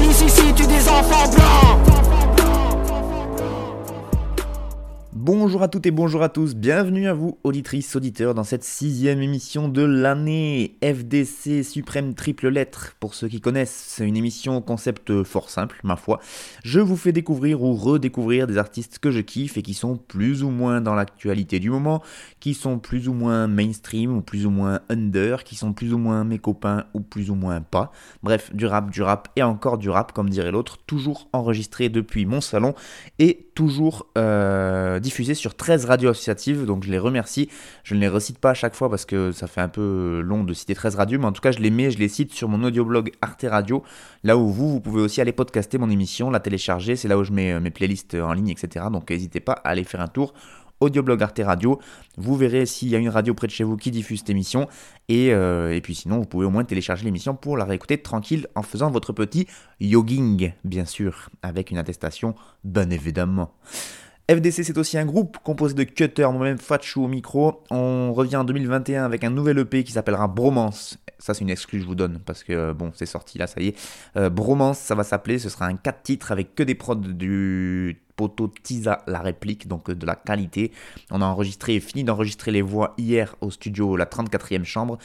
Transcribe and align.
Si 0.00 0.06
police 0.06 0.22
ici 0.22 0.52
tue 0.54 0.66
des 0.66 0.88
enfants 0.88 1.28
blancs 1.28 1.69
Bonjour 5.22 5.62
à 5.62 5.68
toutes 5.68 5.84
et 5.84 5.90
bonjour 5.90 6.22
à 6.22 6.30
tous, 6.30 6.56
bienvenue 6.56 7.06
à 7.06 7.12
vous 7.12 7.36
auditrices, 7.44 7.94
auditeurs 7.94 8.32
dans 8.32 8.42
cette 8.42 8.64
sixième 8.64 9.20
émission 9.20 9.68
de 9.68 9.82
l'année 9.82 10.78
FDC 10.82 11.62
Suprême 11.62 12.14
Triple 12.14 12.48
Lettre. 12.48 12.96
Pour 13.00 13.12
ceux 13.12 13.28
qui 13.28 13.42
connaissent, 13.42 13.84
c'est 13.86 14.08
une 14.08 14.16
émission 14.16 14.56
au 14.56 14.60
concept 14.62 15.22
fort 15.24 15.50
simple, 15.50 15.78
ma 15.84 15.96
foi. 15.96 16.20
Je 16.64 16.80
vous 16.80 16.96
fais 16.96 17.12
découvrir 17.12 17.62
ou 17.62 17.74
redécouvrir 17.74 18.46
des 18.46 18.56
artistes 18.56 18.98
que 18.98 19.10
je 19.10 19.20
kiffe 19.20 19.58
et 19.58 19.62
qui 19.62 19.74
sont 19.74 19.98
plus 19.98 20.42
ou 20.42 20.48
moins 20.48 20.80
dans 20.80 20.94
l'actualité 20.94 21.58
du 21.58 21.68
moment, 21.68 22.02
qui 22.40 22.54
sont 22.54 22.78
plus 22.78 23.06
ou 23.06 23.12
moins 23.12 23.46
mainstream 23.46 24.16
ou 24.16 24.22
plus 24.22 24.46
ou 24.46 24.50
moins 24.50 24.80
under, 24.88 25.44
qui 25.44 25.54
sont 25.54 25.74
plus 25.74 25.92
ou 25.92 25.98
moins 25.98 26.24
mes 26.24 26.38
copains 26.38 26.86
ou 26.94 27.00
plus 27.00 27.30
ou 27.30 27.34
moins 27.34 27.60
pas. 27.60 27.92
Bref, 28.22 28.54
du 28.54 28.64
rap, 28.64 28.90
du 28.90 29.02
rap 29.02 29.28
et 29.36 29.42
encore 29.42 29.76
du 29.76 29.90
rap, 29.90 30.12
comme 30.12 30.30
dirait 30.30 30.50
l'autre, 30.50 30.78
toujours 30.86 31.28
enregistré 31.34 31.90
depuis 31.90 32.24
mon 32.24 32.40
salon 32.40 32.74
et 33.18 33.49
toujours 33.60 34.06
euh, 34.16 35.00
diffusé 35.00 35.34
sur 35.34 35.54
13 35.54 35.84
radios 35.84 36.08
associatives, 36.08 36.64
donc 36.64 36.82
je 36.82 36.90
les 36.90 36.98
remercie. 36.98 37.50
Je 37.84 37.94
ne 37.94 38.00
les 38.00 38.08
recite 38.08 38.38
pas 38.38 38.52
à 38.52 38.54
chaque 38.54 38.74
fois 38.74 38.88
parce 38.88 39.04
que 39.04 39.32
ça 39.32 39.46
fait 39.48 39.60
un 39.60 39.68
peu 39.68 40.22
long 40.24 40.44
de 40.44 40.54
citer 40.54 40.74
13 40.74 40.94
radios, 40.94 41.18
mais 41.18 41.26
en 41.26 41.32
tout 41.32 41.42
cas 41.42 41.52
je 41.52 41.58
les 41.58 41.70
mets, 41.70 41.90
je 41.90 41.98
les 41.98 42.08
cite 42.08 42.32
sur 42.32 42.48
mon 42.48 42.64
audioblog 42.64 43.12
Arte 43.20 43.44
Radio, 43.46 43.82
là 44.24 44.38
où 44.38 44.48
vous, 44.48 44.70
vous 44.70 44.80
pouvez 44.80 45.02
aussi 45.02 45.20
aller 45.20 45.32
podcaster 45.32 45.76
mon 45.76 45.90
émission, 45.90 46.30
la 46.30 46.40
télécharger, 46.40 46.96
c'est 46.96 47.06
là 47.06 47.18
où 47.18 47.24
je 47.24 47.32
mets 47.32 47.52
euh, 47.52 47.60
mes 47.60 47.70
playlists 47.70 48.14
en 48.14 48.32
ligne, 48.32 48.48
etc. 48.48 48.86
Donc 48.90 49.10
n'hésitez 49.10 49.40
pas 49.40 49.52
à 49.52 49.68
aller 49.68 49.84
faire 49.84 50.00
un 50.00 50.08
tour 50.08 50.32
audioblog 50.80 51.22
Arte 51.22 51.40
Radio. 51.44 51.80
Vous 52.16 52.36
verrez 52.36 52.66
s'il 52.66 52.88
y 52.88 52.96
a 52.96 52.98
une 52.98 53.08
radio 53.08 53.34
près 53.34 53.46
de 53.46 53.52
chez 53.52 53.64
vous 53.64 53.76
qui 53.76 53.90
diffuse 53.90 54.20
cette 54.20 54.30
émission. 54.30 54.68
Et, 55.08 55.32
euh, 55.32 55.74
et 55.74 55.80
puis 55.80 55.94
sinon, 55.94 56.18
vous 56.18 56.26
pouvez 56.26 56.46
au 56.46 56.50
moins 56.50 56.64
télécharger 56.64 57.04
l'émission 57.04 57.34
pour 57.34 57.56
la 57.56 57.64
réécouter 57.64 57.98
tranquille 57.98 58.46
en 58.54 58.62
faisant 58.62 58.90
votre 58.90 59.12
petit 59.12 59.46
yogging, 59.80 60.52
bien 60.64 60.84
sûr, 60.84 61.30
avec 61.42 61.70
une 61.70 61.78
attestation, 61.78 62.34
bien 62.64 62.90
évidemment. 62.90 63.54
FDC, 64.30 64.62
c'est 64.62 64.78
aussi 64.78 64.96
un 64.96 65.06
groupe 65.06 65.38
composé 65.42 65.74
de 65.74 65.82
Cutter, 65.82 66.22
moi-même 66.32 66.58
Fatchou 66.58 67.02
au 67.02 67.08
micro. 67.08 67.64
On 67.68 68.12
revient 68.12 68.36
en 68.36 68.44
2021 68.44 69.04
avec 69.04 69.24
un 69.24 69.30
nouvel 69.30 69.58
EP 69.58 69.82
qui 69.82 69.90
s'appellera 69.90 70.28
Bromance. 70.28 70.98
Ça, 71.18 71.34
c'est 71.34 71.40
une 71.40 71.50
excuse 71.50 71.80
que 71.80 71.82
je 71.82 71.88
vous 71.88 71.96
donne 71.96 72.20
parce 72.24 72.44
que 72.44 72.52
euh, 72.52 72.72
bon, 72.72 72.92
c'est 72.94 73.06
sorti 73.06 73.38
là, 73.38 73.48
ça 73.48 73.60
y 73.60 73.68
est. 73.68 73.76
Euh, 74.16 74.30
Bromance, 74.30 74.78
ça 74.78 74.94
va 74.94 75.02
s'appeler. 75.02 75.40
Ce 75.40 75.48
sera 75.48 75.66
un 75.66 75.74
4 75.74 76.02
titres 76.02 76.30
avec 76.30 76.54
que 76.54 76.62
des 76.62 76.76
prods 76.76 76.94
du 76.94 78.00
poteau 78.20 78.52
Tisa 78.62 79.02
la 79.06 79.20
réplique, 79.20 79.66
donc 79.66 79.90
de 79.90 80.06
la 80.06 80.14
qualité. 80.14 80.72
On 81.10 81.22
a 81.22 81.24
enregistré, 81.24 81.80
fini 81.80 82.04
d'enregistrer 82.04 82.50
les 82.50 82.60
voix 82.60 82.92
hier 82.98 83.34
au 83.40 83.50
studio, 83.50 83.96
la 83.96 84.04
34e 84.04 84.64
chambre. 84.64 84.98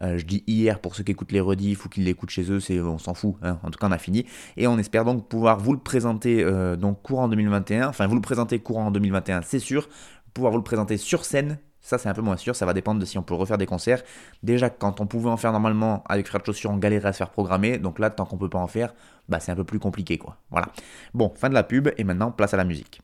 Euh, 0.00 0.16
je 0.16 0.24
dis 0.24 0.42
hier 0.46 0.80
pour 0.80 0.94
ceux 0.94 1.04
qui 1.04 1.12
écoutent 1.12 1.32
les 1.32 1.40
rediffs 1.40 1.84
ou 1.84 1.90
qui 1.90 2.00
l'écoutent 2.00 2.30
chez 2.30 2.50
eux, 2.50 2.60
c'est 2.60 2.80
on 2.80 2.98
s'en 2.98 3.12
fout. 3.12 3.34
hein. 3.42 3.58
En 3.62 3.70
tout 3.70 3.78
cas, 3.78 3.88
on 3.88 3.92
a 3.92 3.98
fini 3.98 4.24
et 4.56 4.66
on 4.66 4.78
espère 4.78 5.04
donc 5.04 5.28
pouvoir 5.28 5.58
vous 5.58 5.74
le 5.74 5.80
présenter 5.80 6.42
euh, 6.42 6.76
donc 6.76 7.02
courant 7.02 7.28
2021. 7.28 7.88
Enfin, 7.88 8.06
vous 8.06 8.14
le 8.14 8.22
présenter 8.22 8.58
courant 8.58 8.86
en 8.86 8.90
2021, 8.90 9.42
c'est 9.42 9.58
sûr. 9.58 9.88
Pouvoir 10.32 10.52
vous 10.52 10.58
le 10.58 10.64
présenter 10.64 10.96
sur 10.96 11.26
scène. 11.26 11.58
Ça, 11.82 11.98
c'est 11.98 12.08
un 12.08 12.14
peu 12.14 12.22
moins 12.22 12.36
sûr. 12.36 12.56
Ça 12.56 12.64
va 12.64 12.72
dépendre 12.72 13.00
de 13.00 13.04
si 13.04 13.18
on 13.18 13.22
peut 13.22 13.34
refaire 13.34 13.58
des 13.58 13.66
concerts. 13.66 14.02
Déjà, 14.42 14.70
quand 14.70 15.00
on 15.00 15.06
pouvait 15.06 15.30
en 15.30 15.36
faire 15.36 15.52
normalement 15.52 16.04
avec 16.08 16.28
Frère 16.28 16.40
de 16.40 16.46
Chaussures, 16.46 16.70
on 16.70 16.78
galérait 16.78 17.08
à 17.08 17.12
se 17.12 17.18
faire 17.18 17.30
programmer. 17.30 17.78
Donc 17.78 17.98
là, 17.98 18.08
tant 18.08 18.24
qu'on 18.24 18.38
peut 18.38 18.48
pas 18.48 18.60
en 18.60 18.68
faire, 18.68 18.94
bah, 19.28 19.40
c'est 19.40 19.52
un 19.52 19.56
peu 19.56 19.64
plus 19.64 19.80
compliqué, 19.80 20.16
quoi. 20.16 20.36
Voilà. 20.50 20.68
Bon, 21.12 21.32
fin 21.36 21.48
de 21.48 21.54
la 21.54 21.64
pub. 21.64 21.88
Et 21.98 22.04
maintenant, 22.04 22.30
place 22.30 22.54
à 22.54 22.56
la 22.56 22.64
musique. 22.64 23.02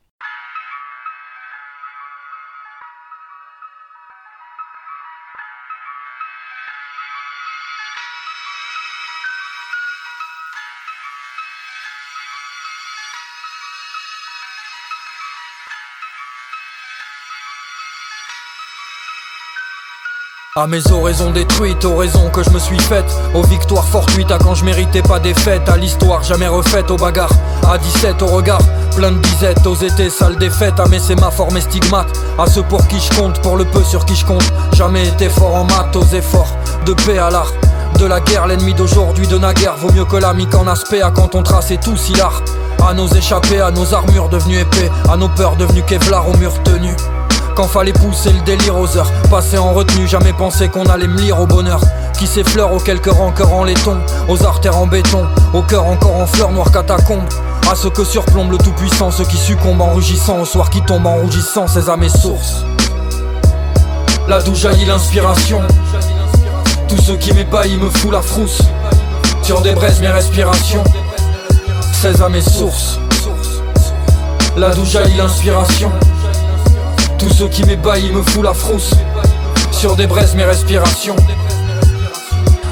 À 20.56 20.66
mes 20.66 20.91
oraisons 20.91 21.31
détruites, 21.31 21.84
aux 21.84 21.97
raisons 21.97 22.31
que 22.31 22.42
je 22.42 22.48
me 22.50 22.59
suis 22.59 22.78
faites 22.78 23.12
Aux 23.34 23.42
victoires 23.42 23.84
fortuites, 23.84 24.31
à 24.31 24.38
quand 24.38 24.54
je 24.54 24.64
méritais 24.64 25.03
pas 25.03 25.20
des 25.20 25.34
À 25.66 25.76
l'histoire 25.76 26.25
jamais 26.25 26.48
refaite, 26.48 26.91
aux 26.91 26.97
bagarres 26.97 27.32
À 27.70 27.76
17, 27.76 28.22
au 28.22 28.26
regard, 28.26 28.62
plein 28.97 29.12
de 29.12 29.19
bisettes 29.19 29.66
Aux 29.66 29.75
étés, 29.75 30.08
sales 30.08 30.37
défaites, 30.37 30.81
à 30.81 30.87
mais 30.88 30.98
c'est 30.98 31.20
ma 31.20 31.31
forme 31.31 31.58
et 31.58 31.60
stigmate 31.60 32.08
À 32.38 32.47
ceux 32.47 32.62
pour 32.62 32.88
qui 32.88 32.98
je 32.98 33.20
compte, 33.20 33.41
pour 33.42 33.56
le 33.58 33.66
peu 33.66 33.84
sur 33.84 34.06
qui 34.06 34.16
je 34.16 34.25
compte. 34.25 34.50
Jamais 34.72 35.06
été 35.06 35.28
fort 35.28 35.54
en 35.54 35.64
maths, 35.64 35.94
aux 35.94 36.16
efforts 36.16 36.56
De 36.87 36.94
paix 36.94 37.19
à 37.19 37.31
l'art. 37.31 37.53
De 37.98 38.06
la 38.06 38.20
guerre, 38.20 38.47
l'ennemi 38.47 38.72
d'aujourd'hui 38.72 39.26
de 39.26 39.37
naguère. 39.37 39.76
Vaut 39.76 39.92
mieux 39.92 40.06
que 40.06 40.16
l'ami 40.16 40.47
qu'en 40.47 40.66
aspect, 40.66 41.03
à 41.03 41.10
quand 41.10 41.34
on 41.34 41.42
traçait 41.42 41.76
tous 41.76 42.08
hilar 42.08 42.42
À 42.88 42.94
nos 42.94 43.06
échappés, 43.08 43.60
à 43.60 43.70
nos 43.70 43.92
armures 43.92 44.31
devenues 44.31 44.60
épées 44.60 44.91
À 45.10 45.16
nos 45.19 45.28
peurs 45.28 45.56
devenues 45.56 45.84
Kevlar 45.84 46.26
aux 46.26 46.37
murs 46.38 46.62
tenus 46.64 46.97
quand 47.58 47.66
fallait 47.66 47.92
pousser 47.92 48.30
le 48.30 48.41
délire 48.42 48.78
aux 48.78 48.96
heures 48.96 49.10
Passer 49.28 49.58
en 49.58 49.72
retenue, 49.72 50.06
jamais 50.06 50.32
pensé 50.32 50.69
qu'on 50.69 50.84
allait 50.84 51.08
me 51.08 51.19
lire 51.19 51.41
au 51.41 51.46
bonheur. 51.46 51.80
Qui 52.16 52.28
s'effleure 52.28 52.72
aux 52.72 52.78
quelques 52.78 53.10
rancœurs 53.10 53.52
en 53.52 53.64
laiton 53.64 53.98
Aux 54.28 54.44
artères 54.44 54.78
en 54.78 54.86
béton, 54.86 55.26
au 55.52 55.62
cœur 55.62 55.84
encore 55.86 56.14
en 56.14 56.26
fleurs 56.26 56.52
noires 56.52 56.70
catacombes. 56.70 57.28
À 57.69 57.74
ceux 57.74 57.91
que 57.91 58.04
surplombe 58.04 58.52
le 58.52 58.58
tout-puissant 58.58 59.10
Ceux 59.10 59.24
qui 59.24 59.36
succombent 59.36 59.80
en 59.80 59.92
rugissant 59.92 60.38
Au 60.38 60.44
soir 60.44 60.70
qui 60.70 60.82
tombe 60.82 61.04
en 61.04 61.16
rougissant 61.16 61.66
Ces 61.66 61.91
âmes 61.91 62.04
et 62.04 62.08
sources. 62.08 62.62
Là 64.28 64.40
d'où 64.40 64.54
jaillit 64.54 64.84
l'inspiration. 64.84 65.60
Tous 66.86 67.02
ceux 67.02 67.16
qui 67.16 67.32
m'ébahissent 67.34 67.80
me 67.80 67.90
fout 67.90 68.12
la 68.12 68.22
frousse. 68.22 68.62
Sur 69.42 69.62
des 69.62 69.72
braises 69.72 70.00
mes 70.00 70.06
respirations. 70.06 70.84
Ces 71.92 72.22
âmes 72.22 72.36
et 72.36 72.40
sources. 72.40 73.00
Là 74.56 74.70
d'où 74.70 74.84
jaillit 74.84 75.16
l'inspiration 75.16 75.90
tous 77.18 77.30
ceux 77.30 77.48
qui 77.48 77.64
m'ébahissent 77.64 78.12
me 78.12 78.22
fout 78.22 78.44
la 78.44 78.54
frousse. 78.54 78.94
Sur 79.72 79.96
des 79.96 80.06
braises 80.06 80.34
mes 80.34 80.44
respirations. 80.44 81.16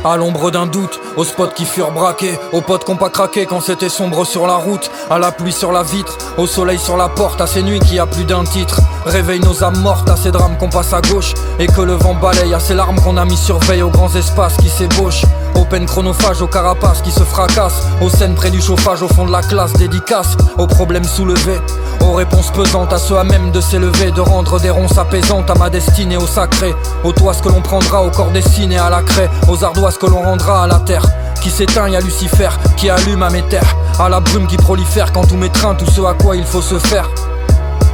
À 0.05 0.17
l'ombre 0.17 0.53
d'un 0.53 0.67
doute, 0.67 1.01
aux 1.17 1.25
spots 1.25 1.49
qui 1.49 1.65
furent 1.65 1.91
braqués, 1.91 2.39
aux 2.53 2.61
potes 2.61 2.85
qu'on 2.85 2.97
pas 2.97 3.11
craqué 3.11 3.45
quand 3.45 3.61
c'était 3.61 3.89
sombre 3.89 4.25
sur 4.25 4.47
la 4.47 4.55
route, 4.55 4.89
à 5.11 5.19
la 5.19 5.33
pluie 5.33 5.53
sur 5.53 5.73
la 5.73 5.83
vitre, 5.83 6.17
au 6.39 6.47
soleil 6.47 6.79
sur 6.79 6.97
la 6.97 7.09
porte, 7.09 7.41
à 7.41 7.49
ces 7.49 7.63
nuits 7.63 7.81
qui 7.81 7.99
a 7.99 8.07
plus 8.07 8.25
d'un 8.25 8.45
titre. 8.45 8.81
Réveille 9.05 9.41
nos 9.41 9.65
âmes 9.65 9.81
mortes, 9.81 10.09
à 10.09 10.17
ces 10.17 10.31
drames 10.31 10.57
qu'on 10.59 10.69
passe 10.69 10.93
à 10.93 11.01
gauche, 11.01 11.35
et 11.59 11.67
que 11.67 11.81
le 11.81 11.95
vent 11.95 12.15
balaye, 12.15 12.55
à 12.55 12.61
ces 12.61 12.75
larmes 12.75 13.01
qu'on 13.01 13.17
a 13.17 13.25
mis 13.25 13.37
sur 13.37 13.59
veille, 13.59 13.83
aux 13.83 13.91
grands 13.91 14.15
espaces 14.15 14.57
qui 14.59 14.69
s'ébauchent, 14.69 15.25
aux 15.57 15.65
peines 15.65 15.87
chronophages, 15.87 16.43
aux 16.43 16.47
carapaces 16.47 17.03
qui 17.03 17.11
se 17.11 17.25
fracassent, 17.25 17.83
aux 18.01 18.11
scènes 18.11 18.35
près 18.35 18.51
du 18.51 18.61
chauffage, 18.61 19.03
au 19.03 19.09
fond 19.09 19.25
de 19.25 19.33
la 19.33 19.43
classe, 19.43 19.73
dédicace, 19.73 20.37
aux 20.59 20.67
problèmes 20.67 21.05
soulevés, 21.05 21.61
aux 22.01 22.15
réponses 22.15 22.51
pesantes, 22.51 22.93
à 22.93 22.99
ceux 22.99 23.17
à 23.17 23.25
même 23.25 23.51
de 23.51 23.61
s'élever, 23.61 24.11
de 24.13 24.21
rendre 24.21 24.61
des 24.61 24.71
ronces 24.71 24.99
apaisantes 24.99 25.51
à 25.51 25.55
ma 25.55 25.71
destinée, 25.71 26.17
au 26.17 26.27
sacré, 26.27 26.75
aux 27.05 27.13
toits 27.13 27.35
que 27.35 27.49
l'on 27.49 27.61
prendra, 27.61 28.03
au 28.03 28.11
corps 28.11 28.31
dessiné 28.31 28.79
à 28.79 28.91
la 28.91 29.03
craie, 29.03 29.31
aux 29.49 29.65
ardoises 29.65 29.99
que 29.99 30.07
l'on 30.07 30.23
rendra 30.23 30.65
à 30.65 30.67
la 30.67 30.79
terre. 30.81 31.05
Qui 31.43 31.51
s'éteint, 31.51 31.93
a 31.93 32.01
Lucifer 32.01 32.49
qui 32.77 32.91
allume 32.91 33.23
à 33.23 33.31
mes 33.31 33.43
terres. 33.43 33.77
À 33.99 34.09
la 34.09 34.21
brume 34.21 34.47
qui 34.47 34.57
prolifère 34.57 35.13
quand 35.13 35.27
tout 35.27 35.37
m'étreint 35.37 35.75
Tout 35.75 35.91
ce 35.91 36.01
à 36.03 36.15
quoi 36.15 36.37
il 36.37 36.45
faut 36.45 36.63
se 36.63 36.79
faire. 36.79 37.09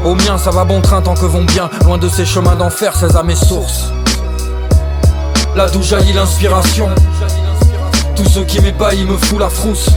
Au 0.04 0.14
mien 0.14 0.36
ça 0.36 0.50
va 0.50 0.64
bon 0.64 0.80
train 0.80 1.00
tant 1.00 1.14
que 1.14 1.26
vont 1.26 1.44
bien 1.44 1.70
Loin 1.84 1.96
de 1.96 2.08
ces 2.08 2.24
chemins 2.24 2.56
d'enfer, 2.56 2.94
ces 2.96 3.16
à 3.16 3.22
mes 3.22 3.36
sources. 3.36 3.92
Là 5.54 5.68
d'où 5.68 5.82
jaillit 5.82 6.12
l'inspiration 6.12 6.88
Tous 8.16 8.28
ceux 8.28 8.44
qui 8.44 8.60
m'ébahissent 8.60 9.06
me 9.06 9.16
fout 9.16 9.38
la 9.38 9.48
frousse. 9.48 9.88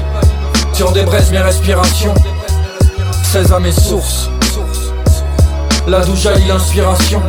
Sur 0.74 0.92
des 0.92 1.04
braises 1.04 1.32
mes 1.32 1.40
respirations. 1.40 2.14
Ces 3.24 3.52
à 3.52 3.60
mes 3.60 3.72
sources. 3.72 4.30
Là 5.88 6.04
d'où 6.06 6.16
jaillit 6.16 6.48
l'inspiration. 6.48 7.22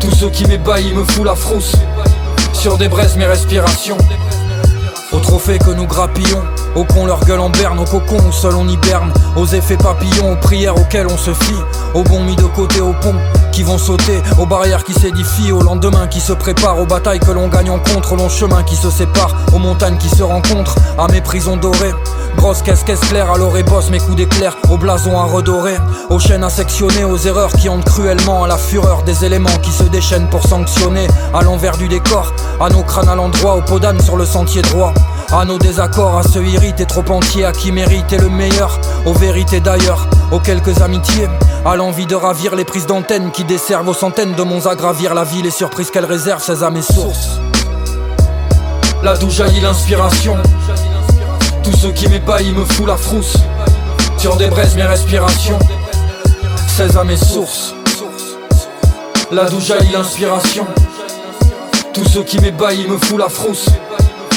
Tous 0.00 0.14
ceux 0.14 0.30
qui 0.30 0.46
m'ébahissent 0.46 0.94
me 0.94 1.04
fout 1.04 1.24
la 1.24 1.34
frousse. 1.34 1.72
Sur 2.52 2.78
des 2.78 2.88
braises 2.88 3.16
mes 3.16 3.26
respirations 3.26 3.98
Au 5.12 5.20
trophée 5.20 5.58
que 5.58 5.70
nous 5.70 5.86
grappillons 5.86 6.42
Aux 6.74 6.84
cons 6.84 7.06
leur 7.06 7.20
gueule 7.24 7.38
en 7.40 7.50
berne, 7.50 7.78
aux 7.78 7.84
cocons 7.84 8.18
où 8.28 8.32
seul 8.32 8.54
on 8.54 8.68
hiberne 8.68 9.12
Aux 9.36 9.46
effets 9.46 9.76
papillons, 9.76 10.32
aux 10.32 10.36
prières 10.36 10.76
auxquelles 10.76 11.06
on 11.06 11.16
se 11.16 11.32
fie 11.32 11.54
Aux 11.94 12.02
bons 12.02 12.24
mis 12.24 12.34
de 12.34 12.42
côté, 12.42 12.80
aux 12.80 12.92
ponts 12.92 13.14
qui 13.52 13.62
vont 13.62 13.78
sauter 13.78 14.20
Aux 14.38 14.46
barrières 14.46 14.84
qui 14.84 14.92
s'édifient, 14.92 15.52
au 15.52 15.62
lendemain 15.62 16.08
qui 16.08 16.20
se 16.20 16.32
préparent 16.32 16.80
Aux 16.80 16.86
batailles 16.86 17.20
que 17.20 17.30
l'on 17.30 17.48
gagne 17.48 17.70
en 17.70 17.78
contre, 17.78 18.14
aux 18.14 18.16
longs 18.16 18.28
chemins 18.28 18.64
qui 18.64 18.76
se 18.76 18.90
séparent 18.90 19.34
Aux 19.54 19.58
montagnes 19.58 19.96
qui 19.96 20.08
se 20.08 20.22
rencontrent, 20.22 20.76
à 20.98 21.06
mes 21.08 21.20
prisons 21.20 21.56
dorées 21.56 21.94
Grosse 22.36 22.62
caisse, 22.62 22.84
caisse 22.84 23.00
claire, 23.00 23.30
à 23.30 23.38
l'orée 23.38 23.62
bosse 23.62 23.90
mes 23.90 23.98
coups 23.98 24.16
d'éclair. 24.16 24.56
Aux 24.70 24.76
blasons 24.76 25.18
à 25.18 25.24
redorer, 25.24 25.76
aux 26.10 26.18
chaînes 26.18 26.44
à 26.44 26.50
sectionner. 26.50 27.04
Aux 27.04 27.16
erreurs 27.16 27.52
qui 27.52 27.68
hantent 27.68 27.84
cruellement, 27.84 28.44
à 28.44 28.48
la 28.48 28.58
fureur 28.58 29.02
des 29.02 29.24
éléments 29.24 29.56
qui 29.62 29.72
se 29.72 29.84
déchaînent 29.84 30.28
pour 30.28 30.46
sanctionner. 30.46 31.06
À 31.34 31.42
l'envers 31.42 31.76
du 31.76 31.88
décor, 31.88 32.32
à 32.60 32.68
nos 32.68 32.82
crânes 32.82 33.08
à 33.08 33.14
l'endroit, 33.14 33.56
aux 33.56 33.62
podanes 33.62 34.00
sur 34.00 34.16
le 34.16 34.26
sentier 34.26 34.62
droit. 34.62 34.92
À 35.32 35.44
nos 35.44 35.58
désaccords, 35.58 36.18
à 36.18 36.22
ceux 36.22 36.44
irrités 36.44 36.86
trop 36.86 37.04
entiers, 37.10 37.44
à 37.44 37.52
qui 37.52 37.72
méritait 37.72 38.18
le 38.18 38.28
meilleur, 38.28 38.78
aux 39.06 39.12
vérités 39.12 39.58
d'ailleurs, 39.58 40.06
aux 40.30 40.38
quelques 40.38 40.80
amitiés, 40.82 41.28
à 41.64 41.74
l'envie 41.74 42.06
de 42.06 42.14
ravir 42.14 42.54
les 42.54 42.64
prises 42.64 42.86
d'antenne 42.86 43.32
qui 43.32 43.42
desservent 43.42 43.88
aux 43.88 43.94
centaines 43.94 44.34
de 44.34 44.42
monts 44.44 44.66
à 44.66 44.76
gravir 44.76 45.14
la 45.14 45.24
vie, 45.24 45.42
les 45.42 45.50
surprises 45.50 45.90
qu'elle 45.90 46.04
réserve, 46.04 46.42
ces 46.42 46.62
à 46.62 46.70
mes 46.70 46.82
sources. 46.82 47.40
Là 49.02 49.16
d'où 49.16 49.28
jaillit 49.28 49.60
l'inspiration, 49.60 50.36
tout 51.66 51.76
ce 51.76 51.88
qui 51.88 52.08
m'ébahit 52.08 52.56
me 52.56 52.64
fout 52.64 52.86
la 52.86 52.96
frousse, 52.96 53.34
sur 54.18 54.36
des 54.36 54.46
braises 54.46 54.76
mes 54.76 54.84
respirations, 54.84 55.58
ces 56.68 56.96
à 56.96 57.02
mes 57.02 57.16
sources. 57.16 57.74
Là 59.32 59.46
d'où 59.50 59.60
jaillit 59.60 59.90
l'inspiration, 59.90 60.64
tout 61.92 62.04
ce 62.04 62.20
qui 62.20 62.38
m'ébahit 62.38 62.88
me 62.88 62.96
fout 62.98 63.18
la 63.18 63.28
frousse. 63.28 63.66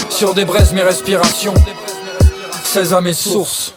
Sur 0.09 0.33
des 0.33 0.43
braises 0.43 0.73
mes 0.73 0.81
respirations. 0.81 1.53
16 2.63 2.93
à 2.93 3.01
mes 3.01 3.13
sources 3.13 3.73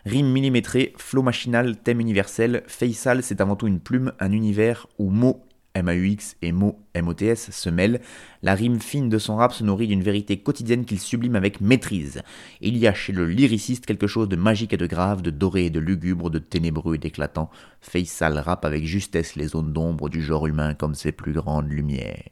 Rime 0.06 0.28
millimétrée, 0.28 0.94
flow 0.98 1.22
machinal, 1.22 1.76
thème 1.78 2.00
universel, 2.00 2.64
Faisal 2.68 3.24
c'est 3.24 3.42
avant 3.42 3.56
tout 3.56 3.68
une 3.68 3.82
plume, 3.82 4.14
un 4.20 4.32
univers 4.32 4.88
où 4.98 5.10
mots 5.10 5.44
MAUX 5.76 6.36
et 6.42 6.52
mots 6.52 6.80
se 6.94 7.70
mêlent, 7.70 8.02
la 8.44 8.56
rime 8.56 8.80
fine 8.80 9.10
de 9.10 9.18
son 9.18 9.38
rap 9.38 9.54
se 9.54 9.64
nourrit 9.64 9.88
d'une 9.88 10.04
vérité 10.04 10.38
quotidienne 10.38 10.86
qu'il 10.86 11.00
sublime 11.00 11.36
avec 11.36 11.62
maîtrise. 11.62 12.22
Il 12.62 12.78
y 12.78 12.88
a 12.88 12.94
chez 12.94 13.14
le 13.14 13.26
lyriciste 13.26 13.86
quelque 13.86 14.08
chose 14.08 14.30
de 14.30 14.36
magique 14.36 14.74
et 14.74 14.78
de 14.78 14.88
grave, 14.88 15.22
de 15.22 15.30
doré 15.30 15.66
et 15.66 15.70
de 15.70 15.80
lugubre, 15.80 16.30
de 16.30 16.40
ténébreux 16.40 16.96
et 16.96 17.00
d'éclatant. 17.00 17.50
Faisal 17.82 18.38
rap 18.40 18.66
avec 18.66 18.86
justesse 18.86 19.36
les 19.36 19.48
zones 19.48 19.74
d'ombre 19.74 20.10
du 20.10 20.22
genre 20.22 20.48
humain 20.48 20.74
comme 20.74 20.96
ses 20.96 21.12
plus 21.12 21.34
grandes 21.34 21.70
lumières. 21.70 22.24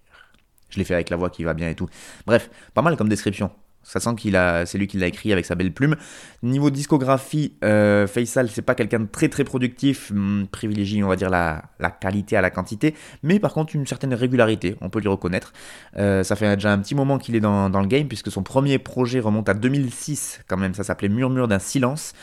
Je 0.70 0.80
l'ai 0.80 0.86
fait 0.86 0.96
avec 0.96 1.10
la 1.10 1.18
voix 1.18 1.30
qui 1.30 1.44
va 1.44 1.54
bien 1.54 1.70
et 1.70 1.76
tout. 1.76 1.90
Bref, 2.26 2.50
pas 2.74 2.82
mal 2.82 2.98
comme 2.98 3.10
description. 3.10 3.52
Ça 3.88 4.02
sent 4.02 4.16
qu'il 4.18 4.36
a, 4.36 4.66
c'est 4.66 4.78
lui 4.78 4.88
qui 4.88 4.98
l'a 4.98 5.08
écrit 5.08 5.32
avec 5.32 5.46
sa 5.46 5.56
belle 5.56 5.72
plume. 5.72 5.96
Niveau 6.44 6.70
discographie, 6.70 7.54
euh, 7.64 8.06
Faisal, 8.06 8.50
c'est 8.50 8.62
pas 8.62 8.76
quelqu'un 8.76 9.00
de 9.00 9.08
très 9.08 9.30
très 9.30 9.46
productif, 9.46 10.12
hum, 10.12 10.46
privilégie 10.52 11.02
on 11.02 11.08
va 11.08 11.16
dire 11.16 11.30
la, 11.30 11.64
qualité 12.02 12.36
à 12.36 12.42
la 12.42 12.50
quantité, 12.50 12.94
mais 13.24 13.40
par 13.40 13.54
contre 13.54 13.76
une 13.76 13.88
certaine 13.88 14.14
régularité, 14.14 14.76
on 14.82 14.90
peut 14.90 15.00
lui 15.00 15.08
reconnaître. 15.08 15.54
Euh, 15.96 16.24
ça 16.24 16.36
fait 16.36 16.54
déjà 16.56 16.74
un 16.74 16.80
petit 16.80 16.96
moment 16.96 17.18
qu'il 17.18 17.38
est 17.38 17.40
dans, 17.40 17.70
dans, 17.70 17.82
le 17.82 17.88
game, 17.88 18.10
puisque 18.10 18.30
son 18.30 18.44
premier 18.44 18.78
projet 18.78 19.22
remonte 19.22 19.48
à 19.48 19.54
2006 19.54 20.42
quand 20.48 20.58
même, 20.58 20.74
ça 20.74 20.84
s'appelait 20.84 21.10
Murmure 21.10 21.48
d'un 21.48 21.60
silence. 21.60 22.14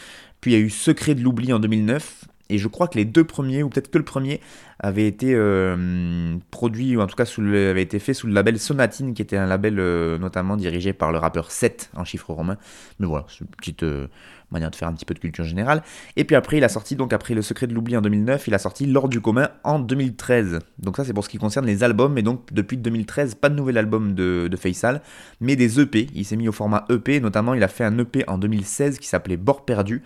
Puis 0.43 0.53
il 0.53 0.59
y 0.59 0.61
a 0.61 0.61
eu 0.63 0.69
Secret 0.69 1.15
de 1.15 1.23
l'oubli 1.23 1.51
en 1.55 1.59
2009, 1.61 2.27
et 2.51 2.59
je 2.59 2.69
crois 2.69 2.89
que 2.89 2.99
les 2.99 3.07
deux 3.07 3.25
premiers, 3.25 3.63
ou 3.63 3.71
peut-être 3.71 3.91
que 3.91 3.99
le 3.99 4.05
premier, 4.05 4.41
avait 4.85 5.07
été 5.07 5.33
euh, 5.35 6.37
produit, 6.51 6.95
ou 6.95 7.01
en 7.01 7.07
tout 7.07 7.17
cas 7.17 7.25
avait 7.39 7.83
été 7.83 7.99
fait 7.99 8.13
sous 8.13 8.27
le 8.27 8.35
label 8.35 8.59
Sonatine, 8.59 9.15
qui 9.15 9.23
était 9.23 9.39
un 9.39 9.47
label 9.47 9.79
euh, 9.79 10.19
notamment 10.19 10.59
dirigé 10.59 10.93
par 10.93 11.11
le 11.11 11.17
rappeur 11.17 11.51
7 11.51 11.91
en 11.97 12.05
chiffres 12.05 12.35
romains. 12.35 12.59
Mais 12.99 13.07
voilà, 13.07 13.25
c'est 13.31 13.41
une 13.41 13.47
petite 13.47 13.83
euh, 13.83 14.09
manière 14.51 14.71
de 14.71 14.77
faire 14.77 14.89
un 14.89 14.93
petit 14.93 15.07
peu 15.07 15.15
de 15.15 15.19
culture 15.19 15.45
générale. 15.45 15.83
Et 16.17 16.25
puis 16.25 16.37
après, 16.37 16.59
il 16.59 16.65
a 16.65 16.69
sorti, 16.69 16.97
donc 16.97 17.15
après 17.15 17.33
Le 17.33 17.41
Secret 17.41 17.67
de 17.67 17.75
l'Oubli 17.75 17.97
en 17.97 18.03
2009, 18.03 18.47
il 18.47 18.55
a 18.55 18.59
sorti 18.59 18.85
L'Ordre 18.85 19.09
du 19.09 19.23
commun 19.23 19.49
en 19.65 19.79
2013. 19.79 20.59
Donc 20.79 20.97
ça, 20.97 21.05
c'est 21.05 21.15
pour 21.15 21.25
ce 21.25 21.31
qui 21.31 21.39
concerne 21.39 21.65
les 21.65 21.83
albums. 21.83 22.19
Et 22.19 22.23
donc, 22.23 22.53
depuis 22.53 22.77
2013, 22.77 23.37
pas 23.37 23.49
de 23.49 23.55
nouvel 23.55 23.79
album 23.79 24.15
de, 24.15 24.49
de 24.51 24.57
Faisal, 24.57 25.01
mais 25.41 25.57
des 25.57 25.81
EP. 25.81 26.09
Il 26.15 26.27
s'est 26.27 26.37
mis 26.37 26.49
au 26.49 26.53
format 26.53 26.85
EP, 26.91 27.21
notamment, 27.21 27.55
il 27.55 27.63
a 27.63 27.69
fait 27.69 27.85
un 27.85 27.99
EP 27.99 28.25
en 28.29 28.37
2016 28.37 28.99
qui 28.99 29.09
s'appelait 29.09 29.39
Bord 29.39 29.65
perdu. 29.65 30.03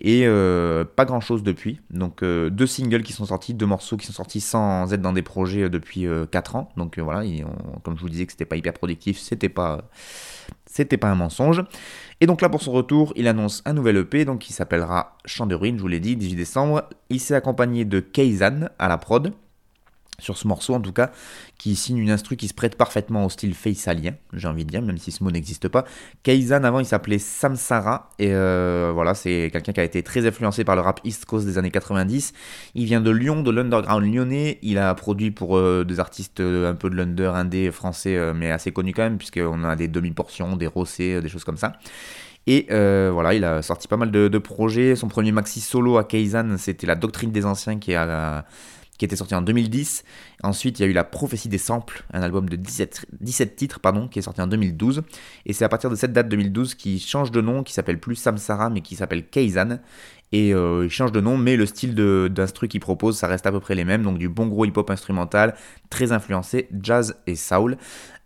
Et 0.00 0.22
euh, 0.26 0.84
pas 0.84 1.04
grand 1.04 1.20
chose 1.20 1.42
depuis. 1.42 1.80
Donc, 1.90 2.24
deux 2.24 2.66
singles 2.66 3.02
qui 3.02 3.12
sont 3.12 3.26
sortis, 3.26 3.52
deux 3.52 3.66
morceaux 3.66 3.98
qui 3.98 4.06
sont 4.06 4.12
sortis 4.12 4.21
sans 4.30 4.92
être 4.92 5.02
dans 5.02 5.12
des 5.12 5.22
projets 5.22 5.64
euh, 5.64 5.68
depuis 5.68 6.06
4 6.30 6.56
ans. 6.56 6.70
Donc 6.76 6.98
voilà, 6.98 7.22
comme 7.82 7.96
je 7.96 8.02
vous 8.02 8.08
disais 8.08 8.26
que 8.26 8.32
c'était 8.32 8.44
pas 8.44 8.56
hyper 8.56 8.72
productif, 8.72 9.18
c'était 9.18 9.48
pas 9.48 9.82
c'était 10.66 10.96
pas 10.96 11.08
un 11.08 11.14
mensonge. 11.14 11.62
Et 12.20 12.26
donc 12.26 12.40
là, 12.40 12.48
pour 12.48 12.62
son 12.62 12.72
retour, 12.72 13.12
il 13.16 13.28
annonce 13.28 13.62
un 13.66 13.74
nouvel 13.74 13.96
EP, 13.98 14.24
donc 14.24 14.40
qui 14.40 14.52
s'appellera 14.52 15.18
Chant 15.26 15.46
de 15.46 15.54
ruine, 15.54 15.76
je 15.76 15.82
vous 15.82 15.88
l'ai 15.88 16.00
dit, 16.00 16.16
18 16.16 16.36
décembre. 16.36 16.84
Il 17.10 17.20
s'est 17.20 17.34
accompagné 17.34 17.84
de 17.84 18.00
Keizan 18.00 18.68
à 18.78 18.88
la 18.88 18.96
prod 18.96 19.32
sur 20.18 20.36
ce 20.36 20.46
morceau 20.46 20.74
en 20.74 20.80
tout 20.80 20.92
cas, 20.92 21.10
qui 21.58 21.74
signe 21.74 21.98
une 21.98 22.10
instru 22.10 22.36
qui 22.36 22.48
se 22.48 22.54
prête 22.54 22.76
parfaitement 22.76 23.24
au 23.24 23.28
style 23.28 23.54
faisalien, 23.54 24.12
j'ai 24.32 24.48
envie 24.48 24.64
de 24.64 24.70
dire, 24.70 24.82
même 24.82 24.98
si 24.98 25.10
ce 25.10 25.22
mot 25.24 25.30
n'existe 25.30 25.68
pas. 25.68 25.84
Kaizan 26.22 26.64
avant 26.64 26.80
il 26.80 26.86
s'appelait 26.86 27.18
Samsara, 27.18 28.10
et 28.18 28.32
euh, 28.32 28.90
voilà, 28.94 29.14
c'est 29.14 29.50
quelqu'un 29.52 29.72
qui 29.72 29.80
a 29.80 29.84
été 29.84 30.02
très 30.02 30.26
influencé 30.26 30.64
par 30.64 30.76
le 30.76 30.82
rap 30.82 31.00
East 31.04 31.24
Coast 31.24 31.46
des 31.46 31.58
années 31.58 31.70
90. 31.70 32.32
Il 32.74 32.84
vient 32.84 33.00
de 33.00 33.10
Lyon, 33.10 33.42
de 33.42 33.50
l'underground 33.50 34.12
lyonnais, 34.12 34.58
il 34.62 34.78
a 34.78 34.94
produit 34.94 35.30
pour 35.30 35.56
euh, 35.56 35.84
des 35.84 35.98
artistes 35.98 36.40
euh, 36.40 36.70
un 36.70 36.74
peu 36.74 36.88
de 36.90 36.94
l'under 36.94 37.34
indé 37.34 37.70
français, 37.70 38.32
mais 38.34 38.50
assez 38.50 38.72
connus 38.72 38.92
quand 38.92 39.02
même, 39.02 39.18
puisqu'on 39.18 39.64
a 39.64 39.76
des 39.76 39.88
demi-portions, 39.88 40.56
des 40.56 40.66
rossés, 40.66 41.20
des 41.20 41.28
choses 41.28 41.44
comme 41.44 41.56
ça. 41.56 41.72
Et 42.46 42.66
voilà, 42.68 43.34
il 43.34 43.44
a 43.44 43.62
sorti 43.62 43.88
pas 43.88 43.96
mal 43.96 44.10
de, 44.10 44.38
projets. 44.38 44.96
Son 44.96 45.08
premier 45.08 45.32
maxi 45.32 45.60
solo 45.60 45.96
à 45.96 46.04
Keizan, 46.04 46.56
c'était 46.58 46.86
La 46.86 46.96
Doctrine 46.96 47.30
des 47.30 47.46
Anciens 47.46 47.78
qui 47.78 47.94
a 47.94 48.44
qui 48.98 49.04
était 49.04 49.16
sorti 49.16 49.34
en 49.34 49.42
2010. 49.42 50.04
Ensuite, 50.42 50.78
il 50.78 50.82
y 50.82 50.84
a 50.84 50.88
eu 50.88 50.92
La 50.92 51.04
Prophétie 51.04 51.48
des 51.48 51.58
Samples, 51.58 52.04
un 52.12 52.22
album 52.22 52.48
de 52.48 52.56
17, 52.56 53.06
17 53.20 53.56
titres, 53.56 53.80
pardon, 53.80 54.08
qui 54.08 54.18
est 54.18 54.22
sorti 54.22 54.40
en 54.40 54.46
2012. 54.46 55.02
Et 55.46 55.52
c'est 55.52 55.64
à 55.64 55.68
partir 55.68 55.90
de 55.90 55.96
cette 55.96 56.12
date 56.12 56.28
2012 56.28 56.74
qu'il 56.74 57.00
change 57.00 57.30
de 57.30 57.40
nom, 57.40 57.62
qui 57.62 57.72
s'appelle 57.72 57.98
plus 57.98 58.16
Samsara, 58.16 58.70
mais 58.70 58.80
qui 58.80 58.96
s'appelle 58.96 59.26
Keizan. 59.26 59.78
Et 60.32 60.54
euh, 60.54 60.84
il 60.84 60.90
change 60.90 61.12
de 61.12 61.20
nom, 61.20 61.36
mais 61.36 61.56
le 61.56 61.66
style 61.66 61.94
d'instru 61.94 62.66
qu'il 62.66 62.80
propose, 62.80 63.18
ça 63.18 63.26
reste 63.26 63.46
à 63.46 63.52
peu 63.52 63.60
près 63.60 63.74
les 63.74 63.84
mêmes. 63.84 64.02
Donc 64.02 64.18
du 64.18 64.28
bon 64.28 64.46
gros 64.46 64.64
hip-hop 64.64 64.90
instrumental, 64.90 65.54
très 65.90 66.12
influencé, 66.12 66.68
jazz 66.82 67.16
et 67.26 67.36
soul. 67.36 67.76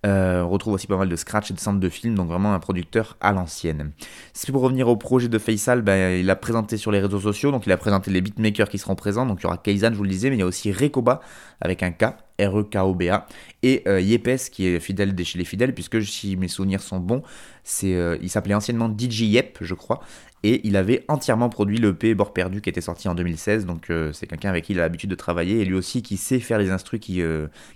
Euh, 0.06 0.42
on 0.42 0.50
retrouve 0.50 0.74
aussi 0.74 0.86
pas 0.86 0.96
mal 0.96 1.08
de 1.08 1.16
scratch 1.16 1.50
et 1.50 1.54
de 1.54 1.58
centres 1.58 1.80
de 1.80 1.88
films, 1.88 2.14
donc 2.14 2.28
vraiment 2.28 2.54
un 2.54 2.60
producteur 2.60 3.16
à 3.20 3.32
l'ancienne. 3.32 3.90
Si 4.32 4.52
pour 4.52 4.62
revenir 4.62 4.88
au 4.88 4.96
projet 4.96 5.28
de 5.28 5.38
Faisal, 5.38 5.82
ben, 5.82 6.20
il 6.20 6.30
a 6.30 6.36
présenté 6.36 6.76
sur 6.76 6.92
les 6.92 7.00
réseaux 7.00 7.20
sociaux, 7.20 7.50
donc 7.50 7.66
il 7.66 7.72
a 7.72 7.76
présenté 7.76 8.10
les 8.10 8.20
beatmakers 8.20 8.68
qui 8.68 8.78
seront 8.78 8.94
présents, 8.94 9.26
donc 9.26 9.40
il 9.40 9.44
y 9.44 9.46
aura 9.46 9.56
Kaizen, 9.56 9.92
je 9.92 9.98
vous 9.98 10.04
le 10.04 10.10
disais, 10.10 10.30
mais 10.30 10.36
il 10.36 10.40
y 10.40 10.42
a 10.42 10.46
aussi 10.46 10.70
Rekoba 10.70 11.20
avec 11.60 11.82
un 11.82 11.90
K, 11.90 12.04
R-E-K-O-B-A, 12.38 13.26
et 13.62 13.82
euh, 13.88 14.00
Yepes 14.00 14.50
qui 14.52 14.66
est 14.66 14.78
fidèle 14.78 15.14
de 15.14 15.24
chez 15.24 15.38
les 15.38 15.44
fidèles, 15.44 15.74
puisque 15.74 16.00
si 16.02 16.36
mes 16.36 16.48
souvenirs 16.48 16.82
sont 16.82 17.00
bons, 17.00 17.22
c'est, 17.64 17.94
euh, 17.94 18.16
il 18.22 18.30
s'appelait 18.30 18.54
anciennement 18.54 18.94
DJ 18.96 19.22
Yep, 19.22 19.58
je 19.62 19.74
crois, 19.74 20.00
et 20.44 20.60
il 20.64 20.76
avait 20.76 21.04
entièrement 21.08 21.48
produit 21.48 21.78
le 21.78 21.94
P 21.94 22.14
Bord 22.14 22.32
Perdu 22.32 22.60
qui 22.60 22.68
était 22.68 22.82
sorti 22.82 23.08
en 23.08 23.16
2016, 23.16 23.66
donc 23.66 23.90
c'est 24.12 24.28
quelqu'un 24.28 24.50
avec 24.50 24.64
qui 24.64 24.74
il 24.74 24.78
a 24.78 24.82
l'habitude 24.82 25.10
de 25.10 25.16
travailler, 25.16 25.60
et 25.60 25.64
lui 25.64 25.74
aussi 25.74 26.02
qui 26.02 26.16
sait 26.16 26.38
faire 26.38 26.58
les 26.58 26.70
instrus 26.70 27.00
qui, 27.00 27.20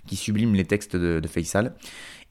qui 0.07 0.15
subliment 0.15 0.53
les 0.53 0.63
textes 0.63 0.95
de, 0.95 1.19
de 1.19 1.27
Faisal. 1.27 1.73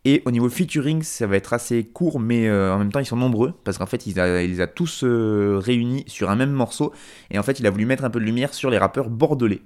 Et 0.05 0.23
au 0.25 0.31
niveau 0.31 0.49
featuring, 0.49 1.03
ça 1.03 1.27
va 1.27 1.37
être 1.37 1.53
assez 1.53 1.85
court, 1.85 2.21
mais 2.21 2.51
en 2.51 2.79
même 2.79 2.91
temps, 2.91 3.01
ils 3.01 3.07
sont 3.07 3.17
nombreux, 3.17 3.53
parce 3.65 3.77
qu'en 3.77 3.85
fait, 3.85 4.07
il, 4.07 4.15
les 4.15 4.61
a 4.63 4.67
tous 4.67 5.05
réunis 5.05 6.05
sur 6.07 6.31
un 6.31 6.37
même 6.37 6.53
morceau, 6.53 6.95
et 7.31 7.39
en 7.39 7.43
fait, 7.43 7.61
il 7.61 7.67
a 7.67 7.71
voulu 7.71 7.85
mettre 7.85 8.05
un 8.05 8.11
peu 8.11 8.19
de 8.19 8.25
lumière 8.25 8.55
sur 8.55 8.71
les 8.71 8.79
rappeurs 8.79 9.11
bordelais 9.11 9.61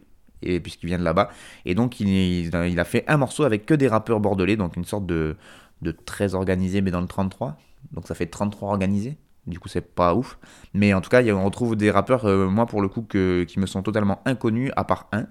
puisqu'il 0.63 0.87
vient 0.87 0.99
de 0.99 1.05
là-bas. 1.05 1.31
Et 1.65 1.75
donc 1.75 2.01
il, 2.01 2.51
a 2.55 2.85
fait 2.85 3.05
un 3.09 3.17
morceau 3.17 3.45
avec 3.45 3.67
que 3.67 3.75
des 3.75 3.89
rappeurs 3.89 4.21
bordelais, 4.21 4.57
donc 4.57 4.77
une 4.77 4.85
sorte 4.85 5.07
de, 5.07 5.37
de 5.83 5.91
13 5.91 6.35
organisés, 6.35 6.81
mais 6.81 6.91
dans 6.91 7.01
le 7.01 7.07
33. 7.07 7.57
Donc 7.93 8.07
ça 8.07 8.15
fait 8.15 8.27
33 8.27 8.71
organisés. 8.71 9.17
Du 9.47 9.59
coup, 9.59 9.69
c'est 9.69 9.95
pas 9.95 10.15
ouf. 10.15 10.39
Mais 10.73 10.95
en 10.95 11.03
tout 11.03 11.11
cas, 11.11 11.23
on 11.23 11.45
retrouve 11.45 11.77
des 11.77 11.91
rappeurs, 11.91 12.25
euh, 12.25 12.49
moi 12.49 12.65
pour 12.65 12.81
le 12.81 12.89
coup, 12.89 13.03
qui 13.03 13.61
me 13.61 13.67
sont 13.67 13.83
totalement 13.83 14.23
inconnus, 14.25 14.73
à 14.77 14.85
part 14.85 15.09
un. 15.13 15.27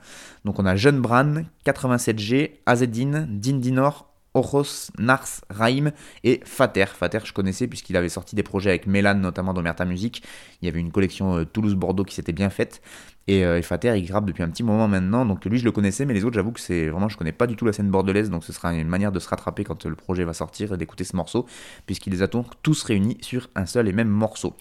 Donc 0.45 0.59
on 0.59 0.65
a 0.65 0.75
Jeune 0.75 1.01
Bran, 1.01 1.43
87G, 1.65 2.51
Azedine, 2.65 3.27
Dindinor, 3.29 4.12
Oros, 4.33 4.91
Nars, 4.97 5.41
Raim 5.49 5.91
et 6.23 6.41
Fater. 6.43 6.85
Fater, 6.85 7.19
je 7.23 7.33
connaissais 7.33 7.67
puisqu'il 7.67 7.97
avait 7.97 8.09
sorti 8.09 8.35
des 8.35 8.43
projets 8.43 8.69
avec 8.69 8.87
Mélan, 8.87 9.15
notamment 9.15 9.53
dans 9.53 9.61
Merta 9.61 9.85
Music. 9.85 10.23
Il 10.61 10.65
y 10.65 10.69
avait 10.69 10.79
une 10.79 10.91
collection 10.91 11.37
euh, 11.37 11.45
Toulouse-Bordeaux 11.45 12.03
qui 12.03 12.15
s'était 12.15 12.33
bien 12.33 12.49
faite. 12.49 12.81
Euh, 13.29 13.57
et, 13.57 13.61
Fater, 13.61 13.97
il 13.97 14.05
grappe 14.05 14.25
depuis 14.25 14.43
un 14.43 14.49
petit 14.49 14.63
moment 14.63 14.87
maintenant. 14.87 15.25
Donc 15.25 15.45
lui, 15.45 15.57
je 15.57 15.63
le 15.63 15.71
connaissais, 15.71 16.05
mais 16.05 16.13
les 16.13 16.25
autres, 16.25 16.35
j'avoue 16.35 16.51
que 16.51 16.59
c'est 16.59 16.89
vraiment, 16.89 17.09
je 17.09 17.17
connais 17.17 17.31
pas 17.31 17.47
du 17.47 17.55
tout 17.55 17.65
la 17.65 17.73
scène 17.73 17.89
bordelaise. 17.89 18.29
Donc 18.29 18.43
ce 18.43 18.51
sera 18.51 18.73
une 18.73 18.87
manière 18.87 19.11
de 19.11 19.19
se 19.19 19.29
rattraper 19.29 19.63
quand 19.63 19.85
le 19.85 19.95
projet 19.95 20.23
va 20.23 20.33
sortir 20.33 20.73
et 20.73 20.77
d'écouter 20.77 21.03
ce 21.03 21.15
morceau, 21.15 21.45
puisqu'il 21.85 22.11
les 22.11 22.21
a 22.21 22.27
tous 22.27 22.83
réunis 22.83 23.17
sur 23.21 23.49
un 23.55 23.65
seul 23.65 23.87
et 23.87 23.93
même 23.93 24.09
morceau. 24.09 24.55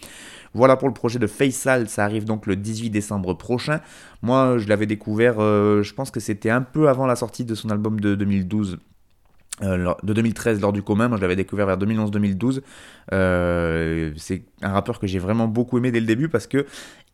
Voilà 0.53 0.77
pour 0.77 0.87
le 0.87 0.93
projet 0.93 1.19
de 1.19 1.27
Faisal, 1.27 1.89
ça 1.89 2.03
arrive 2.05 2.25
donc 2.25 2.45
le 2.45 2.55
18 2.55 2.91
décembre 2.91 3.33
prochain. 3.33 3.81
Moi, 4.21 4.57
je 4.59 4.67
l'avais 4.67 4.85
découvert, 4.85 5.35
euh, 5.39 5.81
je 5.81 5.93
pense 5.93 6.11
que 6.11 6.19
c'était 6.19 6.51
un 6.51 6.61
peu 6.61 6.89
avant 6.89 7.07
la 7.07 7.15
sortie 7.15 7.43
de 7.43 7.55
son 7.55 7.69
album 7.69 7.99
de 7.99 8.13
2012, 8.13 8.77
euh, 9.61 9.93
de 10.01 10.13
2013 10.13 10.61
lors 10.61 10.73
du 10.73 10.81
commun, 10.81 11.07
moi 11.07 11.17
je 11.17 11.21
l'avais 11.21 11.35
découvert 11.35 11.67
vers 11.67 11.77
2011-2012. 11.77 12.61
Euh, 13.11 14.11
c'est 14.17 14.43
un 14.63 14.71
rappeur 14.71 14.99
que 14.99 15.05
j'ai 15.05 15.19
vraiment 15.19 15.47
beaucoup 15.47 15.77
aimé 15.77 15.91
dès 15.91 15.99
le 15.99 16.07
début 16.07 16.27
parce 16.27 16.47
que 16.47 16.65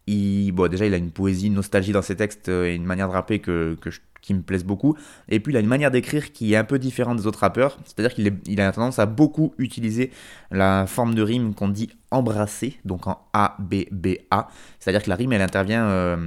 il, 0.07 0.51
bon, 0.53 0.69
déjà 0.69 0.85
il 0.85 0.93
a 0.93 0.97
une 0.97 1.11
poésie, 1.11 1.47
une 1.47 1.55
nostalgie 1.55 1.91
dans 1.91 2.01
ses 2.01 2.15
textes 2.15 2.47
euh, 2.47 2.67
et 2.67 2.75
une 2.75 2.85
manière 2.85 3.09
de 3.09 3.13
rapper 3.13 3.39
que, 3.39 3.77
qui 4.21 4.33
me 4.33 4.41
plaisent 4.41 4.63
beaucoup. 4.63 4.95
Et 5.27 5.41
puis 5.41 5.51
il 5.51 5.57
a 5.57 5.59
une 5.59 5.67
manière 5.67 5.91
d'écrire 5.91 6.31
qui 6.31 6.53
est 6.53 6.55
un 6.55 6.63
peu 6.63 6.79
différente 6.79 7.17
des 7.17 7.27
autres 7.27 7.39
rappeurs. 7.39 7.77
C'est-à-dire 7.83 8.13
qu'il 8.13 8.33
il 8.45 8.61
a 8.61 8.71
tendance 8.71 8.99
à 8.99 9.05
beaucoup 9.05 9.53
utiliser 9.57 10.11
la 10.49 10.87
forme 10.87 11.15
de 11.15 11.21
rime 11.21 11.53
qu'on 11.53 11.67
dit 11.67 11.89
embrasser, 12.09 12.79
donc 12.85 13.05
en 13.05 13.19
A, 13.33 13.57
B, 13.59 13.83
B, 13.91 14.15
A. 14.31 14.47
C'est-à-dire 14.79 15.03
que 15.03 15.09
la 15.09 15.15
rime 15.15 15.33
elle 15.33 15.41
intervient. 15.41 16.17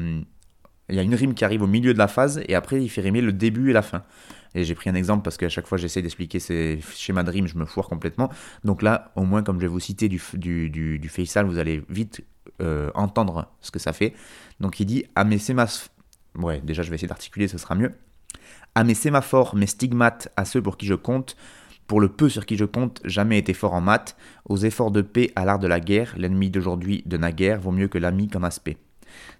il 0.90 0.94
y 0.94 0.98
a 0.98 1.02
une 1.02 1.14
rime 1.14 1.32
qui 1.32 1.44
arrive 1.44 1.62
au 1.62 1.66
milieu 1.66 1.94
de 1.94 1.98
la 1.98 2.08
phase 2.08 2.42
et 2.46 2.54
après 2.54 2.82
il 2.82 2.90
fait 2.90 3.00
rimer 3.00 3.22
le 3.22 3.32
début 3.32 3.70
et 3.70 3.72
la 3.72 3.82
fin. 3.82 4.02
Et 4.54 4.64
j'ai 4.64 4.74
pris 4.74 4.90
un 4.90 4.94
exemple 4.94 5.22
parce 5.22 5.36
qu'à 5.36 5.48
chaque 5.48 5.66
fois 5.66 5.78
j'essaie 5.78 6.02
d'expliquer 6.02 6.38
ces 6.38 6.80
schémas 6.94 7.22
de 7.22 7.30
rime, 7.30 7.46
je 7.46 7.56
me 7.56 7.64
foire 7.64 7.88
complètement. 7.88 8.30
Donc 8.64 8.82
là, 8.82 9.12
au 9.16 9.24
moins, 9.24 9.42
comme 9.42 9.56
je 9.56 9.62
vais 9.62 9.68
vous 9.68 9.80
citer 9.80 10.08
du, 10.08 10.20
du, 10.34 10.68
du, 10.70 11.10
vous 11.44 11.58
allez 11.58 11.82
vite 11.88 12.24
euh, 12.60 12.90
entendre 12.94 13.50
ce 13.60 13.70
que 13.70 13.78
ça 13.78 13.92
fait. 13.92 14.14
Donc 14.60 14.80
il 14.80 14.86
dit 14.86 15.04
À 15.14 15.24
mes 15.24 15.38
sémaphores. 15.38 15.88
Ouais, 16.34 16.60
déjà 16.62 16.82
je 16.82 16.90
vais 16.90 16.96
essayer 16.96 17.08
d'articuler, 17.08 17.48
ce 17.48 17.58
sera 17.58 17.74
mieux. 17.74 17.92
À 18.74 18.84
mes 18.84 18.94
sémaphores, 18.94 19.54
mes 19.54 19.66
stigmates, 19.66 20.32
à 20.36 20.44
ceux 20.44 20.62
pour 20.62 20.78
qui 20.78 20.86
je 20.86 20.94
compte, 20.94 21.36
pour 21.86 22.00
le 22.00 22.08
peu 22.08 22.28
sur 22.28 22.46
qui 22.46 22.56
je 22.56 22.64
compte, 22.64 23.00
jamais 23.04 23.38
été 23.38 23.52
fort 23.52 23.74
en 23.74 23.82
maths, 23.82 24.16
aux 24.48 24.56
efforts 24.56 24.90
de 24.90 25.02
paix, 25.02 25.30
à 25.36 25.44
l'art 25.44 25.58
de 25.58 25.66
la 25.66 25.78
guerre, 25.78 26.14
l'ennemi 26.16 26.50
d'aujourd'hui 26.50 27.02
de 27.04 27.16
naguère 27.18 27.60
vaut 27.60 27.70
mieux 27.70 27.88
que 27.88 27.98
l'ami 27.98 28.28
qu'en 28.28 28.42
aspect. 28.42 28.78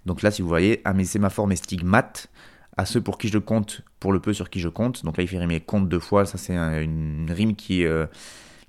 Donc 0.05 0.21
là, 0.21 0.29
si 0.29 0.41
vous 0.41 0.47
voyez, 0.47 0.81
à 0.85 0.93
mes 0.93 1.05
sémaphores, 1.05 1.47
mes 1.47 1.55
stigmates, 1.55 2.29
à 2.77 2.85
ceux 2.85 3.01
pour 3.01 3.17
qui 3.17 3.27
je 3.27 3.37
compte, 3.37 3.81
pour 3.99 4.13
le 4.13 4.19
peu 4.19 4.33
sur 4.33 4.49
qui 4.49 4.59
je 4.59 4.69
compte. 4.69 5.03
Donc 5.05 5.17
là, 5.17 5.23
il 5.23 5.27
fait 5.27 5.37
rimer 5.37 5.59
compte 5.59 5.87
deux 5.89 5.99
fois. 5.99 6.25
Ça, 6.25 6.37
c'est 6.37 6.55
une 6.55 7.29
rime 7.29 7.55
qui, 7.55 7.85
euh, 7.85 8.05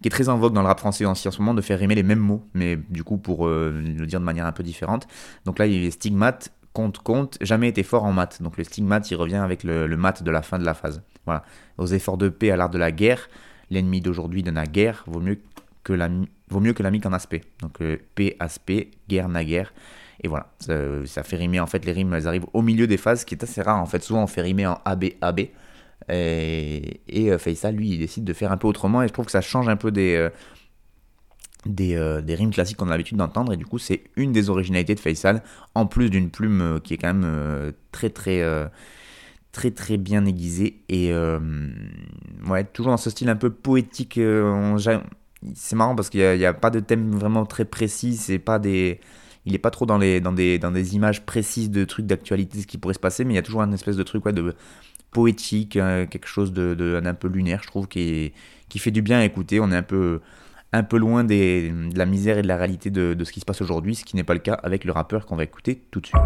qui 0.02 0.08
est 0.08 0.10
très 0.10 0.28
en 0.28 0.36
vogue 0.36 0.52
dans 0.52 0.62
le 0.62 0.68
rap 0.68 0.78
français 0.78 1.06
en 1.06 1.14
ce 1.14 1.28
moment, 1.38 1.54
de 1.54 1.62
faire 1.62 1.78
rimer 1.78 1.94
les 1.94 2.02
mêmes 2.02 2.18
mots, 2.18 2.46
mais 2.54 2.76
du 2.90 3.04
coup, 3.04 3.16
pour 3.16 3.46
euh, 3.46 3.70
le 3.70 4.06
dire 4.06 4.20
de 4.20 4.24
manière 4.24 4.46
un 4.46 4.52
peu 4.52 4.62
différente. 4.62 5.06
Donc 5.44 5.58
là, 5.58 5.66
il 5.66 5.84
est 5.84 5.90
stigmate, 5.90 6.52
compte, 6.72 6.98
compte, 6.98 7.38
jamais 7.40 7.68
été 7.68 7.82
fort 7.82 8.04
en 8.04 8.12
maths. 8.12 8.42
Donc 8.42 8.58
le 8.58 8.64
stigmate, 8.64 9.10
il 9.10 9.16
revient 9.16 9.36
avec 9.36 9.64
le, 9.64 9.88
maths 9.96 10.22
de 10.22 10.30
la 10.30 10.42
fin 10.42 10.58
de 10.58 10.64
la 10.64 10.74
phase. 10.74 11.02
Voilà. 11.24 11.44
Aux 11.78 11.86
efforts 11.86 12.18
de 12.18 12.28
paix, 12.28 12.50
à 12.50 12.56
l'art 12.56 12.70
de 12.70 12.78
la 12.78 12.92
guerre, 12.92 13.28
l'ennemi 13.70 14.02
d'aujourd'hui 14.02 14.42
de 14.42 14.50
la 14.50 14.66
guerre 14.66 15.04
vaut 15.06 15.20
mieux 15.20 15.40
que 15.82 15.92
l'ami, 15.92 16.28
vaut 16.50 16.60
mieux 16.60 16.72
que 16.72 16.82
qu'en 16.82 17.12
aspect. 17.12 17.42
Donc 17.60 17.80
euh, 17.80 17.96
paix, 18.14 18.36
aspect, 18.40 18.90
guerre, 19.08 19.28
naguère. 19.28 19.72
Et 20.22 20.28
voilà, 20.28 20.52
ça, 20.60 21.22
fait 21.22 21.36
rimer, 21.36 21.60
en 21.60 21.66
fait, 21.66 21.84
les 21.84 21.92
rimes, 21.92 22.14
elles 22.14 22.28
arrivent 22.28 22.46
au 22.52 22.62
milieu 22.62 22.86
des 22.86 22.96
phases, 22.96 23.20
ce 23.20 23.26
qui 23.26 23.34
est 23.34 23.42
assez 23.42 23.62
rare. 23.62 23.80
En 23.80 23.86
fait, 23.86 24.02
souvent, 24.02 24.22
on 24.22 24.26
fait 24.26 24.42
rimer 24.42 24.66
en 24.66 24.78
AB, 24.84 25.04
AB. 25.20 25.40
Et, 26.08 27.00
et 27.08 27.32
euh, 27.32 27.38
Faisal, 27.38 27.74
lui, 27.74 27.90
il 27.90 27.98
décide 27.98 28.24
de 28.24 28.32
faire 28.32 28.52
un 28.52 28.56
peu 28.56 28.68
autrement, 28.68 29.02
et 29.02 29.08
je 29.08 29.12
trouve 29.12 29.26
que 29.26 29.32
ça 29.32 29.40
change 29.40 29.68
un 29.68 29.76
peu 29.76 29.90
des, 29.90 30.14
euh, 30.14 30.30
des, 31.66 31.94
euh, 31.96 32.20
des, 32.20 32.34
rimes 32.34 32.50
classiques 32.50 32.76
qu'on 32.76 32.88
a 32.88 32.90
l'habitude 32.90 33.16
d'entendre, 33.16 33.52
et 33.52 33.56
du 33.56 33.66
coup, 33.66 33.78
c'est 33.78 34.04
une 34.16 34.32
des 34.32 34.50
originalités 34.50 34.94
de 34.94 35.00
Faisal, 35.00 35.42
en 35.74 35.86
plus 35.86 36.10
d'une 36.10 36.30
plume 36.30 36.80
qui 36.84 36.94
est 36.94 36.98
quand 36.98 37.14
même 37.14 37.72
très, 37.92 38.10
très 38.10 38.42
très 39.52 39.70
très 39.70 39.98
bien 39.98 40.26
aiguisée 40.26 40.82
et 40.88 41.12
ouais 42.48 42.64
toujours 42.64 42.90
dans 42.90 42.96
ce 42.96 43.08
style 43.08 43.28
un 43.28 43.36
peu 43.36 43.50
poétique 43.50 44.18
c'est 45.54 45.76
marrant 45.76 45.94
parce 45.94 46.10
qu'il 46.10 46.38
n'y 46.38 46.44
a, 46.44 46.48
a, 46.48 46.52
pas 46.52 46.70
de 46.70 46.80
thème 46.80 47.12
vraiment 47.12 47.46
très 47.46 47.64
précis 47.64 48.16
c'est 48.16 48.40
pas 48.40 48.58
des 48.58 48.98
il 49.46 49.52
n'est 49.52 49.58
pas 49.58 49.70
trop 49.70 49.86
dans, 49.86 49.98
les, 49.98 50.20
dans, 50.20 50.32
des, 50.32 50.58
dans 50.58 50.70
des 50.70 50.94
images 50.94 51.24
précises 51.24 51.70
de 51.70 51.84
trucs 51.84 52.06
d'actualité, 52.06 52.60
ce 52.60 52.66
qui 52.66 52.78
pourrait 52.78 52.94
se 52.94 52.98
passer, 52.98 53.24
mais 53.24 53.34
il 53.34 53.36
y 53.36 53.38
a 53.38 53.42
toujours 53.42 53.62
un 53.62 53.72
espèce 53.72 53.96
de 53.96 54.02
truc 54.02 54.24
ouais, 54.24 54.32
de 54.32 54.54
poétique, 55.10 55.76
hein, 55.76 56.06
quelque 56.06 56.26
chose 56.26 56.52
de, 56.52 56.74
de, 56.74 57.00
un 57.04 57.14
peu 57.14 57.28
lunaire, 57.28 57.60
je 57.62 57.68
trouve, 57.68 57.86
qui, 57.86 58.32
qui 58.68 58.78
fait 58.78 58.90
du 58.90 59.02
bien 59.02 59.18
à 59.18 59.24
écouter. 59.24 59.60
On 59.60 59.70
est 59.70 59.76
un 59.76 59.82
peu, 59.82 60.20
un 60.72 60.82
peu 60.82 60.96
loin 60.96 61.24
des, 61.24 61.70
de 61.70 61.98
la 61.98 62.06
misère 62.06 62.38
et 62.38 62.42
de 62.42 62.48
la 62.48 62.56
réalité 62.56 62.90
de, 62.90 63.14
de 63.14 63.24
ce 63.24 63.32
qui 63.32 63.40
se 63.40 63.44
passe 63.44 63.60
aujourd'hui, 63.60 63.94
ce 63.94 64.04
qui 64.04 64.16
n'est 64.16 64.24
pas 64.24 64.34
le 64.34 64.40
cas 64.40 64.54
avec 64.54 64.84
le 64.84 64.92
rappeur 64.92 65.26
qu'on 65.26 65.36
va 65.36 65.44
écouter 65.44 65.82
tout 65.90 66.00
de 66.00 66.06
suite. 66.06 66.18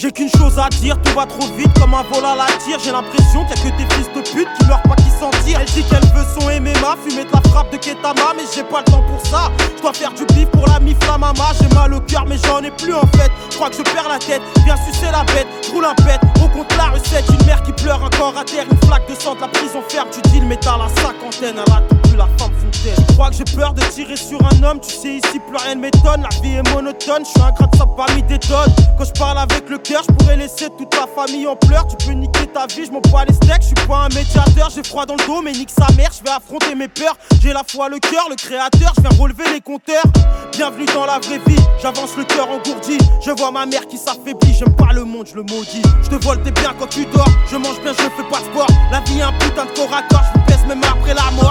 J'ai 0.00 0.12
qu'une 0.12 0.30
chose 0.30 0.60
à 0.60 0.68
dire, 0.68 0.96
tout 1.02 1.12
va 1.12 1.26
trop 1.26 1.52
vite 1.56 1.76
comme 1.76 1.92
un 1.92 2.04
vol 2.04 2.24
à 2.24 2.36
la 2.36 2.46
tire. 2.62 2.78
J'ai 2.78 2.92
l'impression 2.92 3.44
qu'il 3.46 3.56
y 3.56 3.66
a 3.66 3.72
que 3.72 3.76
des 3.78 3.94
fils 3.96 4.06
de 4.14 4.20
pute 4.30 4.46
qui 4.56 4.66
meurent 4.66 4.82
pas 4.82 4.94
qui 4.94 5.10
s'en 5.18 5.30
tirent. 5.44 5.58
Elle 5.58 5.66
dit 5.66 5.82
qu'elle 5.82 6.06
veut 6.14 6.24
son 6.38 6.46
MMA, 6.46 6.94
fumer 7.04 7.24
de 7.24 7.32
la 7.32 7.40
frappe 7.50 7.72
de 7.72 7.78
Ketama, 7.78 8.30
mais 8.36 8.44
j'ai 8.54 8.62
pas 8.62 8.78
le 8.78 8.92
temps 8.92 9.02
pour 9.02 9.26
ça. 9.26 9.50
Je 9.76 9.82
dois 9.82 9.92
faire 9.92 10.12
du 10.12 10.24
bif 10.26 10.46
pour 10.50 10.68
la 10.68 10.78
Flamama. 11.00 11.50
J'ai 11.60 11.74
mal 11.74 11.92
au 11.94 12.00
cœur, 12.00 12.24
mais 12.26 12.36
j'en 12.44 12.62
ai 12.62 12.70
plus 12.70 12.94
en 12.94 13.06
fait. 13.18 13.32
Je 13.50 13.56
crois 13.56 13.70
que 13.70 13.76
je 13.76 13.82
perds 13.82 14.08
la 14.08 14.18
tête, 14.18 14.40
viens 14.64 14.76
sucer 14.76 15.10
la 15.10 15.24
bête, 15.24 15.48
roule 15.72 15.84
un 15.84 15.94
pet. 15.94 16.20
Au 16.44 16.48
compte 16.48 16.72
la 16.76 16.90
recette, 16.90 17.24
une 17.28 17.46
mère 17.46 17.60
qui 17.62 17.72
pleure 17.72 18.02
encore 18.02 18.38
à 18.38 18.44
terre, 18.44 18.66
une 18.70 18.78
flaque 18.86 19.08
de 19.08 19.14
sang 19.20 19.34
de 19.34 19.40
la 19.40 19.48
prison 19.48 19.82
ferme. 19.88 20.08
Tu 20.12 20.20
dis 20.30 20.38
le 20.38 20.46
métal 20.46 20.80
à 20.80 20.88
cinquantaine, 21.00 21.56
elle 21.56 21.72
a 21.72 21.80
tout 21.88 21.96
plus 22.08 22.16
la 22.16 22.28
femme 22.38 22.52
fontaine. 22.54 23.04
Je 23.08 23.14
crois 23.14 23.30
que 23.30 23.36
j'ai 23.36 23.56
peur 23.56 23.74
de 23.74 23.80
tirer 23.80 24.16
sur 24.16 24.38
un 24.44 24.62
homme, 24.62 24.78
tu 24.80 24.94
sais 24.94 25.16
ici 25.16 25.40
plus 25.40 25.56
rien 25.56 25.74
ne 25.74 25.80
m'étonne. 25.80 26.22
La 26.22 26.40
vie 26.40 26.54
est 26.54 26.74
monotone, 26.74 27.24
je 27.24 27.30
suis 27.30 27.42
un 27.42 27.50
gratte 27.50 27.74
ça 27.76 27.84
parmi 27.96 28.22
des 28.22 28.38
tonnes. 28.38 28.72
Quand 28.96 29.04
je 29.04 29.12
parle 29.18 29.38
avec 29.38 29.68
le 29.68 29.78
je 29.96 30.12
pourrais 30.12 30.36
laisser 30.36 30.68
toute 30.76 30.90
ta 30.90 31.06
famille 31.06 31.46
en 31.46 31.56
pleurs. 31.56 31.86
Tu 31.86 31.96
peux 32.06 32.12
niquer 32.12 32.46
ta 32.46 32.66
vie, 32.66 32.84
je 32.86 32.90
m'en 32.90 33.00
bats 33.00 33.24
les 33.26 33.34
steaks. 33.34 33.62
Je 33.62 33.66
suis 33.68 33.86
pas 33.86 34.04
un 34.04 34.08
médiateur, 34.08 34.70
j'ai 34.74 34.82
froid 34.82 35.06
dans 35.06 35.14
le 35.14 35.26
dos, 35.26 35.40
mais 35.42 35.52
nique 35.52 35.70
sa 35.70 35.86
mère. 35.94 36.10
Je 36.16 36.22
vais 36.22 36.30
affronter 36.30 36.74
mes 36.74 36.88
peurs. 36.88 37.16
J'ai 37.42 37.52
la 37.52 37.62
foi, 37.66 37.88
le 37.88 37.98
cœur, 37.98 38.26
le 38.28 38.36
créateur. 38.36 38.92
Je 38.96 39.00
viens 39.00 39.18
relever 39.18 39.44
les 39.52 39.60
compteurs. 39.60 40.04
Bienvenue 40.52 40.86
dans 40.86 41.06
la 41.06 41.18
vraie 41.18 41.40
vie. 41.46 41.62
J'avance 41.80 42.16
le 42.16 42.24
cœur 42.24 42.50
engourdi. 42.50 42.98
Je 43.24 43.30
vois 43.30 43.50
ma 43.50 43.66
mère 43.66 43.86
qui 43.86 43.96
s'affaiblit. 43.96 44.54
J'aime 44.58 44.74
pas 44.74 44.92
le 44.92 45.04
monde, 45.04 45.26
je 45.26 45.34
le 45.34 45.42
maudis. 45.42 45.82
Je 46.02 46.08
te 46.08 46.22
vole 46.22 46.42
tes 46.42 46.50
biens 46.50 46.74
quand 46.78 46.88
tu 46.88 47.06
dors. 47.06 47.28
Je 47.50 47.56
mange 47.56 47.80
bien, 47.82 47.92
je 47.92 48.02
fais 48.02 48.28
pas 48.30 48.40
de 48.40 48.44
sport. 48.44 48.66
La 48.90 49.00
vie 49.00 49.18
est 49.18 49.22
un 49.22 49.32
putain 49.32 49.64
de 49.64 49.70
corps 49.70 49.94
à 49.94 50.02
corps. 50.02 50.24
Je 50.34 50.52
pèse 50.52 50.66
même 50.66 50.82
après 50.84 51.14
la 51.14 51.30
mort 51.32 51.47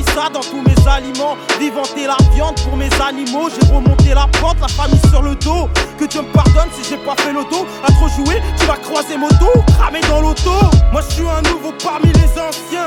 harissa 0.00 0.28
dans 0.30 0.40
tous 0.40 0.62
mes 0.62 0.88
aliments. 0.88 1.36
Vivanter 1.58 2.06
la 2.06 2.16
viande 2.34 2.54
pour 2.62 2.76
mes 2.76 2.90
animaux. 3.00 3.48
J'ai 3.50 3.72
remonté 3.72 4.14
la 4.14 4.26
pente, 4.40 4.60
la 4.60 4.68
famille 4.68 5.00
sur 5.10 5.22
le 5.22 5.34
dos. 5.36 5.68
Que 5.98 6.04
Dieu 6.04 6.22
me 6.22 6.32
pardonne 6.32 6.68
si 6.72 6.88
j'ai 6.88 6.96
pas 6.98 7.14
fait 7.16 7.32
l'auto. 7.32 7.66
À 7.86 7.92
trop 7.92 8.08
jouer, 8.08 8.40
tu 8.58 8.66
vas 8.66 8.76
croiser 8.76 9.16
moto, 9.16 9.50
cramé 9.78 10.00
dans 10.08 10.20
l'auto. 10.20 10.52
Moi 10.92 11.02
je 11.08 11.14
suis 11.14 11.28
un 11.28 11.42
nouveau 11.50 11.72
parmi 11.82 12.12
les 12.12 12.40
anciens. 12.40 12.84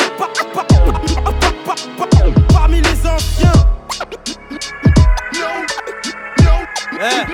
Parmi 2.51 2.81
les 2.81 3.07
anciens. 3.07 3.51
Eh. 6.95 7.05
Hey. 7.05 7.25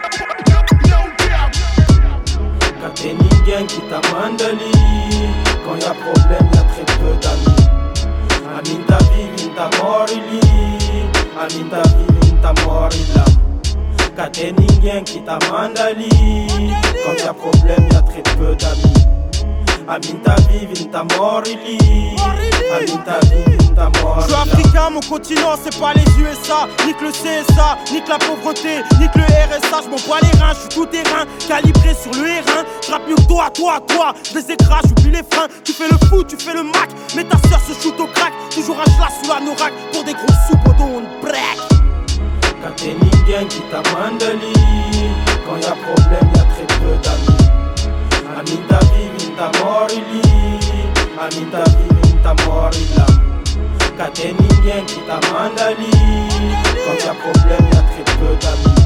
Kateni 2.81 3.29
gang 3.45 3.67
qui 3.67 3.81
t'a 3.81 4.01
mandali 4.13 4.71
Quand 5.65 5.75
y'a 5.75 5.93
problème 5.93 6.49
y'a 6.53 6.63
très 6.63 6.85
peu 6.97 7.13
d'amis 7.21 7.59
nitamori 9.59 10.15
lini 10.15 11.09
anitavili 11.41 12.31
nitamori 12.31 13.05
là 13.15 13.25
Qu'à 14.15 14.29
tes 14.29 14.51
ninguen 14.51 15.03
qui 15.03 15.21
t'a 15.21 15.37
mandali 15.51 16.09
Quand 17.05 17.25
y'a 17.25 17.33
problème 17.33 17.87
y'a 17.91 18.01
très 18.01 18.23
peu 18.37 18.55
d'amis. 18.55 18.98
Aminta 19.89 20.35
vivinta 20.47 21.03
morili 21.03 22.15
Aminta 22.75 23.19
vivinta 23.25 23.89
morili 23.89 24.21
Je 24.21 24.27
suis 24.27 24.35
africain, 24.35 24.89
mon 24.91 24.99
continent 24.99 25.55
c'est 25.63 25.79
pas 25.79 25.93
les 25.93 26.05
USA 26.21 26.67
Nique 26.85 27.01
le 27.01 27.09
CSA, 27.09 27.77
nique 27.91 28.07
la 28.07 28.19
pauvreté, 28.19 28.83
nique 28.99 29.15
le 29.15 29.23
RSA 29.23 29.81
Je 29.85 29.89
m'envoie 29.89 30.19
les 30.21 30.39
reins, 30.39 30.53
je 30.53 30.59
suis 30.59 30.69
tout 30.69 30.85
terrain 30.85 31.25
Calibré 31.47 31.95
sur 31.95 32.11
le 32.21 32.27
R1 32.27 32.65
Je 32.85 32.91
rappe 32.91 33.07
mieux 33.09 33.15
que 33.15 33.27
toi, 33.27 33.49
toi, 33.51 33.79
toi. 33.87 34.13
Je 34.31 34.37
les 34.37 34.51
écrase, 34.51 34.83
j'oublie 34.89 35.09
les 35.09 35.23
freins. 35.23 35.47
Tu 35.63 35.73
fais 35.73 35.87
le 35.87 35.97
fou, 36.07 36.23
tu 36.23 36.37
fais 36.37 36.53
le 36.53 36.63
mac. 36.63 36.89
Mais 37.15 37.23
ta 37.23 37.37
soeur 37.49 37.59
se 37.59 37.73
shoot 37.81 37.99
au 37.99 38.05
crack. 38.05 38.31
Toujours 38.53 38.79
un 38.79 38.83
chlass 38.83 39.13
sous 39.23 39.29
la 39.29 39.39
norac 39.39 39.73
Pour 39.91 40.03
des 40.03 40.13
gros 40.13 40.27
sous 40.47 40.57
on 40.83 41.01
break. 41.25 41.57
Quand 42.61 42.75
t'es 42.75 42.93
Ningen 42.93 43.47
qui 43.47 43.61
t'a 43.71 43.81
mandali 43.91 44.53
Quand 45.45 45.57
y'a 45.57 45.75
problème 45.75 46.29
y'a 46.35 46.43
très 46.43 46.67
peu 46.77 46.95
d'amis. 47.01 47.39
Aminta 48.37 48.79
vivinta 48.85 49.18
vivinta 51.63 52.33
morila 52.45 53.05
Quand 56.85 57.05
y'a 57.05 57.13
problème 57.13 57.65
y'a 57.73 57.81
très 57.81 58.03
peu 58.17 58.35
d'amis. 58.41 58.79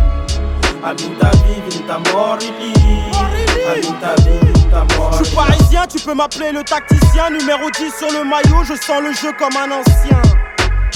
Je 5.17 5.23
suis 5.23 5.35
parisien, 5.35 5.87
tu 5.87 5.99
peux 5.99 6.13
m'appeler 6.13 6.51
le 6.51 6.63
tacticien. 6.63 7.29
Numéro 7.29 7.69
10 7.71 7.93
sur 7.97 8.11
le 8.11 8.25
maillot, 8.25 8.63
je 8.63 8.75
sens 8.75 9.01
le 9.01 9.13
jeu 9.13 9.31
comme 9.39 9.55
un 9.55 9.71
ancien 9.71 10.21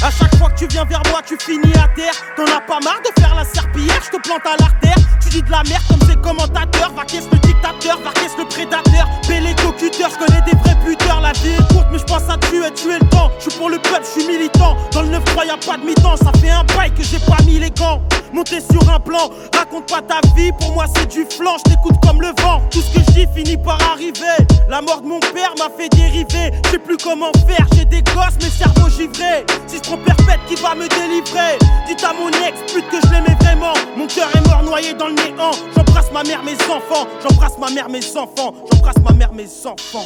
à 0.04 0.12
chaque 0.12 0.36
fois 0.38 0.50
que 0.50 0.60
tu 0.60 0.68
viens 0.68 0.86
vers 0.86 1.02
moi, 1.10 1.22
tu 1.26 1.38
finis 1.40 1.74
à 1.76 1.88
terre. 1.96 2.14
T'en 2.36 2.46
as 2.46 2.62
pas 2.62 2.80
marre 2.84 3.02
de 3.02 3.22
faire 3.22 3.36
la 3.36 3.46
serpillière, 3.46 4.00
je 4.04 4.18
te 4.18 4.22
plante 4.22 4.46
à 4.46 4.56
l'artère. 4.60 4.96
Tu 5.22 5.30
dis 5.30 5.42
de 5.42 5.52
la 5.52 5.64
merde 5.64 5.84
comme 5.90 6.02
ces 6.08 6.16
commentateurs. 6.16 6.92
Va 6.94 7.04
qu'est-ce 7.06 7.30
le 7.32 7.38
dictateur, 7.40 8.00
va 8.04 8.12
qu'est-ce 8.14 8.38
le 8.38 8.46
prédateur. 8.46 9.08
Bélé 9.28 9.56
cocuteur, 9.56 10.10
je 10.12 10.26
connais 10.26 10.42
des 10.42 10.56
vrais 10.58 10.76
buteurs. 10.86 11.22
La 11.22 11.32
vie 11.34 11.50
est 11.50 11.74
courte, 11.74 11.88
mais 11.92 12.00
je 12.00 12.06
pense 12.06 12.30
à 12.30 12.38
tuer, 12.38 12.72
tuer 12.74 13.00
le 13.00 13.08
temps. 13.10 13.32
Je 13.40 13.50
suis 13.50 13.60
pour 13.60 13.70
le 13.70 13.78
peuple, 13.80 14.04
je 14.04 14.22
suis 14.22 14.28
militant. 14.28 14.78
Dans 14.92 15.02
le 15.02 15.10
9-3, 15.10 15.48
y 15.48 15.50
a 15.50 15.58
pas 15.58 15.78
de 15.78 15.86
mi-temps. 15.86 16.18
Ça 16.18 16.32
fait 16.40 16.50
un 16.50 16.64
bail 16.76 16.92
que 16.92 17.04
j'ai 17.04 17.20
pas 17.20 17.42
mis 17.46 17.60
les 17.60 17.72
gants. 17.72 18.02
Monter 18.34 18.60
sur 18.60 18.90
un 18.90 19.00
plan, 19.00 19.30
raconte 19.56 19.90
pas 19.90 20.02
ta 20.02 20.20
vie. 20.36 20.52
Pour 20.60 20.74
moi, 20.74 20.86
c'est 20.96 21.08
du 21.08 21.26
flanc, 21.26 21.58
je 21.58 21.72
t'écoute 21.72 21.96
comme 22.06 22.22
le 22.22 22.30
vent. 22.42 22.62
Tout 22.72 22.82
ce 22.82 22.94
que 22.94 23.12
dis 23.12 23.28
finit 23.36 23.58
par 23.58 23.80
arriver. 23.92 24.38
La 24.70 24.82
mort 24.82 25.02
de 25.02 25.08
mon 25.08 25.20
père 25.20 25.54
m'a 25.58 25.70
fait 25.78 25.90
dériver. 25.90 26.52
Je 26.66 26.72
sais 26.72 26.80
plus 26.80 26.98
comment 26.98 27.32
faire, 27.48 27.66
j'ai 27.76 27.86
des 27.86 28.02
gosses, 28.02 28.38
mes 28.42 28.50
cerveaux 28.50 28.90
givrés. 28.90 29.46
Si 29.68 29.78
je 29.78 29.96
perpète, 29.96 30.40
qui 30.48 30.56
va 30.56 30.76
me 30.76 30.88
délivrer? 30.88 31.58
Dites 31.88 32.04
à 32.04 32.14
mon 32.14 32.30
ex, 32.46 32.74
pute 32.74 32.88
que 32.90 32.98
je 33.06 33.12
l'aimais 33.12 33.38
vraiment. 33.42 33.74
Mon 33.96 34.08
cœur 34.08 34.30
est 34.36 34.48
mort 34.48 34.64
noyé 34.64 34.94
dans 34.94 35.08
le 35.08 35.14
néant. 35.14 35.52
J'embrasse 35.76 36.12
ma 36.12 36.24
mère, 36.24 36.44
mes 36.44 36.56
enfants. 36.70 37.08
J'embrasse 37.22 37.58
ma 37.58 37.70
mère, 37.70 37.90
mes 37.90 38.18
enfants. 38.18 38.54
J'embrasse 38.72 39.00
ma 39.04 39.14
mère, 39.14 39.34
mes 39.34 39.48
enfants. 39.66 40.06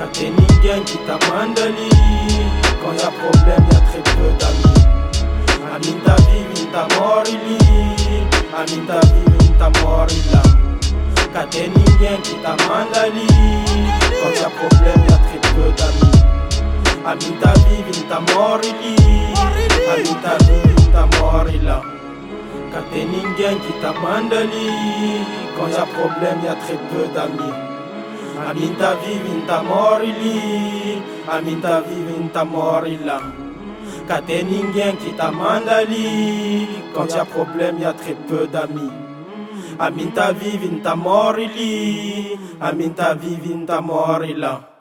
Quand 0.00 0.12
t'es 0.12 0.30
Ningen 0.30 0.82
qui 0.84 0.96
t'a 1.06 1.18
mandali 1.28 1.90
Quand 2.82 2.92
y'a 2.92 3.10
problème 3.10 3.66
y'a 3.70 3.80
très 3.80 4.02
peu 4.02 4.30
d'amis 4.38 4.80
Aminta 5.74 6.16
vivinta 6.70 6.86
morili 6.98 7.58
Aminta 8.54 9.00
vivinta 9.00 9.70
morila. 9.80 10.42
Quand 11.32 11.48
t'es 11.50 11.68
Ningen 11.68 12.20
qui 12.22 12.34
t'a 12.42 12.56
mandali 12.68 13.26
Quand 14.20 14.34
y'a 14.40 14.50
problème 14.50 15.02
y'a 15.08 15.18
très 15.26 15.40
peu 15.54 15.70
d'amis. 15.76 16.18
Aminta 17.06 17.52
vivinta 17.68 18.20
morili 18.34 18.96
Aminta 19.92 20.36
vivinta 20.46 21.06
morila. 21.18 21.82
Quand 22.72 22.84
t'es 22.92 23.04
Ningen 23.04 23.58
qui 23.60 23.72
t'a 23.80 23.92
mandali 23.92 24.70
Quand 25.56 25.68
y'a 25.68 25.86
problème 25.86 26.38
y'a 26.44 26.54
très 26.54 26.78
peu 26.90 27.06
d'amis. 27.14 27.54
Aminta 28.48 28.94
vivinta 29.04 29.62
morili 29.62 31.02
Aminta 31.28 31.80
vivinta 31.80 32.44
morila 32.44 33.49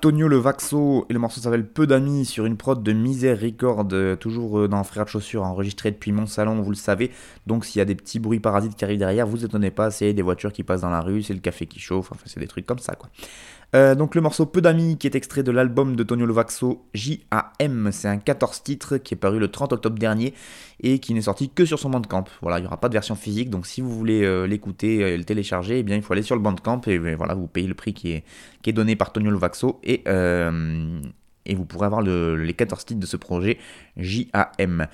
Tonio 0.01 0.27
le 0.27 0.37
Vaxo 0.37 1.05
et 1.09 1.13
le 1.13 1.19
morceau 1.19 1.41
s'appelle 1.41 1.67
Peu 1.67 1.85
d'amis 1.85 2.25
sur 2.25 2.45
une 2.45 2.57
prod 2.57 2.81
de 2.81 2.91
Misère 2.91 3.39
Record, 3.39 3.85
toujours 4.19 4.59
euh, 4.59 4.67
dans 4.67 4.83
Frères 4.83 5.05
de 5.05 5.09
Chaussures, 5.09 5.43
enregistré 5.43 5.91
depuis 5.91 6.11
mon 6.11 6.25
salon, 6.25 6.61
vous 6.61 6.71
le 6.71 6.75
savez. 6.75 7.11
Donc 7.45 7.65
s'il 7.65 7.79
y 7.79 7.81
a 7.81 7.85
des 7.85 7.95
petits 7.95 8.17
bruits 8.17 8.39
parasites 8.39 8.75
qui 8.75 8.83
arrivent 8.83 8.99
derrière, 8.99 9.27
vous 9.27 9.45
étonnez 9.45 9.71
pas, 9.71 9.91
c'est 9.91 10.13
des 10.13 10.21
voitures 10.21 10.53
qui 10.53 10.63
passent 10.63 10.81
dans 10.81 10.89
la 10.89 11.01
rue, 11.01 11.21
c'est 11.21 11.33
le 11.33 11.39
café 11.39 11.67
qui 11.67 11.79
chauffe, 11.79 12.11
enfin 12.11 12.23
c'est 12.25 12.39
des 12.39 12.47
trucs 12.47 12.65
comme 12.65 12.79
ça 12.79 12.95
quoi. 12.95 13.09
Euh, 13.75 13.93
donc 13.93 14.15
le 14.15 14.21
morceau 14.21 14.45
Peu 14.45 14.61
d'amis 14.61 14.97
qui 14.97 15.05
est 15.05 15.15
extrait 15.15 15.43
de 15.43 15.51
l'album 15.51 15.95
de 15.95 16.03
Tonio 16.03 16.25
Lovaxo 16.25 16.85
JAM, 16.93 17.91
c'est 17.91 18.07
un 18.07 18.17
14 18.17 18.63
titres 18.63 18.97
qui 18.97 19.13
est 19.13 19.17
paru 19.17 19.39
le 19.39 19.47
30 19.47 19.73
octobre 19.73 19.99
dernier 19.99 20.33
et 20.81 20.99
qui 20.99 21.13
n'est 21.13 21.21
sorti 21.21 21.49
que 21.49 21.65
sur 21.65 21.77
son 21.77 21.89
Bandcamp. 21.89 22.25
Voilà, 22.41 22.57
il 22.57 22.61
n'y 22.61 22.67
aura 22.67 22.79
pas 22.79 22.89
de 22.89 22.93
version 22.93 23.15
physique, 23.15 23.49
donc 23.49 23.67
si 23.67 23.81
vous 23.81 23.91
voulez 23.91 24.23
euh, 24.23 24.47
l'écouter 24.47 24.99
et 24.99 25.17
le 25.17 25.23
télécharger, 25.23 25.79
eh 25.79 25.83
bien 25.83 25.95
il 25.95 26.01
faut 26.01 26.13
aller 26.13 26.23
sur 26.23 26.35
le 26.35 26.41
Bandcamp 26.41 26.81
et 26.87 26.97
euh, 26.97 27.15
voilà, 27.15 27.35
vous 27.35 27.47
payez 27.47 27.67
le 27.67 27.75
prix 27.75 27.93
qui 27.93 28.11
est, 28.11 28.23
qui 28.63 28.71
est 28.71 28.73
donné 28.73 28.95
par 28.95 29.11
Tonio 29.11 29.29
Lovaxo 29.29 29.79
et, 29.83 30.01
euh, 30.07 30.99
et 31.45 31.55
vous 31.55 31.65
pourrez 31.65 31.85
avoir 31.85 32.01
le- 32.01 32.35
les 32.35 32.53
14 32.53 32.85
titres 32.85 32.99
de 32.99 33.05
ce 33.05 33.17
projet 33.17 33.57
JAM. 33.97 34.87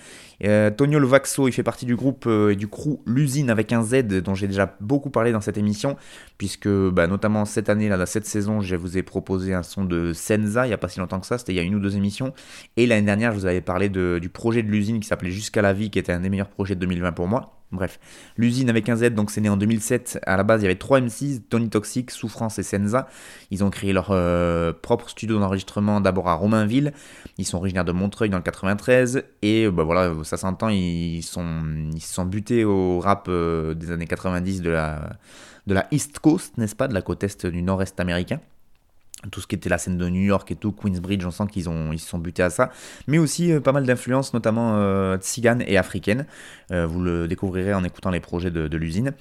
Euh, 0.44 0.70
Tonio 0.70 1.00
Lovaxo, 1.00 1.48
il 1.48 1.52
fait 1.52 1.64
partie 1.64 1.86
du 1.86 1.96
groupe 1.96 2.26
euh, 2.28 2.52
et 2.52 2.56
du 2.56 2.68
crew 2.68 3.00
L'usine 3.06 3.50
avec 3.50 3.72
un 3.72 3.84
Z 3.84 4.04
dont 4.22 4.36
j'ai 4.36 4.48
déjà 4.48 4.76
beaucoup 4.82 5.10
parlé 5.10 5.32
dans 5.32 5.42
cette 5.42 5.58
émission 5.58 5.96
puisque 6.38 6.68
bah, 6.68 7.08
notamment 7.08 7.46
cette 7.46 7.70
année, 7.70 7.88
là, 7.90 8.06
cette 8.06 8.26
saison, 8.26 8.62
je 8.62 8.76
vous 8.76 8.98
ai 8.98 9.04
proposé 9.04 9.54
un 9.54 9.64
son 9.64 9.86
de 9.86 10.12
Senza 10.14 10.66
il 10.66 10.70
n'y 10.70 10.74
a 10.74 10.78
pas 10.78 10.90
si 10.90 11.00
longtemps 11.00 11.20
que 11.20 11.28
ça, 11.28 11.38
c'était 11.38 11.54
il 11.54 11.56
y 11.56 11.60
a 11.60 11.64
une 11.64 11.76
ou 11.76 11.80
deux 11.80 11.96
émissions. 11.96 12.34
Et 12.78 12.86
l'année 12.88 13.06
dernière, 13.06 13.32
je 13.32 13.38
vous 13.38 13.46
avais 13.46 13.62
parlé 13.62 13.90
du 13.90 14.30
projet 14.30 14.64
de 14.64 14.70
l'usine 14.70 15.00
qui 15.00 15.08
s'appelait 15.08 15.32
Jusqu'à 15.32 15.62
la 15.62 15.74
vie, 15.74 15.90
qui 15.90 16.00
était 16.00 16.12
un 16.12 16.20
des 16.20 16.30
meilleurs 16.30 16.50
projets 16.50 16.76
de 16.76 16.80
2020 16.82 17.12
pour 17.14 17.28
moi. 17.28 17.52
Bref, 17.76 18.00
l'usine 18.38 18.70
avec 18.70 18.90
un 18.90 18.96
Z, 18.96 19.12
donc 19.12 19.32
c'est 19.32 19.42
né 19.42 19.50
en 19.50 19.58
2007. 19.58 20.20
À 20.26 20.38
la 20.38 20.44
base, 20.44 20.62
il 20.62 20.64
y 20.64 20.68
avait 20.68 20.78
trois 20.78 21.00
M6, 21.00 21.42
Tony 21.50 21.70
Toxic, 21.70 22.12
Souffrance 22.12 22.60
et 22.60 22.64
Senza. 22.64 23.08
Ils 23.52 23.64
ont 23.64 23.70
créé 23.70 23.94
leur 23.94 24.08
euh, 24.12 24.74
propre 24.74 25.10
studio 25.10 25.40
d'enregistrement 25.40 26.02
d'abord 26.02 26.30
à 26.30 26.34
Romainville. 26.34 26.94
Ils 27.38 27.46
sont 27.46 27.58
originaires 27.58 27.86
de 27.86 27.92
Montreuil 27.92 28.30
dans 28.30 28.38
le 28.38 28.44
93. 28.44 29.24
Et 29.42 29.70
bah, 29.70 29.84
voilà, 29.84 30.14
ça 30.24 30.38
s'entend, 30.38 30.70
ils, 30.70 31.24
sont, 31.24 31.64
ils 31.94 32.02
se 32.02 32.14
sont 32.14 32.26
butés 32.26 32.66
au 32.66 33.00
rap 33.00 33.28
euh, 33.30 33.74
des 33.74 33.92
années 33.92 34.08
90 34.08 34.62
de 34.62 34.70
la, 34.70 35.18
de 35.68 35.74
la 35.74 35.88
East 35.92 36.20
Coast, 36.20 36.58
n'est-ce 36.58 36.76
pas, 36.76 36.88
de 36.88 36.94
la 36.94 37.02
côte 37.02 37.24
est 37.24 37.46
du 37.46 37.62
nord-est 37.62 38.00
américain 38.00 38.40
tout 39.32 39.42
ce 39.42 39.48
qui 39.48 39.56
était 39.56 39.70
la 39.70 39.78
scène 39.78 39.98
de 39.98 40.08
New 40.10 40.22
York 40.22 40.50
et 40.52 40.56
tout, 40.56 40.72
Queensbridge, 40.72 41.26
on 41.26 41.32
sent 41.32 41.46
qu'ils 41.52 41.70
ont, 41.70 41.92
se 41.98 42.08
sont 42.08 42.20
butés 42.20 42.44
à 42.44 42.50
ça, 42.50 42.72
mais 43.08 43.18
aussi 43.18 43.52
euh, 43.52 43.60
pas 43.60 43.72
mal 43.72 43.86
d'influences, 43.86 44.34
notamment 44.34 44.76
euh, 44.78 45.18
et 45.68 45.78
africaines. 45.78 46.26
Euh, 46.72 46.86
vous 46.86 47.02
le 47.02 47.28
découvrirez 47.28 47.74
en 47.74 47.84
écoutant 47.84 48.10
les 48.10 48.20
projets 48.20 48.52
de, 48.52 48.78
l'usine. 48.78 49.14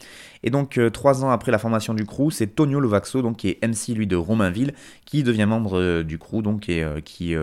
Et 0.43 0.51
donc, 0.51 0.79
euh, 0.79 0.91
trois 0.91 1.25
ans 1.25 1.31
après 1.31 1.53
la 1.53 1.59
formation 1.59 1.95
du 1.95 2.05
crew, 2.05 2.31
c'est 2.31 2.49
Tonio 2.49 2.81
Lovaxo, 2.81 3.23
donc, 3.23 3.39
qui 3.39 3.49
est 3.51 3.67
MC 3.67 3.95
lui 3.95 4.07
de 4.07 4.17
Romainville, 4.17 4.75
qui 5.05 5.23
devient 5.23 5.47
membre 5.47 6.03
du 6.03 6.19
crew, 6.19 6.43
donc, 6.43 6.69
et 6.69 6.85
qui 7.05 7.35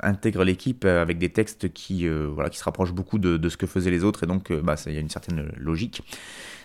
intègre 0.00 0.44
l'équipe 0.44 0.84
avec 0.84 1.18
des 1.18 1.30
textes 1.30 1.72
qui, 1.72 2.08
voilà, 2.08 2.50
qui 2.50 2.58
se 2.58 2.64
rapprochent 2.64 2.92
beaucoup 2.92 3.18
de, 3.18 3.48
ce 3.48 3.56
que 3.56 3.66
faisaient 3.66 3.90
les 3.90 4.04
autres, 4.04 4.24
et 4.24 4.26
donc, 4.26 4.52
bah, 4.52 4.74
il 4.86 4.92
y 4.92 4.96
a 4.96 5.00
une 5.00 5.10
certaine 5.10 5.48
logique. 5.56 6.02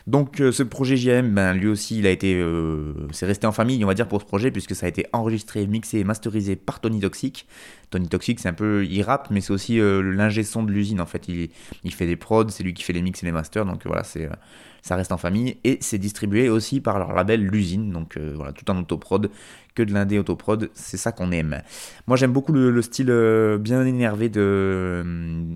Donc 0.09 0.41
euh, 0.41 0.51
ce 0.51 0.63
projet 0.63 0.97
JM, 0.97 1.35
ben, 1.35 1.53
lui 1.53 1.67
aussi, 1.67 1.99
il 1.99 2.07
a 2.07 2.09
été, 2.09 2.33
euh, 2.33 2.93
c'est 3.11 3.27
resté 3.27 3.45
en 3.45 3.51
famille, 3.51 3.83
on 3.83 3.87
va 3.87 3.93
dire, 3.93 4.07
pour 4.07 4.19
ce 4.19 4.25
projet, 4.25 4.49
puisque 4.49 4.73
ça 4.73 4.87
a 4.87 4.89
été 4.89 5.05
enregistré, 5.13 5.67
mixé 5.67 5.99
et 5.99 6.03
masterisé 6.03 6.55
par 6.55 6.79
Tony 6.79 6.99
Toxic. 6.99 7.45
Tony 7.91 8.07
Toxic, 8.07 8.39
c'est 8.39 8.49
un 8.49 8.53
peu, 8.53 8.83
il 8.85 9.03
rappe, 9.03 9.27
mais 9.29 9.39
c'est 9.39 9.53
aussi 9.53 9.79
euh, 9.79 10.01
l'ingé 10.01 10.41
son 10.41 10.63
de 10.63 10.71
l'usine, 10.71 10.99
en 10.99 11.05
fait. 11.05 11.27
Il, 11.27 11.93
fait 11.93 12.07
des 12.07 12.15
prods, 12.15 12.49
c'est 12.49 12.63
lui 12.63 12.73
qui 12.73 12.81
fait 12.81 12.93
les 12.93 13.03
mix 13.03 13.21
et 13.21 13.27
les 13.27 13.31
masters, 13.31 13.67
donc 13.67 13.85
voilà, 13.85 14.01
ça 14.03 14.95
reste 14.95 15.11
en 15.11 15.17
famille. 15.17 15.57
Et 15.63 15.77
c'est 15.79 15.99
distribué 15.99 16.49
aussi 16.49 16.81
par 16.81 16.97
leur 16.97 17.13
label 17.13 17.45
L'usine, 17.45 17.91
donc 17.91 18.17
voilà, 18.17 18.51
tout 18.51 18.69
en 18.71 18.79
autoprod, 18.79 19.29
que 19.75 19.83
de 19.83 19.93
l'indé 19.93 20.17
autoprod, 20.17 20.71
c'est 20.73 20.97
ça 20.97 21.11
qu'on 21.11 21.31
aime. 21.31 21.61
Moi 22.07 22.17
j'aime 22.17 22.33
beaucoup 22.33 22.51
le, 22.51 22.71
le 22.71 22.81
style 22.81 23.13
bien 23.59 23.85
énervé 23.85 24.29
de 24.29 25.55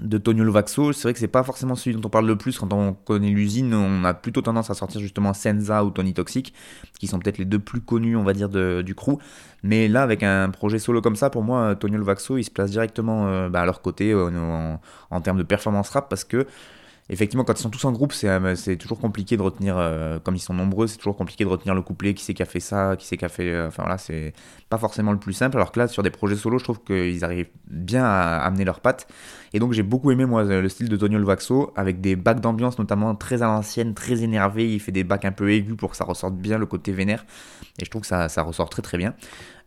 de 0.00 0.18
Tonio 0.18 0.42
Lovaxo, 0.42 0.92
c'est 0.92 1.02
vrai 1.04 1.12
que 1.12 1.20
c'est 1.20 1.28
pas 1.28 1.44
forcément 1.44 1.76
celui 1.76 1.96
dont 1.96 2.06
on 2.06 2.10
parle 2.10 2.26
le 2.26 2.36
plus 2.36 2.58
quand 2.58 2.72
on 2.72 2.94
connaît 2.94 3.30
l'usine, 3.30 3.72
on 3.74 4.04
a 4.04 4.12
plutôt 4.12 4.42
tendance 4.42 4.68
à 4.68 4.74
sortir 4.74 5.00
justement 5.00 5.32
Senza 5.34 5.84
ou 5.84 5.90
Tony 5.90 6.14
Toxic, 6.14 6.52
qui 6.98 7.06
sont 7.06 7.18
peut-être 7.20 7.38
les 7.38 7.44
deux 7.44 7.60
plus 7.60 7.80
connus, 7.80 8.16
on 8.16 8.24
va 8.24 8.32
dire, 8.32 8.48
de- 8.48 8.82
du 8.82 8.94
crew. 8.96 9.18
Mais 9.62 9.86
là, 9.88 10.02
avec 10.02 10.22
un 10.24 10.50
projet 10.50 10.78
solo 10.80 11.00
comme 11.00 11.16
ça, 11.16 11.30
pour 11.30 11.42
moi, 11.44 11.76
Tonio 11.76 11.98
Lovaxo, 11.98 12.36
il 12.38 12.44
se 12.44 12.50
place 12.50 12.70
directement 12.72 13.28
euh, 13.28 13.48
bah, 13.48 13.62
à 13.62 13.64
leur 13.66 13.82
côté 13.82 14.12
euh, 14.12 14.76
en 15.10 15.20
termes 15.20 15.38
de 15.38 15.42
performance 15.44 15.90
rap, 15.90 16.08
parce 16.08 16.24
que 16.24 16.46
Effectivement, 17.10 17.44
quand 17.44 17.52
ils 17.52 17.62
sont 17.62 17.68
tous 17.68 17.84
en 17.84 17.92
groupe, 17.92 18.14
c'est 18.14 18.28
euh, 18.28 18.76
toujours 18.76 18.98
compliqué 18.98 19.36
de 19.36 19.42
retenir, 19.42 19.76
euh, 19.76 20.18
comme 20.18 20.36
ils 20.36 20.40
sont 20.40 20.54
nombreux, 20.54 20.86
c'est 20.86 20.96
toujours 20.96 21.16
compliqué 21.16 21.44
de 21.44 21.50
retenir 21.50 21.74
le 21.74 21.82
couplet, 21.82 22.14
qui 22.14 22.24
c'est 22.24 22.32
qui 22.32 22.42
a 22.42 22.46
fait 22.46 22.60
ça, 22.60 22.96
qui 22.96 23.06
c'est 23.06 23.18
qui 23.18 23.26
a 23.26 23.28
fait. 23.28 23.50
euh, 23.50 23.68
enfin 23.68 23.82
voilà, 23.82 23.98
c'est 23.98 24.32
pas 24.70 24.78
forcément 24.78 25.12
le 25.12 25.18
plus 25.18 25.34
simple. 25.34 25.58
Alors 25.58 25.70
que 25.70 25.80
là, 25.80 25.86
sur 25.86 26.02
des 26.02 26.08
projets 26.10 26.36
solo, 26.36 26.58
je 26.58 26.64
trouve 26.64 26.80
qu'ils 26.82 27.22
arrivent 27.22 27.50
bien 27.66 28.04
à 28.04 28.38
amener 28.38 28.64
leurs 28.64 28.80
pattes. 28.80 29.06
Et 29.52 29.58
donc, 29.58 29.72
j'ai 29.72 29.82
beaucoup 29.82 30.10
aimé, 30.12 30.24
moi, 30.24 30.44
le 30.44 30.68
style 30.68 30.88
de 30.88 30.96
Tonio 30.96 31.22
Vaxo, 31.24 31.72
avec 31.76 32.00
des 32.00 32.16
bacs 32.16 32.40
d'ambiance, 32.40 32.78
notamment 32.78 33.14
très 33.14 33.42
à 33.42 33.46
l'ancienne, 33.46 33.92
très 33.92 34.22
énervé. 34.22 34.72
Il 34.72 34.80
fait 34.80 34.90
des 34.90 35.04
bacs 35.04 35.26
un 35.26 35.32
peu 35.32 35.50
aigus 35.52 35.76
pour 35.76 35.90
que 35.90 35.96
ça 35.96 36.04
ressorte 36.04 36.34
bien 36.34 36.58
le 36.58 36.66
côté 36.66 36.90
vénère. 36.90 37.26
Et 37.78 37.84
je 37.84 37.90
trouve 37.90 38.02
que 38.02 38.08
ça 38.08 38.42
ressort 38.42 38.70
très 38.70 38.82
très 38.82 38.98
bien. 38.98 39.14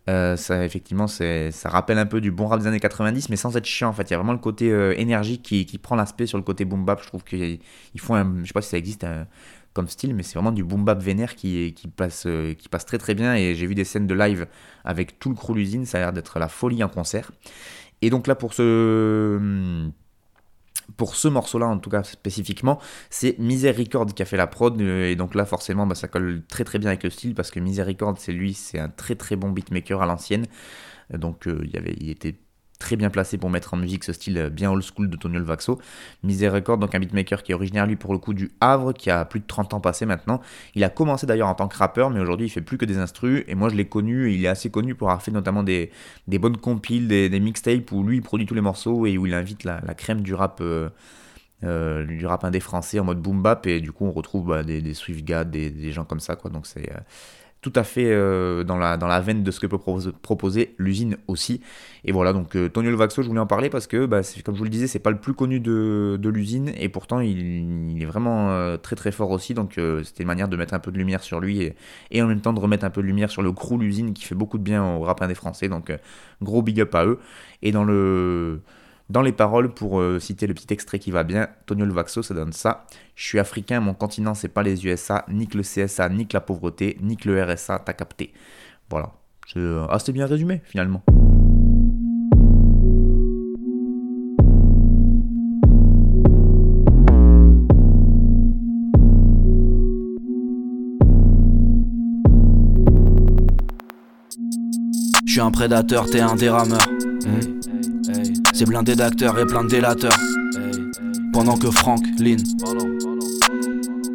Euh, 0.10 0.38
ça, 0.38 0.64
effectivement, 0.64 1.08
ça 1.08 1.70
rappelle 1.70 1.98
un 1.98 2.06
peu 2.06 2.22
du 2.22 2.32
bon 2.32 2.48
rap 2.48 2.62
des 2.62 2.68
années 2.68 2.80
90, 2.80 3.30
mais 3.30 3.36
sans 3.36 3.58
être 3.58 3.66
chiant. 3.66 3.90
En 3.90 3.94
fait, 3.94 4.04
il 4.04 4.12
y 4.12 4.14
a 4.14 4.18
vraiment 4.18 4.32
le 4.32 4.38
côté 4.40 4.72
euh, 4.72 4.94
énergique 4.98 5.42
qui, 5.44 5.78
prend 5.80 5.96
l'aspect 5.98 6.26
sur 6.28 6.38
le 6.38 6.44
côté 6.46 6.64
boom 6.64 6.86
bap. 6.86 7.02
Je 7.02 7.08
trouve 7.08 7.24
qu'ils 7.26 7.60
ils 7.94 8.00
font, 8.00 8.16
un, 8.16 8.40
je 8.42 8.48
sais 8.48 8.54
pas 8.54 8.62
si 8.62 8.70
ça 8.70 8.78
existe 8.78 9.04
un- 9.04 9.28
comme 9.74 9.88
style, 9.90 10.16
mais 10.16 10.24
c'est 10.24 10.34
vraiment 10.36 10.52
du 10.54 10.64
boom 10.64 10.86
bap 10.86 11.02
vénère 11.04 11.36
qui, 11.36 11.74
passe, 11.96 12.24
euh, 12.26 12.54
qui 12.54 12.70
passe 12.70 12.86
très 12.86 12.98
très 12.98 13.16
bien. 13.16 13.36
Et 13.36 13.54
j'ai 13.56 13.68
vu 13.68 13.76
des 13.76 13.84
scènes 13.84 14.08
de 14.08 14.16
live 14.16 14.48
avec 14.86 15.20
tout 15.20 15.30
le 15.30 15.36
crew 15.36 15.54
l'usine, 15.54 15.86
ça 15.86 15.98
a 15.98 16.02
l'air 16.02 16.14
d'être 16.14 16.40
la 16.40 16.48
folie 16.48 16.84
en 16.84 16.90
concert. 16.90 17.32
Et 18.02 18.10
donc 18.10 18.28
là, 18.28 18.36
pour 18.36 18.54
ce 18.54 19.90
pour 20.96 21.16
ce 21.16 21.28
morceau-là, 21.28 21.68
en 21.68 21.78
tout 21.80 21.90
cas 21.90 22.04
spécifiquement, 22.04 22.80
c'est 23.10 23.38
Miséricorde 23.40 24.14
qui 24.14 24.22
a 24.24 24.26
fait 24.26 24.38
la 24.38 24.48
prod. 24.48 24.80
euh, 24.82 25.10
Et 25.12 25.16
donc 25.16 25.36
là, 25.36 25.46
forcément, 25.46 25.86
bah, 25.86 25.96
ça 25.96 26.08
colle 26.08 26.44
très 26.48 26.64
très 26.64 26.80
bien 26.80 26.90
avec 26.90 27.04
le 27.04 27.10
style 27.10 27.36
parce 27.36 27.52
que 27.52 27.60
Miséricorde, 27.60 28.18
c'est 28.20 28.32
lui, 28.32 28.54
c'est 28.54 28.80
un 28.80 28.90
très 28.90 29.16
très 29.16 29.36
bon 29.36 29.50
beatmaker 29.52 30.02
à 30.02 30.06
l'ancienne. 30.06 30.46
Euh, 31.14 31.18
Donc 31.18 31.48
euh, 31.48 31.66
y 31.74 31.78
avait, 31.78 31.96
il 32.00 32.10
était 32.10 32.36
très 32.80 32.96
bien 32.96 33.10
placé 33.10 33.38
pour 33.38 33.50
mettre 33.50 33.74
en 33.74 33.78
musique 33.78 34.04
ce 34.04 34.14
style 34.14 34.38
euh, 34.38 34.50
bien 34.50 34.72
old 34.72 34.84
school 34.84 35.10
de 35.10 35.18
Tonio 35.18 35.44
Vaxo. 35.44 35.80
Miséricorde, 36.24 36.80
donc 36.82 36.94
un 36.96 37.00
beatmaker 37.00 37.44
qui 37.44 37.52
est 37.52 37.56
originaire 37.56 37.86
lui 37.86 37.96
pour 37.96 38.14
le 38.14 38.20
coup 38.20 38.34
du 38.34 38.52
Havre, 38.62 38.94
qui 38.94 39.10
a 39.10 39.26
plus 39.26 39.40
de 39.40 39.46
30 39.46 39.74
ans 39.74 39.80
passé 39.80 40.06
maintenant. 40.06 40.42
Il 40.76 40.84
a 40.84 40.90
commencé 40.90 41.26
d'ailleurs 41.26 41.48
en 41.48 41.56
tant 41.56 41.68
que 41.68 41.78
rappeur, 41.78 42.10
mais 42.10 42.20
aujourd'hui 42.20 42.48
il 42.48 42.50
fait 42.50 42.62
plus 42.62 42.78
que 42.78 42.86
des 42.86 42.98
instrus. 42.98 43.44
Et 43.48 43.56
moi 43.56 43.70
je 43.70 43.76
l'ai 43.76 43.86
connu, 43.86 44.34
il 44.34 44.44
est 44.46 44.48
assez 44.48 44.70
connu 44.70 44.96
pour 44.96 45.10
avoir 45.10 45.22
fait 45.22 45.32
notamment 45.32 45.64
des, 45.64 45.92
bonnes 46.28 46.58
compiles, 46.58 47.08
des, 47.08 47.40
mixtapes 47.40 47.92
où 47.92 48.04
lui 48.04 48.18
il 48.18 48.22
produit 48.22 48.46
tous 48.46 48.56
les 48.56 48.62
morceaux 48.62 49.06
et 49.06 49.18
où 49.18 49.26
il 49.26 49.34
invite 49.34 49.64
la, 49.64 49.80
crème 49.96 50.22
du 50.22 50.34
rap. 50.34 50.60
euh, 50.62 50.90
euh, 51.64 52.06
du 52.06 52.24
rap 52.28 52.44
indé 52.44 52.60
français 52.60 53.00
en 53.00 53.04
mode 53.04 53.20
boom 53.20 53.42
bap 53.42 53.66
et 53.66 53.80
du 53.80 53.92
coup 53.92 54.06
on 54.06 54.12
retrouve 54.12 54.50
bah, 54.50 54.62
des, 54.62 54.94
Swiftgad, 54.94 55.50
des, 55.50 55.92
gens 55.92 56.06
comme 56.06 56.20
ça 56.20 56.36
quoi 56.36 56.52
donc 56.52 56.68
c'est 56.68 56.88
tout 57.62 57.74
à 57.76 57.84
fait 57.84 58.06
euh, 58.12 58.64
dans, 58.64 58.78
la, 58.78 58.98
dans 58.98 59.08
la 59.08 59.20
veine 59.20 59.44
de 59.44 59.52
ce 59.52 59.60
que 59.60 59.68
peut 59.68 59.78
propose- 59.78 60.14
proposer 60.22 60.76
l'usine 60.78 61.18
aussi. 61.28 61.62
Et 62.06 62.12
voilà 62.12 62.32
donc 62.32 62.56
euh, 62.56 62.70
Tonio 62.70 62.92
je 62.92 63.22
voulais 63.22 63.40
en 63.40 63.48
parler 63.48 63.70
parce 63.70 63.88
que 63.88 64.06
bah, 64.06 64.22
comme 64.46 64.56
je 64.56 64.60
vous 64.60 64.64
le 64.64 64.70
disais 64.70 64.88
c'est 64.88 65.00
pas 65.00 65.10
le 65.12 65.20
plus 65.20 65.34
connu 65.34 65.60
de, 65.60 66.18
de 66.20 66.30
l'usine 66.30 66.72
et 66.78 66.90
pourtant 66.90 67.20
il, 67.20 68.02
est 68.02 68.06
vraiment 68.06 68.52
euh, 68.52 68.78
très 68.78 68.96
très 68.96 69.12
fort 69.12 69.32
aussi. 69.32 69.54
Donc 69.54 69.78
euh, 69.78 70.04
c'était 70.04 70.24
une 70.24 70.28
manière 70.28 70.48
de 70.48 70.58
mettre 70.58 70.74
un 70.74 70.80
peu 70.80 70.92
de 70.92 70.98
lumière 70.98 71.24
sur 71.24 71.40
lui 71.40 71.74
et, 72.12 72.22
en 72.22 72.28
même 72.28 72.42
temps 72.42 72.54
de 72.54 72.60
remettre 72.60 72.86
un 72.86 72.90
peu 72.90 73.02
de 73.02 73.08
lumière 73.08 73.32
sur 73.32 73.42
le 73.42 73.52
crew 73.52 73.78
l'usine 73.80 74.14
qui 74.14 74.24
fait 74.24 74.36
beaucoup 74.36 74.58
de 74.58 74.64
bien 74.64 74.84
au 74.84 75.02
rap 75.02 75.22
indé 75.22 75.36
français. 75.36 75.68
Donc 75.68 75.92
gros 76.42 76.62
big 76.62 76.80
up 76.82 76.94
à 76.96 77.06
eux. 77.06 77.20
Et 77.64 77.72
dans 77.72 77.84
le 77.84 78.62
dans 79.10 79.22
les 79.22 79.32
paroles, 79.32 79.74
pour 79.74 80.00
euh, 80.02 80.20
citer 80.20 80.48
le 80.48 80.54
petit 80.54 80.74
extrait 80.74 81.00
qui 81.00 81.12
va 81.12 81.24
bien, 81.24 81.48
Tonio 81.66 81.86
Vaxo, 81.92 82.22
ça 82.24 82.34
donne 82.34 82.52
ça. 82.52 82.86
Je 83.16 83.26
suis 83.26 83.40
africain, 83.40 83.80
mon 83.80 83.94
continent, 83.94 84.34
c'est 84.34 84.50
pas 84.50 84.64
les 84.64 84.86
USA, 84.86 85.24
nique 85.30 85.54
le 85.54 85.64
CSA, 85.64 86.10
nique 86.10 86.34
la 86.34 86.42
pauvreté, 86.42 86.98
nique 87.02 87.24
le 87.26 87.42
RSA, 87.42 87.80
t'as 87.80 87.94
capté. 87.94 88.34
Voilà. 88.90 89.14
C'est 89.48 89.60
euh, 89.60 89.86
ah, 89.90 89.98
c'était 90.00 90.12
bien 90.12 90.26
résumé, 90.26 90.62
finalement. 90.66 91.04
Je 105.26 105.32
suis 105.32 105.42
un 105.42 105.52
prédateur, 105.52 106.10
t'es 106.10 106.20
un 106.20 106.36
dérameur. 106.36 106.82
C'est 108.58 108.66
blindé 108.66 108.96
d'acteurs 108.96 109.38
et 109.38 109.46
plein 109.46 109.64
de 109.64 109.70
délateurs. 109.70 110.18
Pendant 111.32 111.58
que 111.58 111.70
Frank, 111.70 112.02
Lynn, 112.18 112.42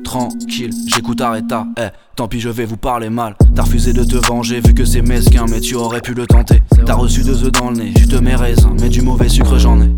tranquille, 0.03 0.73
j'écoute 0.89 1.21
Arrêta. 1.21 1.65
Eh, 1.79 1.91
tant 2.17 2.27
pis, 2.27 2.41
je 2.41 2.49
vais 2.49 2.65
vous 2.65 2.77
parler 2.77 3.09
mal. 3.09 3.37
T'as 3.55 3.63
refusé 3.63 3.93
de 3.93 4.03
te 4.03 4.17
venger 4.17 4.61
vu 4.61 4.75
que 4.75 4.85
c'est 4.85 5.01
mesquin, 5.01 5.47
mais 5.49 5.61
tu 5.61 5.77
aurais 5.77 6.01
pu 6.01 6.13
le 6.13 6.27
tenter. 6.27 6.61
T'as 6.85 6.95
reçu 6.95 7.23
deux 7.23 7.45
œufs 7.45 7.53
dans 7.53 7.71
le 7.71 7.77
nez, 7.77 7.95
je 7.97 8.07
te 8.07 8.17
mets 8.17 8.35
raisin, 8.35 8.75
mais 8.81 8.89
du 8.89 9.03
mauvais 9.03 9.29
sucre 9.29 9.59
j'en 9.59 9.81
ai. 9.81 9.93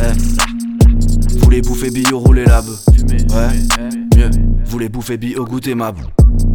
Eh, 0.00 1.38
voulez 1.38 1.62
bouffer 1.62 1.90
bio, 1.90 2.18
rouler 2.18 2.44
la 2.44 2.60
bœuf. 2.60 2.84
Ouais, 3.30 3.95
mieux, 4.16 4.30
voulez 4.64 4.88
bouffer 4.88 5.16
bio, 5.16 5.44
goûter 5.44 5.74
ma 5.74 5.92
boue. 5.92 6.00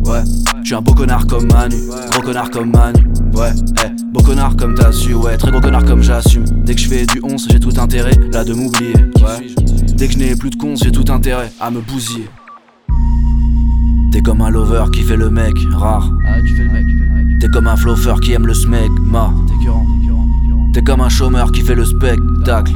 Ouais, 0.06 0.24
je 0.62 0.65
suis 0.65 0.76
un 0.76 0.82
beau 0.82 0.93
connard 0.93 1.28
comme 1.28 1.47
Manu, 1.47 1.78
gros 2.12 2.21
connard 2.21 2.50
comme 2.50 2.71
Manu. 2.71 3.08
Ouais, 3.34 3.52
eh, 3.86 3.89
beau 4.12 4.21
connard 4.21 4.56
comme 4.56 4.76
t'as 4.76 4.91
su, 4.91 5.13
ouais, 5.13 5.38
très 5.38 5.52
gros 5.52 5.62
connard 5.62 5.86
comme 5.86 6.02
j'assume. 6.02 6.45
Dès 6.65 6.76
que 6.76 6.82
je 6.82 6.88
fais 6.88 7.06
du 7.06 7.21
11, 7.24 7.47
j'ai 7.50 7.60
tout 7.60 7.74
intérêt 7.80 8.15
là 8.32 8.43
de 8.43 8.54
m'oublier. 8.54 8.93
Ouais, 8.95 9.47
dès 9.95 10.08
que 10.08 10.13
je 10.13 10.17
n'ai 10.17 10.36
plus 10.36 10.50
de 10.50 10.56
cons, 10.56 10.76
j'ai 10.76 10.91
tout 10.91 11.06
intérêt 11.12 11.52
à 11.60 11.69
me 11.71 11.82
bousiller. 11.82 12.30
T'es 14.12 14.21
comme 14.21 14.41
un 14.41 14.50
lover 14.50 14.86
qui 14.91 15.04
fait 15.04 15.15
le 15.15 15.30
mec 15.30 15.54
rare. 15.71 16.12
Ah, 16.28 16.41
tu 16.41 16.56
fais 16.56 16.63
le 16.63 16.69
mec. 16.71 16.86
T'es 17.39 17.47
comme 17.47 17.67
un 17.67 17.76
fluffer 17.76 18.15
qui 18.21 18.34
aime 18.34 18.45
le 18.45 18.54
t'es 18.54 18.67
écœurant. 18.69 19.86
T'es 20.74 20.82
comme 20.84 21.02
un 21.02 21.10
chômeur 21.10 21.52
qui 21.52 21.62
fait 21.62 21.76
le 21.76 21.86
spectacle. 21.86 22.74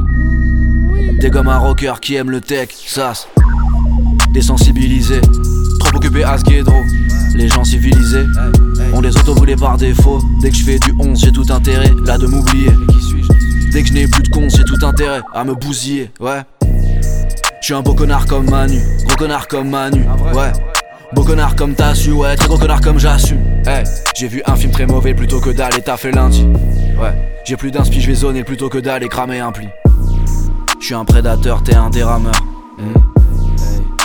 T'es 1.20 1.30
comme 1.30 1.48
un 1.48 1.58
rocker 1.58 1.94
qui 2.00 2.16
aime 2.16 2.30
le 2.30 2.40
tech, 2.40 2.70
sas. 2.86 3.28
Désensibilisé, 4.36 5.22
trop 5.80 5.96
occupé 5.96 6.22
à 6.22 6.36
ce 6.36 6.44
guédro. 6.44 6.74
Les 7.34 7.48
gens 7.48 7.64
civilisés 7.64 8.26
ont 8.92 9.00
des 9.00 9.16
autos 9.16 9.34
brûlées 9.34 9.56
par 9.56 9.78
défaut. 9.78 10.20
Dès 10.42 10.50
que 10.50 10.56
je 10.56 10.62
fais 10.62 10.78
du 10.78 10.92
11, 10.98 11.18
j'ai 11.18 11.32
tout 11.32 11.46
intérêt 11.48 11.90
là 12.04 12.18
de 12.18 12.26
m'oublier. 12.26 12.70
Dès 13.72 13.80
que 13.80 13.88
je 13.88 13.94
n'ai 13.94 14.06
plus 14.06 14.22
de 14.24 14.28
cons, 14.28 14.50
j'ai 14.50 14.64
tout 14.64 14.84
intérêt 14.84 15.22
à 15.32 15.42
me 15.42 15.54
bousiller, 15.54 16.10
ouais. 16.20 16.42
Je 16.60 17.64
suis 17.64 17.72
un 17.72 17.80
beau 17.80 17.94
connard 17.94 18.26
comme 18.26 18.50
Manu, 18.50 18.78
gros 19.06 19.16
connard 19.16 19.48
comme 19.48 19.70
Manu, 19.70 20.04
ouais. 20.34 20.52
Beau 21.14 21.24
connard 21.24 21.56
comme 21.56 21.74
t'as 21.74 21.94
su, 21.94 22.12
ouais, 22.12 22.36
très 22.36 22.46
gros 22.46 22.58
connard 22.58 22.82
comme 22.82 22.98
j'assume. 22.98 23.40
Hey, 23.64 23.84
j'ai 24.14 24.28
vu 24.28 24.42
un 24.44 24.54
film 24.54 24.70
très 24.70 24.84
mauvais 24.84 25.14
plutôt 25.14 25.40
que 25.40 25.48
d'aller 25.48 25.80
taffer 25.80 26.12
lundi. 26.12 26.46
Ouais, 27.00 27.14
j'ai 27.46 27.56
plus 27.56 27.70
d'inspi, 27.70 28.02
je 28.02 28.08
vais 28.08 28.16
zoner 28.16 28.44
plutôt 28.44 28.68
que 28.68 28.76
d'aller 28.76 29.08
cramer 29.08 29.40
un 29.40 29.52
pli. 29.52 29.66
Je 30.78 30.84
suis 30.84 30.94
un 30.94 31.06
prédateur, 31.06 31.62
t'es 31.62 31.74
un 31.74 31.88
dérameur. 31.88 32.34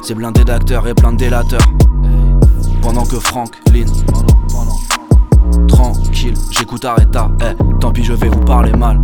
C'est 0.04 0.16
blindé 0.16 0.44
d'acteurs 0.44 0.88
et 0.88 0.96
plein 0.96 1.14
de 1.14 1.18
délateurs. 1.18 1.62
Pendant 2.82 3.04
que 3.04 3.18
Frank, 3.18 3.54
Lynn, 3.72 3.88
tranquille, 5.68 6.34
j'écoute 6.50 6.84
Arrêta. 6.86 7.32
Eh, 7.42 7.80
tant 7.80 7.92
pis, 7.92 8.04
je 8.04 8.14
vais 8.14 8.28
vous 8.28 8.42
parler 8.42 8.74
mal. 8.74 9.00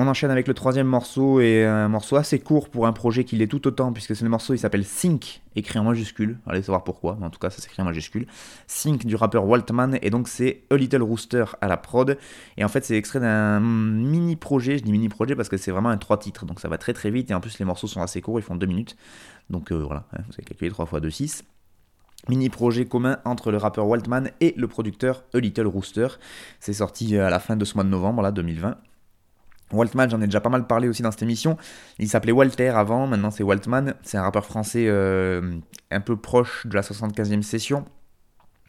On 0.00 0.06
enchaîne 0.06 0.30
avec 0.30 0.46
le 0.46 0.54
troisième 0.54 0.86
morceau 0.86 1.40
et 1.40 1.64
un 1.66 1.88
morceau 1.88 2.14
assez 2.14 2.38
court 2.38 2.68
pour 2.68 2.86
un 2.86 2.92
projet 2.92 3.24
qui 3.24 3.34
l'est 3.34 3.48
tout 3.48 3.66
autant 3.66 3.92
puisque 3.92 4.14
c'est 4.14 4.22
le 4.22 4.30
morceau 4.30 4.54
il 4.54 4.58
s'appelle 4.58 4.84
Sync 4.84 5.42
écrit 5.56 5.76
en 5.80 5.82
majuscule. 5.82 6.38
Allez 6.46 6.62
savoir 6.62 6.84
pourquoi, 6.84 7.16
mais 7.18 7.26
en 7.26 7.30
tout 7.30 7.40
cas 7.40 7.50
ça 7.50 7.60
s'écrit 7.60 7.82
en 7.82 7.84
majuscule. 7.84 8.28
Sync 8.68 9.04
du 9.04 9.16
rappeur 9.16 9.44
Waltman 9.44 9.98
et 10.00 10.10
donc 10.10 10.28
c'est 10.28 10.62
A 10.70 10.76
Little 10.76 11.02
Rooster 11.02 11.46
à 11.60 11.66
la 11.66 11.76
prod 11.76 12.16
et 12.56 12.62
en 12.62 12.68
fait 12.68 12.84
c'est 12.84 12.96
extrait 12.96 13.18
d'un 13.18 13.58
mini 13.58 14.36
projet. 14.36 14.78
Je 14.78 14.84
dis 14.84 14.92
mini 14.92 15.08
projet 15.08 15.34
parce 15.34 15.48
que 15.48 15.56
c'est 15.56 15.72
vraiment 15.72 15.88
un 15.88 15.98
trois 15.98 16.18
titres 16.18 16.46
donc 16.46 16.60
ça 16.60 16.68
va 16.68 16.78
très 16.78 16.92
très 16.92 17.10
vite 17.10 17.32
et 17.32 17.34
en 17.34 17.40
plus 17.40 17.58
les 17.58 17.64
morceaux 17.64 17.88
sont 17.88 18.00
assez 18.00 18.20
courts, 18.20 18.38
ils 18.38 18.44
font 18.44 18.54
deux 18.54 18.66
minutes. 18.68 18.96
Donc 19.50 19.72
euh, 19.72 19.76
voilà, 19.76 20.04
hein, 20.12 20.20
vous 20.26 20.34
avez 20.34 20.44
calculé 20.44 20.70
3 20.70 20.86
fois 20.86 21.00
2, 21.00 21.10
6. 21.10 21.44
Mini 22.28 22.50
projet 22.50 22.84
commun 22.84 23.18
entre 23.24 23.50
le 23.50 23.56
rappeur 23.58 23.86
Waltman 23.86 24.30
et 24.40 24.52
le 24.56 24.66
producteur 24.66 25.22
A 25.34 25.38
Little 25.38 25.66
Rooster. 25.66 26.08
C'est 26.60 26.72
sorti 26.72 27.16
à 27.16 27.30
la 27.30 27.38
fin 27.38 27.56
de 27.56 27.64
ce 27.64 27.74
mois 27.74 27.84
de 27.84 27.88
novembre, 27.88 28.22
là, 28.22 28.32
2020. 28.32 28.76
Waltman, 29.72 30.10
j'en 30.10 30.20
ai 30.20 30.24
déjà 30.26 30.40
pas 30.40 30.48
mal 30.48 30.66
parlé 30.66 30.88
aussi 30.88 31.02
dans 31.02 31.10
cette 31.10 31.22
émission. 31.22 31.56
Il 31.98 32.08
s'appelait 32.08 32.32
Walter 32.32 32.68
avant, 32.68 33.06
maintenant 33.06 33.30
c'est 33.30 33.42
Waltman. 33.42 33.94
C'est 34.02 34.16
un 34.18 34.22
rappeur 34.22 34.44
français 34.44 34.86
euh, 34.88 35.58
un 35.90 36.00
peu 36.00 36.16
proche 36.16 36.66
de 36.66 36.74
la 36.74 36.80
75e 36.82 37.42
session, 37.42 37.84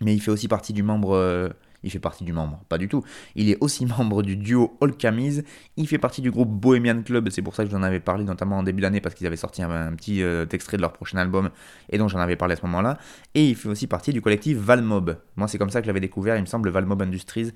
mais 0.01 0.13
il 0.13 0.19
fait 0.21 0.31
aussi 0.31 0.47
partie 0.47 0.73
du 0.73 0.83
membre. 0.83 1.15
euh, 1.15 1.49
il 1.83 1.91
fait 1.91 1.99
partie 1.99 2.23
du 2.23 2.33
membre, 2.33 2.63
pas 2.69 2.77
du 2.77 2.87
tout. 2.87 3.03
Il 3.35 3.49
est 3.49 3.57
aussi 3.61 3.85
membre 3.97 4.23
du 4.23 4.35
duo 4.35 4.77
All 4.81 4.95
Camise. 4.95 5.43
Il 5.77 5.87
fait 5.87 5.97
partie 5.97 6.21
du 6.21 6.31
groupe 6.31 6.49
Bohemian 6.49 7.01
Club. 7.03 7.29
C'est 7.29 7.41
pour 7.41 7.55
ça 7.55 7.63
que 7.63 7.71
j'en 7.71 7.83
avais 7.83 7.99
parlé, 7.99 8.23
notamment 8.23 8.57
en 8.57 8.63
début 8.63 8.81
d'année, 8.81 9.01
parce 9.01 9.15
qu'ils 9.15 9.27
avaient 9.27 9.37
sorti 9.37 9.61
un, 9.61 9.93
petit 9.93 10.21
euh, 10.23 10.45
extrait 10.51 10.77
de 10.77 10.81
leur 10.81 10.93
prochain 10.93 11.17
album, 11.17 11.49
et 11.89 11.97
donc 11.97 12.09
j'en 12.09 12.19
avais 12.19 12.35
parlé 12.35 12.53
à 12.53 12.55
ce 12.57 12.65
moment-là. 12.65 12.97
Et 13.35 13.45
il 13.45 13.55
fait 13.55 13.69
aussi 13.69 13.87
partie 13.87 14.13
du 14.13 14.21
collectif 14.21 14.57
Valmob. 14.57 15.17
Moi, 15.35 15.47
c'est 15.47 15.57
comme 15.57 15.69
ça 15.69 15.81
que 15.81 15.85
j'avais 15.85 15.99
découvert, 15.99 16.35
il 16.35 16.41
me 16.41 16.45
semble, 16.45 16.69
Valmob 16.69 17.01
Industries, 17.01 17.51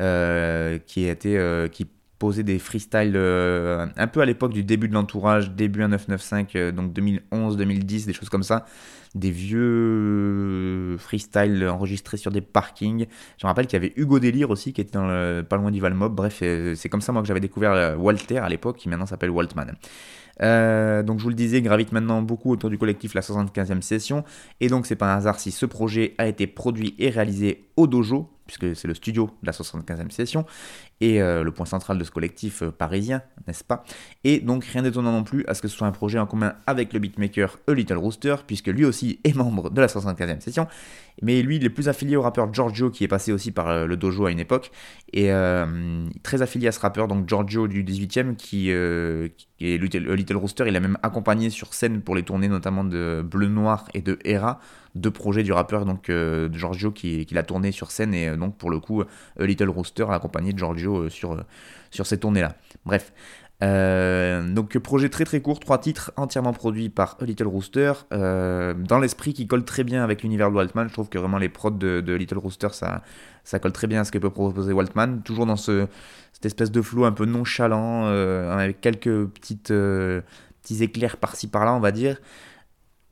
euh, 0.00 0.78
qui 0.86 1.06
était, 1.06 1.36
euh, 1.36 1.68
qui 1.68 1.86
poser 2.18 2.42
des 2.42 2.58
freestyles 2.58 3.12
euh, 3.14 3.86
un 3.96 4.06
peu 4.06 4.20
à 4.20 4.24
l'époque 4.24 4.52
du 4.52 4.64
début 4.64 4.88
de 4.88 4.94
l'entourage, 4.94 5.50
début 5.50 5.80
1995, 5.80 6.46
euh, 6.56 6.72
donc 6.72 6.92
2011-2010, 6.92 8.06
des 8.06 8.12
choses 8.12 8.28
comme 8.30 8.42
ça. 8.42 8.64
Des 9.14 9.30
vieux 9.30 10.96
freestyles 10.98 11.66
enregistrés 11.68 12.16
sur 12.16 12.30
des 12.30 12.40
parkings. 12.40 13.06
Je 13.38 13.46
me 13.46 13.48
rappelle 13.48 13.66
qu'il 13.66 13.74
y 13.74 13.82
avait 13.84 13.92
Hugo 13.96 14.18
Délire 14.18 14.50
aussi 14.50 14.72
qui 14.72 14.80
était 14.80 14.92
dans 14.98 15.06
le- 15.06 15.42
pas 15.48 15.56
loin 15.56 15.70
du 15.70 15.80
Valmob. 15.80 16.14
Bref, 16.14 16.40
euh, 16.42 16.74
c'est 16.74 16.88
comme 16.88 17.00
ça 17.00 17.12
moi 17.12 17.22
que 17.22 17.28
j'avais 17.28 17.40
découvert 17.40 17.98
Walter 17.98 18.38
à 18.38 18.48
l'époque, 18.48 18.76
qui 18.76 18.88
maintenant 18.88 19.06
s'appelle 19.06 19.30
Waltman. 19.30 19.72
Donc 20.40 21.18
je 21.18 21.22
vous 21.22 21.30
le 21.30 21.34
disais, 21.34 21.62
gravite 21.62 21.92
maintenant 21.92 22.20
beaucoup 22.22 22.50
autour 22.50 22.68
du 22.68 22.76
collectif 22.78 23.14
la 23.14 23.22
75e 23.22 23.80
session. 23.80 24.24
Et 24.60 24.68
donc 24.68 24.86
c'est 24.86 24.96
pas 24.96 25.12
un 25.14 25.16
hasard 25.16 25.40
si 25.40 25.50
ce 25.50 25.64
projet 25.66 26.14
a 26.18 26.26
été 26.26 26.46
produit 26.46 26.94
et 26.98 27.08
réalisé 27.08 27.68
au 27.76 27.86
dojo, 27.86 28.28
puisque 28.46 28.76
c'est 28.76 28.86
le 28.88 28.94
studio 28.94 29.30
de 29.42 29.46
la 29.46 29.52
75e 29.52 30.10
session, 30.10 30.44
et 31.00 31.20
euh, 31.20 31.42
le 31.42 31.52
point 31.52 31.66
central 31.66 31.98
de 31.98 32.04
ce 32.04 32.10
collectif 32.10 32.62
euh, 32.62 32.70
parisien, 32.70 33.22
n'est-ce 33.46 33.64
pas? 33.64 33.84
Et 34.24 34.40
donc 34.40 34.64
rien 34.64 34.82
d'étonnant 34.82 35.12
non 35.12 35.24
plus 35.24 35.44
à 35.46 35.54
ce 35.54 35.60
que 35.60 35.68
ce 35.68 35.76
soit 35.76 35.86
un 35.86 35.92
projet 35.92 36.18
en 36.18 36.26
commun 36.26 36.54
avec 36.66 36.92
le 36.92 37.00
beatmaker 37.00 37.58
A 37.68 37.74
Little 37.74 37.98
Rooster, 37.98 38.36
puisque 38.46 38.68
lui 38.68 38.84
aussi 38.84 39.20
est 39.24 39.36
membre 39.36 39.70
de 39.70 39.80
la 39.80 39.88
75e 39.88 40.40
session, 40.40 40.66
mais 41.22 41.42
lui 41.42 41.56
il 41.56 41.64
est 41.64 41.70
plus 41.70 41.88
affilié 41.88 42.16
au 42.16 42.22
rappeur 42.22 42.52
Giorgio 42.52 42.90
qui 42.90 43.04
est 43.04 43.08
passé 43.08 43.32
aussi 43.32 43.50
par 43.50 43.68
euh, 43.68 43.86
le 43.86 43.96
dojo 43.96 44.26
à 44.26 44.30
une 44.30 44.40
époque, 44.40 44.70
et 45.12 45.30
très 46.22 46.42
affilié 46.42 46.68
à 46.68 46.72
ce 46.72 46.80
rappeur, 46.80 47.08
donc 47.08 47.28
Giorgio 47.28 47.68
du 47.68 47.84
18e, 47.84 48.34
qui, 48.36 48.70
est 48.70 49.30
A 49.60 50.14
Little 50.14 50.36
Rooster, 50.36 50.64
il 50.66 50.76
a 50.76 50.80
même 50.80 50.98
accompagné 51.02 51.48
sur 51.48 51.72
scène 51.72 52.02
pour 52.02 52.14
les 52.14 52.22
tournées 52.22 52.48
notamment 52.48 52.84
de 52.84 53.24
Bleu 53.24 53.48
Noir 53.48 53.88
et 53.94 54.02
de 54.02 54.18
Hera, 54.24 54.60
deux 54.94 55.10
projets 55.10 55.42
du 55.42 55.52
rappeur 55.52 55.84
donc 55.84 56.10
Giorgio 56.52 56.90
qui, 56.90 57.24
qui 57.24 57.34
l'a 57.34 57.44
tourné 57.44 57.72
sur 57.72 57.90
scène. 57.90 58.14
Et 58.14 58.36
donc 58.36 58.56
pour 58.56 58.70
le 58.70 58.80
coup 58.80 59.02
A 59.02 59.46
Little 59.46 59.70
Rooster 59.70 60.06
a 60.08 60.14
accompagné 60.14 60.52
Giorgio 60.56 60.85
euh, 60.94 61.08
sur, 61.08 61.32
euh, 61.32 61.42
sur 61.90 62.06
ces 62.06 62.18
tournées 62.18 62.42
là. 62.42 62.54
Bref. 62.84 63.12
Euh, 63.62 64.46
donc 64.52 64.76
projet 64.78 65.08
très 65.08 65.24
très 65.24 65.40
court, 65.40 65.60
trois 65.60 65.78
titres 65.78 66.12
entièrement 66.16 66.52
produits 66.52 66.90
par 66.90 67.16
A 67.22 67.24
Little 67.24 67.46
Rooster, 67.46 67.92
dans 68.10 68.98
l'esprit 69.00 69.32
qui 69.32 69.46
colle 69.46 69.64
très 69.64 69.82
bien 69.82 70.04
avec 70.04 70.22
l'univers 70.22 70.50
de 70.50 70.56
Waltman. 70.56 70.88
Je 70.88 70.92
trouve 70.92 71.08
que 71.08 71.18
vraiment 71.18 71.38
les 71.38 71.48
prods 71.48 71.70
de, 71.70 72.12
Little 72.12 72.38
Rooster 72.38 72.68
ça, 72.72 73.02
ça 73.44 73.58
colle 73.58 73.72
très 73.72 73.86
bien 73.86 74.02
à 74.02 74.04
ce 74.04 74.12
que 74.12 74.18
peut 74.18 74.30
proposer 74.30 74.74
Waltman, 74.74 75.22
toujours 75.22 75.46
dans 75.46 75.56
ce, 75.56 75.86
cette 76.34 76.44
espèce 76.44 76.70
de 76.70 76.82
flow 76.82 77.06
un 77.06 77.12
peu 77.12 77.24
nonchalant, 77.24 78.04
euh, 78.06 78.52
avec 78.52 78.82
quelques 78.82 79.26
petites, 79.26 79.68
petits 79.68 80.82
éclairs 80.82 81.16
par-ci 81.16 81.48
par-là 81.48 81.72
on 81.72 81.80
va 81.80 81.92
dire. 81.92 82.18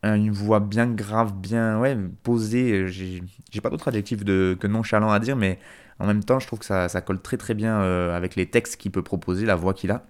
Une 0.03 0.31
voix 0.31 0.61
bien 0.61 0.87
grave, 0.87 1.33
bien 1.33 1.81
ouais, 1.81 1.97
posée. 2.23 2.87
j'ai 2.89 3.61
pas 3.63 3.71
d'autre 3.71 3.89
adjectif 3.89 4.23
de, 4.23 4.55
que 4.61 4.67
nonchalant 4.67 5.11
à 5.11 5.19
dire, 5.19 5.35
mais 5.35 5.59
en 5.99 6.07
même 6.07 6.25
temps, 6.25 6.41
je 6.41 6.47
trouve 6.47 6.59
que 6.61 6.65
ça, 6.65 6.89
ça 6.89 7.01
colle 7.01 7.21
très 7.23 7.37
très 7.37 7.55
bien 7.55 7.81
euh, 7.83 8.17
avec 8.17 8.37
les 8.37 8.47
textes 8.51 8.77
qu'il 8.77 8.91
peut 8.93 9.03
proposer, 9.03 9.47
la 9.47 9.57
voix 9.57 9.75
qu'il 9.75 9.91
a. 9.91 10.05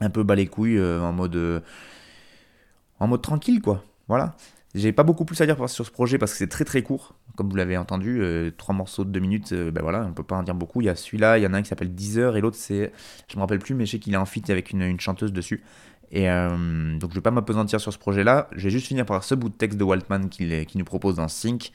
Un 0.00 0.10
peu 0.10 0.22
bas 0.24 0.34
les 0.34 0.46
couilles, 0.46 0.78
euh, 0.78 1.00
en 1.02 1.12
mode. 1.12 1.36
euh, 1.36 1.60
en 3.00 3.06
mode 3.08 3.22
tranquille, 3.22 3.60
quoi. 3.60 3.84
Voilà. 4.08 4.36
J'ai 4.74 4.92
pas 4.92 5.04
beaucoup 5.04 5.24
plus 5.24 5.40
à 5.40 5.46
dire 5.46 5.68
sur 5.70 5.86
ce 5.86 5.90
projet 5.90 6.18
parce 6.18 6.32
que 6.32 6.38
c'est 6.38 6.48
très 6.48 6.64
très 6.64 6.82
court, 6.82 7.14
comme 7.36 7.48
vous 7.48 7.54
l'avez 7.54 7.76
entendu, 7.76 8.20
trois 8.58 8.74
morceaux 8.74 9.04
de 9.04 9.10
deux 9.10 9.20
minutes, 9.20 9.52
euh, 9.52 9.70
ben 9.70 9.82
voilà, 9.82 10.04
on 10.04 10.12
peut 10.12 10.24
pas 10.24 10.34
en 10.36 10.42
dire 10.42 10.54
beaucoup. 10.56 10.80
Il 10.80 10.86
y 10.86 10.88
a 10.88 10.96
celui-là, 10.96 11.38
il 11.38 11.44
y 11.44 11.46
en 11.46 11.54
a 11.54 11.58
un 11.58 11.62
qui 11.62 11.68
s'appelle 11.68 11.94
Deezer 11.94 12.36
et 12.36 12.40
l'autre 12.40 12.56
c'est, 12.56 12.92
je 13.30 13.36
me 13.36 13.40
rappelle 13.40 13.60
plus, 13.60 13.74
mais 13.76 13.86
je 13.86 13.92
sais 13.92 13.98
qu'il 14.00 14.14
est 14.14 14.16
en 14.16 14.26
feat 14.26 14.50
avec 14.50 14.72
une 14.72 14.98
chanteuse 14.98 15.32
dessus. 15.32 15.62
Et 16.14 16.30
euh, 16.30 16.96
donc 16.96 17.10
je 17.10 17.16
vais 17.16 17.20
pas 17.20 17.32
m'apesantir 17.32 17.80
sur 17.80 17.92
ce 17.92 17.98
projet-là, 17.98 18.48
je 18.52 18.62
vais 18.64 18.70
juste 18.70 18.86
finir 18.86 19.04
par 19.04 19.24
ce 19.24 19.34
bout 19.34 19.48
de 19.48 19.54
texte 19.54 19.76
de 19.76 19.82
Waltman 19.82 20.28
qu'il 20.28 20.64
qui 20.64 20.78
nous 20.78 20.84
propose 20.84 21.16
dans 21.16 21.26
Sync. 21.26 21.72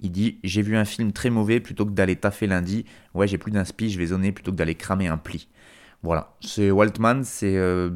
Il 0.00 0.10
dit 0.10 0.38
J'ai 0.42 0.62
vu 0.62 0.78
un 0.78 0.86
film 0.86 1.12
très 1.12 1.28
mauvais 1.28 1.60
plutôt 1.60 1.84
que 1.84 1.90
d'aller 1.90 2.16
taffer 2.16 2.46
lundi. 2.46 2.86
Ouais, 3.12 3.28
j'ai 3.28 3.36
plus 3.36 3.52
d'inspi, 3.52 3.90
je 3.90 3.98
vais 3.98 4.06
zoner 4.06 4.32
plutôt 4.32 4.50
que 4.50 4.56
d'aller 4.56 4.76
cramer 4.76 5.08
un 5.08 5.18
pli. 5.18 5.46
Voilà, 6.02 6.32
c'est 6.40 6.70
Waltman, 6.70 7.22
c'est 7.22 7.54
euh, 7.54 7.90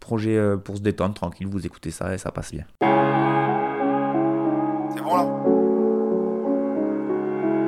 projet 0.00 0.34
euh, 0.34 0.56
pour 0.56 0.78
se 0.78 0.80
détendre, 0.80 1.12
tranquille, 1.12 1.46
vous 1.46 1.66
écoutez 1.66 1.90
ça 1.90 2.14
et 2.14 2.18
ça 2.18 2.32
passe 2.32 2.52
bien. 2.52 2.64
C'est 2.80 2.86
bon 5.02 5.14
là 5.14 5.26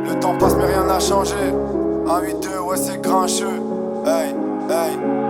Le 0.07 0.19
temps 0.19 0.39
passe 0.39 0.57
mais 0.57 0.65
rien 0.65 0.87
n'a 0.87 0.99
changé 0.99 1.35
1, 2.07 2.23
8, 2.23 2.37
2, 2.43 2.59
ouais 2.61 2.79
c'est 2.79 3.03
grincheux 3.03 3.61
hey 4.07 4.35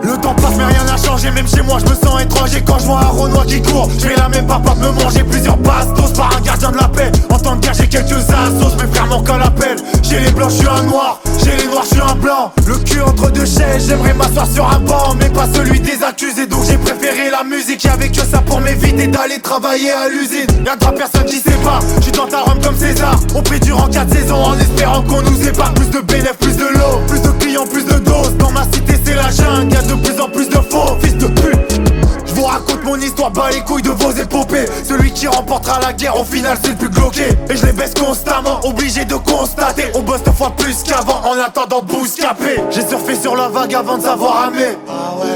le 0.02 0.16
temps 0.18 0.34
passe 0.34 0.56
mais 0.58 0.64
rien 0.64 0.84
n'a 0.84 0.96
changé. 0.96 1.30
Même 1.30 1.48
chez 1.48 1.62
moi 1.62 1.78
je 1.78 1.90
me 1.90 1.94
sens 1.94 2.20
étranger. 2.20 2.62
Quand 2.66 2.78
je 2.78 2.84
vois 2.84 3.00
un 3.00 3.08
Renoir 3.08 3.46
qui 3.46 3.62
court 3.62 3.88
Je 3.98 4.08
la 4.08 4.28
même 4.28 4.46
de 4.46 4.80
me 4.80 5.02
manger 5.02 5.22
plusieurs 5.24 5.56
bastos. 5.56 6.12
Par 6.12 6.36
un 6.36 6.40
gardien 6.40 6.70
de 6.70 6.76
la 6.76 6.88
paix. 6.88 7.10
En 7.30 7.38
temps 7.38 7.56
de 7.56 7.60
guerre 7.60 7.74
j'ai 7.74 7.88
quelques 7.88 8.12
assos. 8.12 8.76
Mes 8.76 8.92
frères 8.92 9.06
manquent 9.06 9.30
à 9.30 9.38
l'appel. 9.38 9.76
J'ai 10.02 10.20
les 10.20 10.30
blancs 10.30 10.50
je 10.50 10.56
suis 10.56 10.68
un 10.68 10.82
noir. 10.82 11.20
J'ai 11.42 11.56
les 11.56 11.66
noirs 11.68 11.84
je 11.84 11.94
suis 11.94 12.02
un 12.02 12.14
blanc. 12.16 12.52
Le 12.66 12.76
cul 12.78 13.00
entre 13.00 13.30
deux 13.30 13.46
chaises 13.46 13.86
J'aimerais 13.88 14.14
m'asseoir 14.14 14.46
sur 14.46 14.68
un 14.68 14.80
banc 14.80 15.14
Mais 15.18 15.30
pas 15.30 15.46
celui 15.54 15.80
des 15.80 16.02
accusés. 16.02 16.46
Donc 16.46 16.64
j'ai 16.66 16.76
préféré 16.76 17.30
la 17.30 17.44
musique. 17.44 17.82
Y'avait 17.84 18.10
que 18.10 18.24
ça 18.24 18.38
pour 18.38 18.60
m'éviter 18.60 19.06
d'aller 19.06 19.40
travailler 19.40 19.92
à 19.92 20.08
l'usine. 20.08 20.64
Y'a 20.66 20.76
trois 20.76 20.92
personnes 20.92 21.24
qui 21.24 21.36
sait 21.36 21.58
pas 21.64 21.80
Je 21.96 22.02
suis 22.02 22.12
dans 22.12 22.24
Rome 22.24 22.60
comme 22.62 22.76
César. 22.76 23.18
On 23.34 23.42
prie 23.42 23.60
durant 23.60 23.88
4 23.88 24.12
saisons 24.12 24.44
En 24.44 24.58
espérant 24.58 25.02
qu'on 25.02 25.22
nous 25.22 25.48
épare 25.48 25.72
Plus 25.74 25.88
de 25.90 26.00
bénéfices, 26.00 26.36
plus 26.40 26.56
de 26.56 26.68
l'eau 26.74 27.00
Plus 27.08 27.20
de 27.20 27.39
clients, 27.50 27.66
plus 27.66 27.84
de 27.84 27.98
doses 27.98 28.36
Dans 28.38 28.50
ma 28.50 28.64
cité 28.64 28.94
c'est 29.04 29.14
la 29.14 29.30
jungle. 29.30 29.72
Y'a 29.72 29.82
de 29.82 29.94
plus 29.94 30.20
en 30.20 30.28
plus 30.28 30.48
de 30.48 30.56
faux 30.56 30.96
Fils 31.02 31.16
de 31.16 31.26
pute. 31.26 31.80
Je 32.26 32.34
vous 32.34 32.44
raconte 32.44 32.84
mon 32.84 32.96
histoire, 32.96 33.30
bas 33.30 33.50
les 33.50 33.60
couilles 33.60 33.82
de 33.82 33.90
vos 33.90 34.12
épopées. 34.12 34.66
Celui 34.88 35.12
qui 35.12 35.26
remportera 35.26 35.80
la 35.80 35.92
guerre, 35.92 36.18
au 36.18 36.24
final 36.24 36.56
c'est 36.62 36.70
le 36.70 36.76
plus 36.76 36.88
glauqué 36.88 37.24
Et 37.50 37.56
je 37.56 37.66
les 37.66 37.72
baisse 37.72 37.94
constamment, 37.94 38.60
obligé 38.64 39.04
de 39.04 39.14
constater. 39.14 39.84
On 39.94 40.00
bosse 40.00 40.22
deux 40.22 40.32
fois 40.32 40.52
plus 40.56 40.82
qu'avant, 40.82 41.22
en 41.24 41.38
attendant 41.44 41.82
bouscaper 41.82 42.60
J'ai 42.70 42.86
surfé 42.86 43.14
sur 43.14 43.36
la 43.36 43.48
vague 43.48 43.74
avant 43.74 43.98
de 43.98 44.02
savoir 44.02 44.44
ramer 44.44 44.76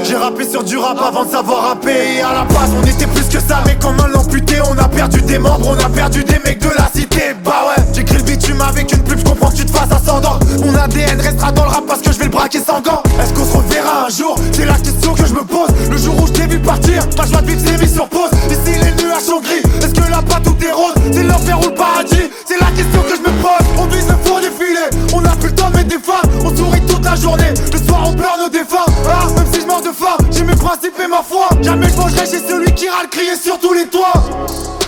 J'ai 0.03 0.15
rappé 0.15 0.47
sur 0.49 0.63
du 0.63 0.77
rap 0.77 0.97
avant 1.01 1.25
de 1.25 1.31
savoir 1.31 1.69
rapper. 1.69 2.15
Et 2.17 2.21
à 2.21 2.33
la 2.33 2.43
base 2.43 2.71
on 2.81 2.85
était 2.85 3.07
plus 3.07 3.25
que 3.25 3.39
ça. 3.39 3.61
Mais 3.65 3.75
comme 3.75 3.99
un 3.99 4.13
amputé, 4.17 4.55
on 4.61 4.77
a 4.77 4.87
perdu 4.87 5.21
des 5.21 5.39
membres 5.39 5.67
On 5.69 5.85
a 5.85 5.89
perdu 5.89 6.23
des 6.23 6.39
mecs 6.45 6.59
de 6.59 6.69
la 6.77 6.87
cité. 6.93 7.35
Bah 7.43 7.65
ouais, 7.67 7.83
j'écris 7.93 8.23
le 8.47 8.53
bitume 8.53 8.61
avec 8.61 8.91
une 8.91 9.03
pub, 9.03 9.19
je 9.19 9.23
comprends 9.23 9.49
que 9.49 9.55
tu 9.55 9.65
te 9.65 9.71
fasses 9.71 9.91
ascendant. 9.91 10.39
Mon 10.63 10.75
ADN 10.75 11.19
restera 11.19 11.51
dans 11.51 11.63
le 11.63 11.69
rap 11.69 11.85
parce 11.87 12.01
que 12.01 12.11
je 12.11 12.17
vais 12.19 12.25
le 12.25 12.31
braquer 12.31 12.59
sans 12.59 12.81
gants. 12.81 13.01
Est-ce 13.21 13.33
qu'on 13.33 13.45
se 13.45 13.57
reverra 13.57 14.05
un 14.05 14.09
jour? 14.09 14.35
C'est 14.51 14.65
la 14.65 14.75
question 14.75 15.13
que 15.13 15.25
je 15.25 15.33
me 15.33 15.43
pose. 15.43 15.69
Le 15.89 15.97
jour 15.97 16.15
où 16.21 16.27
je 16.27 16.33
t'ai 16.33 16.47
vu 16.47 16.59
partir, 16.59 17.03
ma 17.17 17.25
joie 17.25 17.41
de 17.41 17.47
vivre 17.47 17.61
s'est 17.61 17.77
mise 17.77 17.93
sur 17.93 18.07
pause 18.07 18.29
Ici 18.49 18.77
les 18.79 19.03
nuages 19.03 19.23
sont 19.23 19.39
gris, 19.41 19.63
est-ce 19.79 19.93
que 19.93 20.09
là-bas 20.09 20.39
tout 20.43 20.55
est 20.65 20.71
rose 20.71 20.93
C'est 21.11 21.23
l'enfer 21.23 21.59
ou 21.59 21.69
le 21.69 21.73
paradis? 21.73 22.29
C'est 22.45 22.59
la 22.59 22.71
question 22.71 23.01
que 23.01 23.15
je 23.15 23.21
me 23.21 23.41
pose. 23.41 23.67
On 23.77 23.85
vise 23.87 24.07
le 24.07 24.15
four 24.23 24.39
défilé, 24.39 24.85
on 25.13 25.23
a 25.25 25.35
plus 25.35 25.49
le 25.49 25.55
temps 25.55 25.69
de 25.69 25.77
mettre 25.77 25.89
des 25.89 26.03
femmes 26.03 26.29
On 26.43 26.55
sourit 26.55 26.81
toute 26.81 27.03
la 27.03 27.15
journée, 27.15 27.53
le 27.71 27.79
soir 27.79 28.03
on 28.05 28.13
pleure 28.13 28.37
nos 28.39 28.49
défunts. 28.49 28.85
Ah, 29.07 29.27
même 29.35 29.47
si 29.51 29.61
je 29.61 29.65
meurs 29.65 29.81
de 29.81 29.91
faim, 29.91 30.17
j'ai 30.31 30.43
mes 30.43 30.55
principes 30.55 30.99
et 31.03 31.07
ma 31.07 31.23
foi. 31.23 31.49
Jamais 31.61 31.89
je 31.89 31.97
mangerai 31.97 32.25
chez 32.25 32.41
celui 32.47 32.71
qui 32.73 32.89
râle 32.89 33.09
crier 33.09 33.35
sur 33.35 33.59
tous 33.59 33.73
les 33.73 33.87
toits 33.87 34.13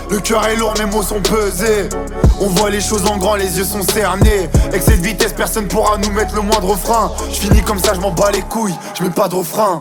le 0.10 0.20
cœur 0.20 0.46
est 0.48 0.56
lourd, 0.56 0.74
mes 0.80 0.86
mots 0.86 1.04
sont 1.04 1.22
pesés. 1.22 1.90
On 2.40 2.48
voit 2.48 2.70
les 2.70 2.82
choses 2.82 3.06
en 3.08 3.18
grand, 3.18 3.36
les 3.36 3.58
yeux 3.58 3.66
sont 3.66 3.82
cernés. 3.82 4.50
Avec 4.68 4.82
cette 4.82 5.02
vitesse, 5.02 5.34
personne 5.34 5.68
pourra 5.68 5.98
nous 5.98 6.12
mettre 6.12 6.36
le 6.36 6.42
moindre 6.42 6.76
frein. 6.76 7.12
Je 7.30 7.36
finis 7.36 7.62
comme 7.62 7.80
ça, 7.80 7.94
je 7.94 8.00
m'en 8.00 8.12
bats 8.12 8.32
les 8.32 8.42
couilles, 8.42 8.76
je 8.98 9.04
mets 9.04 9.10
pas 9.10 9.28
de 9.28 9.36
refrain. 9.36 9.80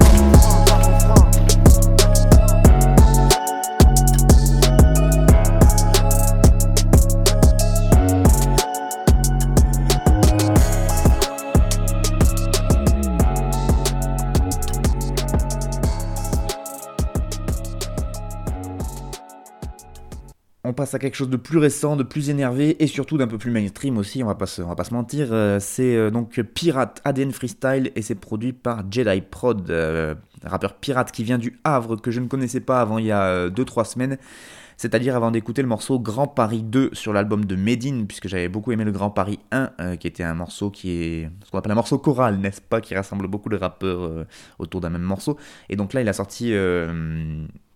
On 20.68 20.72
passe 20.72 20.94
à 20.94 20.98
quelque 20.98 21.14
chose 21.14 21.30
de 21.30 21.36
plus 21.36 21.58
récent, 21.58 21.94
de 21.94 22.02
plus 22.02 22.28
énervé 22.28 22.82
et 22.82 22.88
surtout 22.88 23.16
d'un 23.16 23.28
peu 23.28 23.38
plus 23.38 23.52
mainstream 23.52 23.98
aussi, 23.98 24.24
on 24.24 24.26
va 24.26 24.34
pas 24.34 24.46
se, 24.46 24.62
mentir. 24.92 25.28
Euh, 25.30 25.60
c'est 25.60 25.94
euh, 25.94 26.10
donc 26.10 26.40
Pirate 26.40 27.00
ADN 27.04 27.30
Freestyle 27.30 27.92
et 27.94 28.02
c'est 28.02 28.16
produit 28.16 28.52
par 28.52 28.82
Jedi 28.90 29.20
Prod, 29.20 29.70
euh, 29.70 30.16
rappeur 30.42 30.74
pirate 30.74 31.12
qui 31.12 31.22
vient 31.22 31.38
du 31.38 31.60
Havre 31.62 31.94
que 31.94 32.10
je 32.10 32.18
ne 32.18 32.26
connaissais 32.26 32.58
pas 32.58 32.80
avant 32.80 32.98
il 32.98 33.06
y 33.06 33.12
a 33.12 33.48
2-3 33.48 33.84
semaines. 33.84 34.18
C'est-à-dire 34.76 35.14
avant 35.14 35.30
d'écouter 35.30 35.62
le 35.62 35.68
morceau 35.68 36.00
Grand 36.00 36.26
Paris 36.26 36.64
2 36.64 36.90
sur 36.94 37.12
l'album 37.12 37.44
de 37.44 37.54
Medine, 37.54 38.08
puisque 38.08 38.26
j'avais 38.26 38.48
beaucoup 38.48 38.72
aimé 38.72 38.82
le 38.82 38.90
Grand 38.90 39.10
Paris 39.10 39.38
1, 39.52 39.70
euh, 39.80 39.96
qui 39.96 40.08
était 40.08 40.24
un 40.24 40.34
morceau 40.34 40.72
qui 40.72 40.90
est 40.90 41.30
ce 41.44 41.50
qu'on 41.52 41.58
appelle 41.58 41.72
un 41.72 41.76
morceau 41.76 41.98
choral, 41.98 42.38
n'est-ce 42.38 42.60
pas, 42.60 42.80
qui 42.80 42.96
rassemble 42.96 43.28
beaucoup 43.28 43.50
de 43.50 43.56
rappeurs 43.56 44.26
autour 44.58 44.80
d'un 44.80 44.90
même 44.90 45.02
morceau. 45.02 45.38
Et 45.68 45.76
donc 45.76 45.92
là, 45.92 46.00
il 46.00 46.08
a 46.08 46.12
sorti 46.12 46.52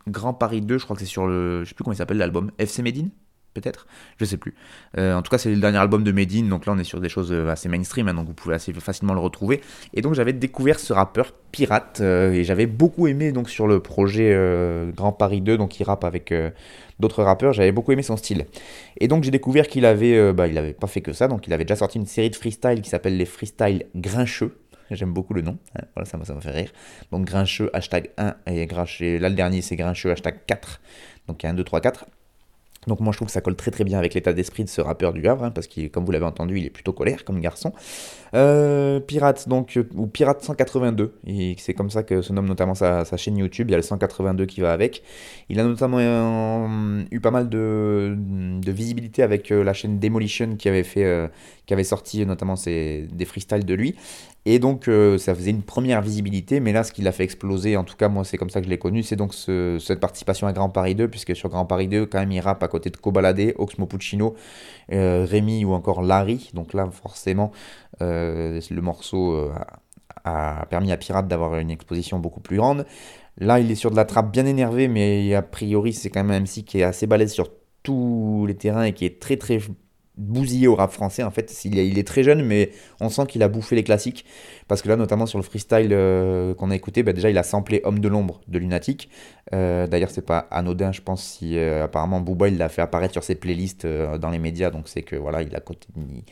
Grand 0.08 0.34
Paris 0.34 0.60
2, 0.60 0.78
je 0.78 0.84
crois 0.84 0.96
que 0.96 1.00
c'est 1.00 1.08
sur 1.08 1.26
le. 1.26 1.64
Je 1.64 1.68
sais 1.68 1.74
plus 1.74 1.84
comment 1.84 1.94
il 1.94 1.98
s'appelle 1.98 2.18
l'album. 2.18 2.50
FC 2.58 2.82
Medine 2.82 3.10
Peut-être? 3.54 3.88
Je 4.18 4.24
sais 4.24 4.36
plus. 4.36 4.54
Euh, 4.96 5.14
en 5.14 5.22
tout 5.22 5.30
cas, 5.30 5.38
c'est 5.38 5.50
le 5.50 5.60
dernier 5.60 5.78
album 5.78 6.04
de 6.04 6.12
Medine, 6.12 6.48
donc 6.48 6.66
là 6.66 6.72
on 6.72 6.78
est 6.78 6.84
sur 6.84 7.00
des 7.00 7.08
choses 7.08 7.32
euh, 7.32 7.48
assez 7.48 7.68
mainstream, 7.68 8.06
hein, 8.06 8.14
donc 8.14 8.28
vous 8.28 8.32
pouvez 8.32 8.54
assez 8.54 8.72
facilement 8.72 9.12
le 9.12 9.18
retrouver. 9.18 9.60
Et 9.92 10.02
donc 10.02 10.14
j'avais 10.14 10.32
découvert 10.32 10.78
ce 10.78 10.92
rappeur 10.92 11.32
pirate, 11.50 11.98
euh, 12.00 12.30
et 12.32 12.44
j'avais 12.44 12.66
beaucoup 12.66 13.08
aimé 13.08 13.32
donc 13.32 13.50
sur 13.50 13.66
le 13.66 13.80
projet 13.80 14.38
Grand 14.94 15.10
Paris 15.10 15.40
2, 15.40 15.58
donc 15.58 15.80
il 15.80 15.84
rappe 15.84 16.04
avec 16.04 16.32
d'autres 17.00 17.24
rappeurs, 17.24 17.52
j'avais 17.52 17.72
beaucoup 17.72 17.90
aimé 17.90 18.04
son 18.04 18.16
style. 18.16 18.46
Et 18.98 19.08
donc 19.08 19.24
j'ai 19.24 19.32
découvert 19.32 19.66
qu'il 19.66 19.84
avait, 19.84 20.32
bah, 20.32 20.46
il 20.46 20.56
avait 20.56 20.72
pas 20.72 20.86
fait 20.86 21.00
que 21.00 21.12
ça, 21.12 21.26
donc 21.26 21.48
il 21.48 21.52
avait 21.52 21.64
déjà 21.64 21.76
sorti 21.76 21.98
une 21.98 22.06
série 22.06 22.30
de 22.30 22.36
freestyle 22.36 22.80
qui 22.82 22.90
s'appelle 22.90 23.16
les 23.16 23.26
freestyles 23.26 23.86
grincheux. 23.96 24.56
J'aime 24.90 25.12
beaucoup 25.12 25.34
le 25.34 25.42
nom. 25.42 25.58
hein, 25.76 25.82
Voilà, 25.94 26.08
ça, 26.08 26.16
m'a- 26.18 26.40
fait 26.40 26.50
rire. 26.50 26.72
Donc 27.12 27.24
Grincheux, 27.26 27.70
hashtag 27.72 28.10
1. 28.16 28.34
Et 28.46 28.66
Grincheux, 28.66 29.18
là, 29.18 29.28
le 29.28 29.34
dernier, 29.34 29.62
c'est 29.62 29.76
Grincheux, 29.76 30.10
hashtag 30.10 30.40
4. 30.46 30.80
Donc 31.28 31.42
il 31.42 31.46
y 31.46 31.48
a 31.48 31.52
1, 31.52 31.54
2, 31.54 31.64
3, 31.64 31.80
4. 31.80 32.06
Donc 32.86 33.00
moi 33.00 33.12
je 33.12 33.18
trouve 33.18 33.26
que 33.26 33.32
ça 33.32 33.42
colle 33.42 33.56
très 33.56 33.70
très 33.70 33.84
bien 33.84 33.98
avec 33.98 34.14
l'état 34.14 34.32
d'esprit 34.32 34.64
de 34.64 34.68
ce 34.70 34.80
rappeur 34.80 35.12
du 35.12 35.26
Havre, 35.28 35.44
hein, 35.44 35.50
parce 35.50 35.66
que 35.66 35.88
comme 35.88 36.06
vous 36.06 36.12
l'avez 36.12 36.24
entendu, 36.24 36.58
il 36.58 36.64
est 36.64 36.70
plutôt 36.70 36.94
colère 36.94 37.24
comme 37.24 37.38
garçon. 37.40 37.74
Euh, 38.32 39.00
Pirate, 39.00 39.48
donc, 39.48 39.76
euh, 39.76 39.86
ou 39.94 40.06
Pirate 40.06 40.42
182, 40.42 41.14
et 41.26 41.56
c'est 41.58 41.74
comme 41.74 41.90
ça 41.90 42.02
que 42.02 42.22
se 42.22 42.32
nomme 42.32 42.46
notamment 42.46 42.74
sa, 42.74 43.04
chaîne 43.18 43.36
YouTube, 43.36 43.68
il 43.68 43.72
y 43.72 43.74
a 43.74 43.76
le 43.76 43.82
182 43.82 44.46
qui 44.46 44.62
va 44.62 44.72
avec. 44.72 45.02
Il 45.50 45.60
a 45.60 45.64
notamment 45.64 45.98
euh, 46.00 47.02
eu 47.10 47.20
pas 47.20 47.30
mal 47.30 47.50
de, 47.50 48.16
visibilité 48.66 49.22
avec 49.22 49.50
la 49.50 49.74
chaîne 49.74 49.98
Demolition 49.98 50.56
qui 50.56 50.68
avait, 50.68 50.84
fait, 50.84 51.28
qui 51.70 51.74
avait 51.74 51.84
sorti 51.84 52.26
notamment 52.26 52.54
des 52.66 53.24
freestyles 53.24 53.64
de 53.64 53.74
lui. 53.74 53.94
Et 54.44 54.58
donc 54.58 54.88
euh, 54.88 55.18
ça 55.18 55.36
faisait 55.36 55.52
une 55.52 55.62
première 55.62 56.02
visibilité, 56.02 56.58
mais 56.58 56.72
là 56.72 56.82
ce 56.82 56.90
qui 56.90 57.00
l'a 57.00 57.12
fait 57.12 57.22
exploser, 57.22 57.76
en 57.76 57.84
tout 57.84 57.94
cas 57.94 58.08
moi 58.08 58.24
c'est 58.24 58.38
comme 58.38 58.50
ça 58.50 58.58
que 58.60 58.64
je 58.64 58.70
l'ai 58.70 58.78
connu, 58.78 59.04
c'est 59.04 59.14
donc 59.14 59.32
ce- 59.34 59.78
cette 59.78 60.00
participation 60.00 60.48
à 60.48 60.52
Grand 60.52 60.68
Paris 60.68 60.96
2, 60.96 61.06
puisque 61.06 61.36
sur 61.36 61.48
Grand 61.48 61.66
Paris 61.66 61.86
2 61.86 62.06
quand 62.06 62.18
même 62.18 62.32
il 62.32 62.40
rappe 62.40 62.60
à 62.64 62.66
côté 62.66 62.90
de 62.90 62.96
Cobaladé, 62.96 63.54
Oxmo 63.56 63.86
Puccino, 63.86 64.34
euh, 64.92 65.24
Rémi 65.30 65.64
ou 65.64 65.74
encore 65.74 66.02
Larry, 66.02 66.50
donc 66.54 66.74
là 66.74 66.88
forcément 66.90 67.52
euh, 68.02 68.60
le 68.68 68.82
morceau 68.82 69.48
a, 70.24 70.66
permis 70.70 70.90
à 70.90 70.96
Pirate 70.96 71.28
d'avoir 71.28 71.56
une 71.56 71.70
exposition 71.70 72.18
beaucoup 72.18 72.40
plus 72.40 72.56
grande. 72.56 72.84
Là 73.38 73.60
il 73.60 73.70
est 73.70 73.76
sur 73.76 73.92
de 73.92 73.96
la 73.96 74.04
trappe 74.06 74.32
bien 74.32 74.44
énervée, 74.46 74.88
mais 74.88 75.32
a 75.36 75.42
priori 75.42 75.92
c'est 75.92 76.10
quand 76.10 76.24
même 76.24 76.32
un 76.32 76.40
MC 76.40 76.64
qui 76.64 76.80
est 76.80 76.82
assez 76.82 77.06
balèze 77.06 77.30
sur 77.32 77.48
tous 77.84 78.44
les 78.48 78.56
terrains 78.56 78.82
et 78.84 78.92
qui 78.92 79.04
est 79.04 79.20
très 79.22 79.36
très 79.36 79.60
bousillé 80.16 80.66
au 80.68 80.74
rap 80.74 80.90
français 80.92 81.22
en 81.22 81.30
fait. 81.30 81.64
Il 81.64 81.98
est, 81.98 82.06
très 82.06 82.22
jeune, 82.22 82.42
mais 82.44 82.70
on 83.00 83.08
sent 83.08 83.26
qu'il 83.26 83.42
a 83.42 83.48
bouffé 83.48 83.76
les 83.76 83.84
classiques. 83.84 84.24
Parce 84.68 84.82
que 84.82 84.88
là, 84.88 84.96
notamment 84.96 85.26
sur 85.26 85.38
le 85.38 85.42
freestyle 85.44 85.90
euh, 85.92 86.54
qu'on 86.54 86.70
a 86.70 86.76
écouté, 86.76 87.02
bah, 87.02 87.12
déjà 87.12 87.30
il 87.30 87.38
a 87.38 87.42
samplé 87.42 87.80
Homme 87.84 87.98
de 88.00 88.08
l'ombre 88.08 88.40
de 88.48 88.58
Lunatic. 88.58 89.08
Euh, 89.52 89.86
D'ailleurs, 89.86 90.10
c'est 90.10 90.24
pas 90.24 90.46
anodin, 90.50 90.92
je 90.92 91.00
pense, 91.00 91.22
si 91.22 91.56
euh, 91.56 91.84
apparemment 91.84 92.20
Booba 92.20 92.48
il 92.48 92.58
l'a 92.58 92.68
fait 92.68 92.82
apparaître 92.82 93.12
sur 93.12 93.24
ses 93.24 93.34
playlists 93.34 93.86
dans 93.86 94.30
les 94.30 94.38
médias. 94.38 94.70
Donc 94.70 94.88
c'est 94.88 95.02
que 95.02 95.16
voilà, 95.16 95.42
il, 95.42 95.54
a, 95.56 95.60
il, 95.96 96.22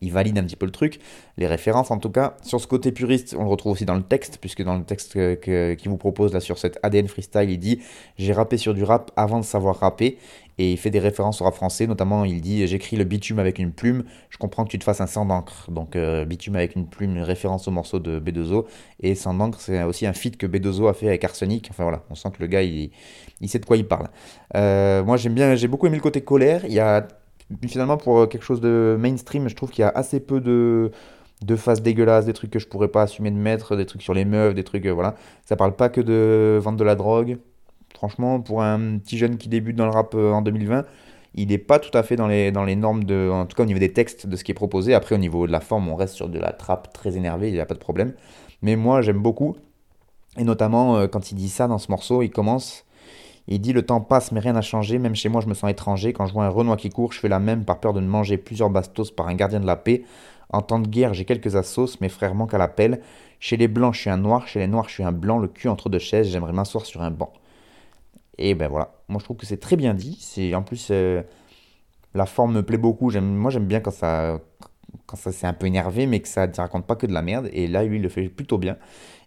il 0.00 0.12
valide 0.12 0.38
un 0.38 0.44
petit 0.44 0.56
peu 0.56 0.66
le 0.66 0.72
truc. 0.72 1.00
Les 1.36 1.46
références 1.46 1.90
en 1.90 1.98
tout 1.98 2.10
cas. 2.10 2.36
Sur 2.42 2.60
ce 2.60 2.66
côté 2.66 2.92
puriste, 2.92 3.34
on 3.38 3.42
le 3.44 3.48
retrouve 3.50 3.72
aussi 3.72 3.84
dans 3.84 3.94
le 3.96 4.02
texte, 4.02 4.38
puisque 4.40 4.62
dans 4.62 4.76
le 4.76 4.84
texte 4.84 5.14
que- 5.14 5.74
qu'il 5.74 5.90
vous 5.90 5.96
propose 5.96 6.32
là 6.32 6.40
sur 6.40 6.58
cet 6.58 6.78
ADN 6.82 7.08
freestyle, 7.08 7.50
il 7.50 7.58
dit 7.58 7.80
J'ai 8.16 8.32
rappé 8.32 8.56
sur 8.58 8.74
du 8.74 8.84
rap 8.84 9.10
avant 9.16 9.40
de 9.40 9.44
savoir 9.44 9.76
rapper. 9.78 10.18
Et 10.58 10.72
il 10.72 10.76
fait 10.76 10.90
des 10.90 10.98
références 10.98 11.40
au 11.40 11.44
rap 11.44 11.54
français, 11.54 11.86
notamment 11.86 12.24
il 12.24 12.40
dit 12.40 12.66
J'écris 12.66 12.96
le 12.96 13.04
bitume 13.04 13.38
avec 13.38 13.58
une 13.58 13.72
plume, 13.72 14.04
je 14.30 14.38
comprends 14.38 14.64
que 14.64 14.70
tu 14.70 14.78
te 14.78 14.84
fasses 14.84 15.00
un 15.00 15.06
sang 15.06 15.24
d'encre. 15.24 15.70
Donc 15.70 15.96
euh, 15.96 16.24
bitume 16.24 16.56
avec 16.56 16.74
une 16.74 16.86
plume, 16.86 17.16
une 17.16 17.22
référence 17.22 17.68
au 17.68 17.70
morceau 17.70 17.98
de 17.98 18.20
B2O. 18.20 18.66
Et 19.00 19.14
sang 19.14 19.34
d'encre, 19.34 19.60
c'est 19.60 19.82
aussi 19.84 20.06
un 20.06 20.12
feat 20.12 20.36
que 20.36 20.46
B2O 20.46 20.88
a 20.88 20.94
fait 20.94 21.08
avec 21.08 21.24
Arsenic. 21.24 21.68
Enfin 21.70 21.84
voilà, 21.84 22.02
on 22.10 22.14
sent 22.14 22.30
que 22.36 22.42
le 22.42 22.46
gars, 22.48 22.62
il, 22.62 22.90
sait 23.46 23.58
de 23.58 23.66
quoi 23.66 23.76
il 23.76 23.86
parle. 23.86 24.08
Euh, 24.56 25.04
moi 25.04 25.16
j'aime 25.16 25.34
bien, 25.34 25.54
j'ai 25.54 25.68
beaucoup 25.68 25.86
aimé 25.86 25.96
le 25.96 26.02
côté 26.02 26.20
colère. 26.22 26.64
Il 26.64 26.72
y 26.72 26.80
a 26.80 27.06
finalement 27.66 27.96
pour 27.96 28.28
quelque 28.28 28.44
chose 28.44 28.60
de 28.60 28.96
mainstream, 28.98 29.48
je 29.48 29.54
trouve 29.54 29.70
qu'il 29.70 29.82
y 29.82 29.84
a 29.84 29.88
assez 29.88 30.20
peu 30.20 30.40
de 30.40 30.90
de 31.44 31.56
faces 31.56 31.82
dégueulasses, 31.82 32.26
des 32.26 32.32
trucs 32.32 32.50
que 32.50 32.58
je 32.58 32.66
pourrais 32.66 32.88
pas 32.88 33.02
assumer 33.02 33.30
de 33.30 33.36
mettre, 33.36 33.76
des 33.76 33.86
trucs 33.86 34.02
sur 34.02 34.14
les 34.14 34.24
meufs, 34.24 34.54
des 34.54 34.64
trucs, 34.64 34.86
euh, 34.86 34.92
voilà. 34.92 35.14
Ça 35.44 35.56
parle 35.56 35.74
pas 35.76 35.88
que 35.88 36.00
de 36.00 36.58
vendre 36.60 36.78
de 36.78 36.84
la 36.84 36.94
drogue. 36.94 37.38
Franchement, 37.94 38.40
pour 38.40 38.62
un 38.62 38.98
petit 38.98 39.18
jeune 39.18 39.38
qui 39.38 39.48
débute 39.48 39.76
dans 39.76 39.86
le 39.86 39.90
rap 39.90 40.14
euh, 40.14 40.32
en 40.32 40.42
2020, 40.42 40.84
il 41.34 41.48
n'est 41.48 41.58
pas 41.58 41.78
tout 41.78 41.96
à 41.96 42.02
fait 42.02 42.16
dans 42.16 42.26
les, 42.26 42.52
dans 42.52 42.64
les 42.64 42.76
normes, 42.76 43.04
de, 43.04 43.30
en 43.30 43.46
tout 43.46 43.56
cas 43.56 43.62
au 43.62 43.66
niveau 43.66 43.80
des 43.80 43.92
textes 43.92 44.26
de 44.26 44.36
ce 44.36 44.44
qui 44.44 44.52
est 44.52 44.54
proposé. 44.54 44.94
Après, 44.94 45.14
au 45.14 45.18
niveau 45.18 45.46
de 45.46 45.52
la 45.52 45.60
forme, 45.60 45.88
on 45.88 45.96
reste 45.96 46.14
sur 46.14 46.28
de 46.28 46.38
la 46.38 46.52
trappe 46.52 46.92
très 46.92 47.16
énervée, 47.16 47.48
il 47.48 47.54
n'y 47.54 47.60
a 47.60 47.66
pas 47.66 47.74
de 47.74 47.78
problème. 47.78 48.14
Mais 48.62 48.76
moi, 48.76 49.02
j'aime 49.02 49.20
beaucoup. 49.20 49.56
Et 50.36 50.44
notamment, 50.44 50.96
euh, 50.96 51.06
quand 51.06 51.32
il 51.32 51.34
dit 51.34 51.48
ça 51.48 51.68
dans 51.68 51.78
ce 51.78 51.90
morceau, 51.90 52.22
il 52.22 52.30
commence. 52.30 52.84
Il 53.46 53.60
dit 53.60 53.72
Le 53.72 53.82
temps 53.82 54.00
passe, 54.00 54.30
mais 54.32 54.40
rien 54.40 54.52
n'a 54.52 54.62
changé. 54.62 54.98
Même 54.98 55.14
chez 55.14 55.28
moi, 55.28 55.40
je 55.40 55.46
me 55.48 55.54
sens 55.54 55.70
étranger. 55.70 56.12
Quand 56.12 56.26
je 56.26 56.32
vois 56.32 56.44
un 56.44 56.50
Renoir 56.50 56.76
qui 56.76 56.90
court, 56.90 57.12
je 57.12 57.18
fais 57.18 57.28
la 57.28 57.38
même 57.38 57.64
par 57.64 57.80
peur 57.80 57.94
de 57.94 58.00
ne 58.00 58.06
manger 58.06 58.36
plusieurs 58.36 58.70
bastos 58.70 59.10
par 59.10 59.28
un 59.28 59.34
gardien 59.34 59.60
de 59.60 59.66
la 59.66 59.76
paix. 59.76 60.04
En 60.50 60.62
temps 60.62 60.78
de 60.78 60.88
guerre, 60.88 61.14
j'ai 61.14 61.24
quelques 61.24 61.56
assos, 61.56 61.98
mes 62.00 62.08
frères 62.08 62.34
manquent 62.34 62.54
à 62.54 62.58
l'appel. 62.58 63.00
Chez 63.40 63.56
les 63.56 63.68
blancs, 63.68 63.94
je 63.94 64.00
suis 64.00 64.10
un 64.10 64.16
noir. 64.16 64.48
Chez 64.48 64.58
les 64.58 64.66
noirs, 64.66 64.88
je 64.88 64.94
suis 64.94 65.02
un 65.04 65.12
blanc. 65.12 65.38
Le 65.38 65.48
cul 65.48 65.68
entre 65.68 65.88
deux 65.88 65.98
chaises, 65.98 66.28
j'aimerais 66.28 66.52
m'asseoir 66.52 66.86
sur 66.86 67.02
un 67.02 67.10
banc. 67.10 67.32
Et 68.38 68.54
ben 68.54 68.68
voilà, 68.68 68.94
moi 69.08 69.18
je 69.18 69.24
trouve 69.24 69.36
que 69.36 69.46
c'est 69.46 69.58
très 69.58 69.76
bien 69.76 69.94
dit. 69.94 70.16
C'est 70.20 70.54
en 70.54 70.62
plus 70.62 70.88
euh, 70.90 71.22
la 72.14 72.26
forme 72.26 72.54
me 72.54 72.62
plaît 72.62 72.78
beaucoup. 72.78 73.10
J'aime, 73.10 73.34
moi 73.34 73.50
j'aime 73.50 73.66
bien 73.66 73.80
quand 73.80 73.90
ça, 73.90 74.40
quand 75.06 75.16
ça 75.16 75.32
c'est 75.32 75.46
un 75.46 75.52
peu 75.54 75.66
énervé, 75.66 76.06
mais 76.06 76.20
que 76.20 76.28
ça 76.28 76.46
ne 76.46 76.54
raconte 76.54 76.86
pas 76.86 76.96
que 76.96 77.06
de 77.06 77.12
la 77.12 77.22
merde. 77.22 77.50
Et 77.52 77.68
là, 77.68 77.84
lui, 77.84 77.96
il 77.96 78.02
le 78.02 78.08
fait 78.08 78.28
plutôt 78.28 78.58
bien. 78.58 78.76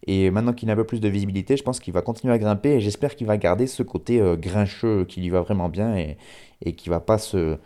Et 0.08 0.32
maintenant 0.32 0.54
qu'il 0.54 0.69
a 0.69 0.74
un 0.74 0.76
peu 0.76 0.86
plus 0.86 1.02
de 1.02 1.10
visibilité, 1.10 1.58
je 1.58 1.63
pense 1.63 1.80
qu'il 1.80 1.93
va 1.93 2.02
continuer 2.02 2.34
à 2.34 2.39
grimper. 2.39 2.76
Et 2.76 2.82
j'espère 2.82 3.15
qu'il 3.15 3.28
va 3.28 3.38
garder 3.38 3.67
ce 3.67 3.84
côté 3.84 4.21
euh, 4.21 4.36
grincheux 4.38 5.06
qui 5.06 5.21
lui 5.21 5.30
va 5.30 5.41
vraiment 5.41 5.69
bien 5.69 5.95
et, 5.97 6.17
et 6.65 6.74
qui 6.76 6.89
va 6.89 7.00
pas 7.02 7.17
se, 7.17 7.58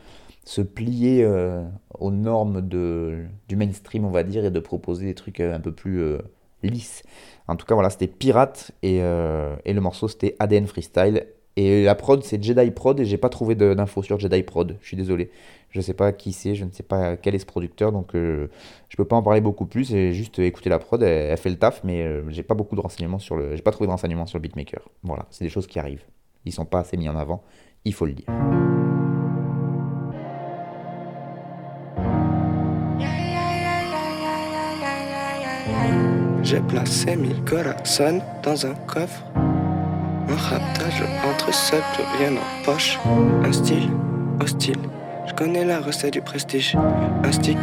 se 0.45 0.61
plier 0.61 1.23
euh, 1.23 1.63
aux 1.99 2.11
normes 2.11 2.61
de, 2.67 3.25
du 3.49 3.55
mainstream, 3.55 4.05
on 4.05 4.11
va 4.11 4.23
dire, 4.23 4.45
et 4.45 4.51
de 4.51 4.59
proposer 4.59 5.05
des 5.05 5.15
trucs 5.15 5.39
un 5.39 5.59
peu 5.59 5.71
plus 5.71 6.17
lisses. 6.63 7.03
En 7.47 7.55
tout 7.55 7.65
cas, 7.65 7.75
voilà, 7.75 7.89
c'était 7.89 8.07
Pirate 8.07 8.71
et, 8.83 8.97
et 8.97 9.73
le 9.73 9.81
morceau 9.81 10.07
c'était 10.07 10.35
ADN 10.39 10.67
Freestyle. 10.67 11.27
Et 11.57 11.83
la 11.85 11.95
prod, 11.95 12.21
c'est 12.23 12.43
Jedi 12.43 12.69
Prod 12.71 12.99
et 12.99 13.05
j'ai 13.05 13.17
pas 13.17 13.29
trouvé 13.29 13.55
d'infos 13.55 14.03
sur 14.03 14.19
Jedi 14.19 14.43
Prod. 14.43 14.77
Je 14.81 14.87
suis 14.87 14.97
désolé. 14.97 15.31
Je 15.69 15.81
sais 15.81 15.93
pas 15.93 16.11
qui 16.11 16.31
c'est, 16.31 16.55
je 16.55 16.63
ne 16.65 16.71
sais 16.71 16.83
pas 16.83 17.17
quel 17.17 17.35
est 17.35 17.39
ce 17.39 17.45
producteur, 17.45 17.91
donc 17.91 18.15
euh, 18.15 18.47
je 18.87 18.95
peux 18.95 19.03
pas 19.03 19.17
en 19.17 19.23
parler 19.23 19.41
beaucoup 19.41 19.65
plus. 19.65 19.89
J'ai 19.89 20.13
juste 20.13 20.39
écouté 20.39 20.69
la 20.69 20.79
prod, 20.79 21.03
elle, 21.03 21.37
fait 21.37 21.49
le 21.49 21.57
taf, 21.57 21.83
mais 21.83 22.01
euh, 22.01 22.23
j'ai 22.29 22.43
pas 22.43 22.55
beaucoup 22.55 22.77
de 22.77 22.81
renseignements 22.81 23.19
sur 23.19 23.35
le, 23.35 23.57
j'ai 23.57 23.61
pas 23.61 23.71
trouvé 23.71 23.87
de 23.87 23.91
renseignements 23.91 24.25
sur 24.25 24.37
le 24.37 24.43
beatmaker. 24.43 24.81
Voilà, 25.03 25.25
c'est 25.31 25.43
des 25.43 25.49
choses 25.49 25.67
qui 25.67 25.77
arrivent. 25.77 26.05
Ils 26.45 26.53
sont 26.53 26.65
pas 26.65 26.79
assez 26.79 26.95
mis 26.95 27.09
en 27.09 27.15
avant, 27.17 27.43
il 27.83 27.93
faut 27.93 28.05
le 28.05 28.13
dire. 28.13 28.25
J'ai 36.41 36.61
placé 36.61 37.17
dans 38.43 38.65
un 38.65 38.75
coffre. 38.87 39.23
Un 40.35 40.37
ratage 40.37 41.01
entre 41.25 41.53
seul, 41.53 41.81
plus 41.93 42.03
rien 42.17 42.35
en 42.35 42.63
poche. 42.65 42.99
Un 43.45 43.53
style 43.53 43.89
hostile. 44.41 44.79
Je 45.27 45.33
connais 45.33 45.63
la 45.63 45.79
recette 45.79 46.11
du 46.11 46.21
prestige. 46.21 46.75
Un 47.23 47.31
stick, 47.31 47.57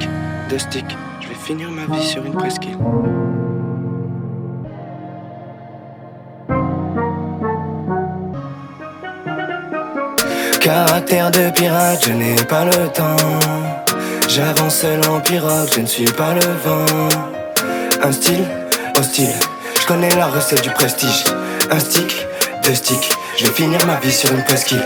deux 0.48 0.58
sticks. 0.58 0.96
Je 1.20 1.28
vais 1.28 1.35
finir 1.35 1.68
ma 1.70 1.94
vie 1.94 2.02
sur 2.02 2.24
une 2.24 2.32
presqu'île. 2.32 2.78
Caractère 10.61 11.30
de 11.30 11.50
pirate, 11.50 12.06
je 12.06 12.12
n'ai 12.12 12.37
pas 12.48 12.64
le 12.64 12.88
temps. 12.88 13.16
J'avance 14.28 14.76
seul 14.76 15.00
en 15.11 15.20
pirogue, 15.20 15.68
je 15.74 15.80
ne 15.80 15.87
suis 15.87 16.11
pas 16.12 16.32
le 16.32 16.40
vent. 16.64 17.08
Un 18.02 18.12
style 18.12 18.44
hostile, 18.98 19.35
je 19.78 19.87
connais 19.87 20.14
la 20.14 20.28
recette 20.28 20.62
du 20.62 20.70
prestige. 20.70 21.24
Un 21.70 21.78
stick, 21.78 22.26
deux 22.62 22.75
sticks, 22.75 23.11
je 23.37 23.46
vais 23.46 23.53
finir 23.53 23.79
ma 23.87 23.98
vie 24.01 24.12
sur 24.12 24.31
une 24.33 24.42
presqu'île. 24.44 24.85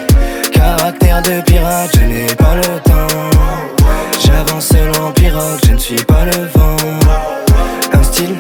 Caractère 0.53 1.23
de 1.23 1.41
pirate, 1.43 1.91
je 1.95 2.01
n'ai 2.01 2.27
pas 2.35 2.55
le 2.57 2.81
temps. 2.81 3.31
J'avance 4.25 4.69
seul 4.69 4.91
en 5.01 5.11
pirogue, 5.13 5.59
je 5.67 5.73
ne 5.73 5.79
suis 5.79 6.03
pas 6.05 6.25
le 6.25 6.47
vent. 6.55 6.77
Un 7.93 8.03
style 8.03 8.37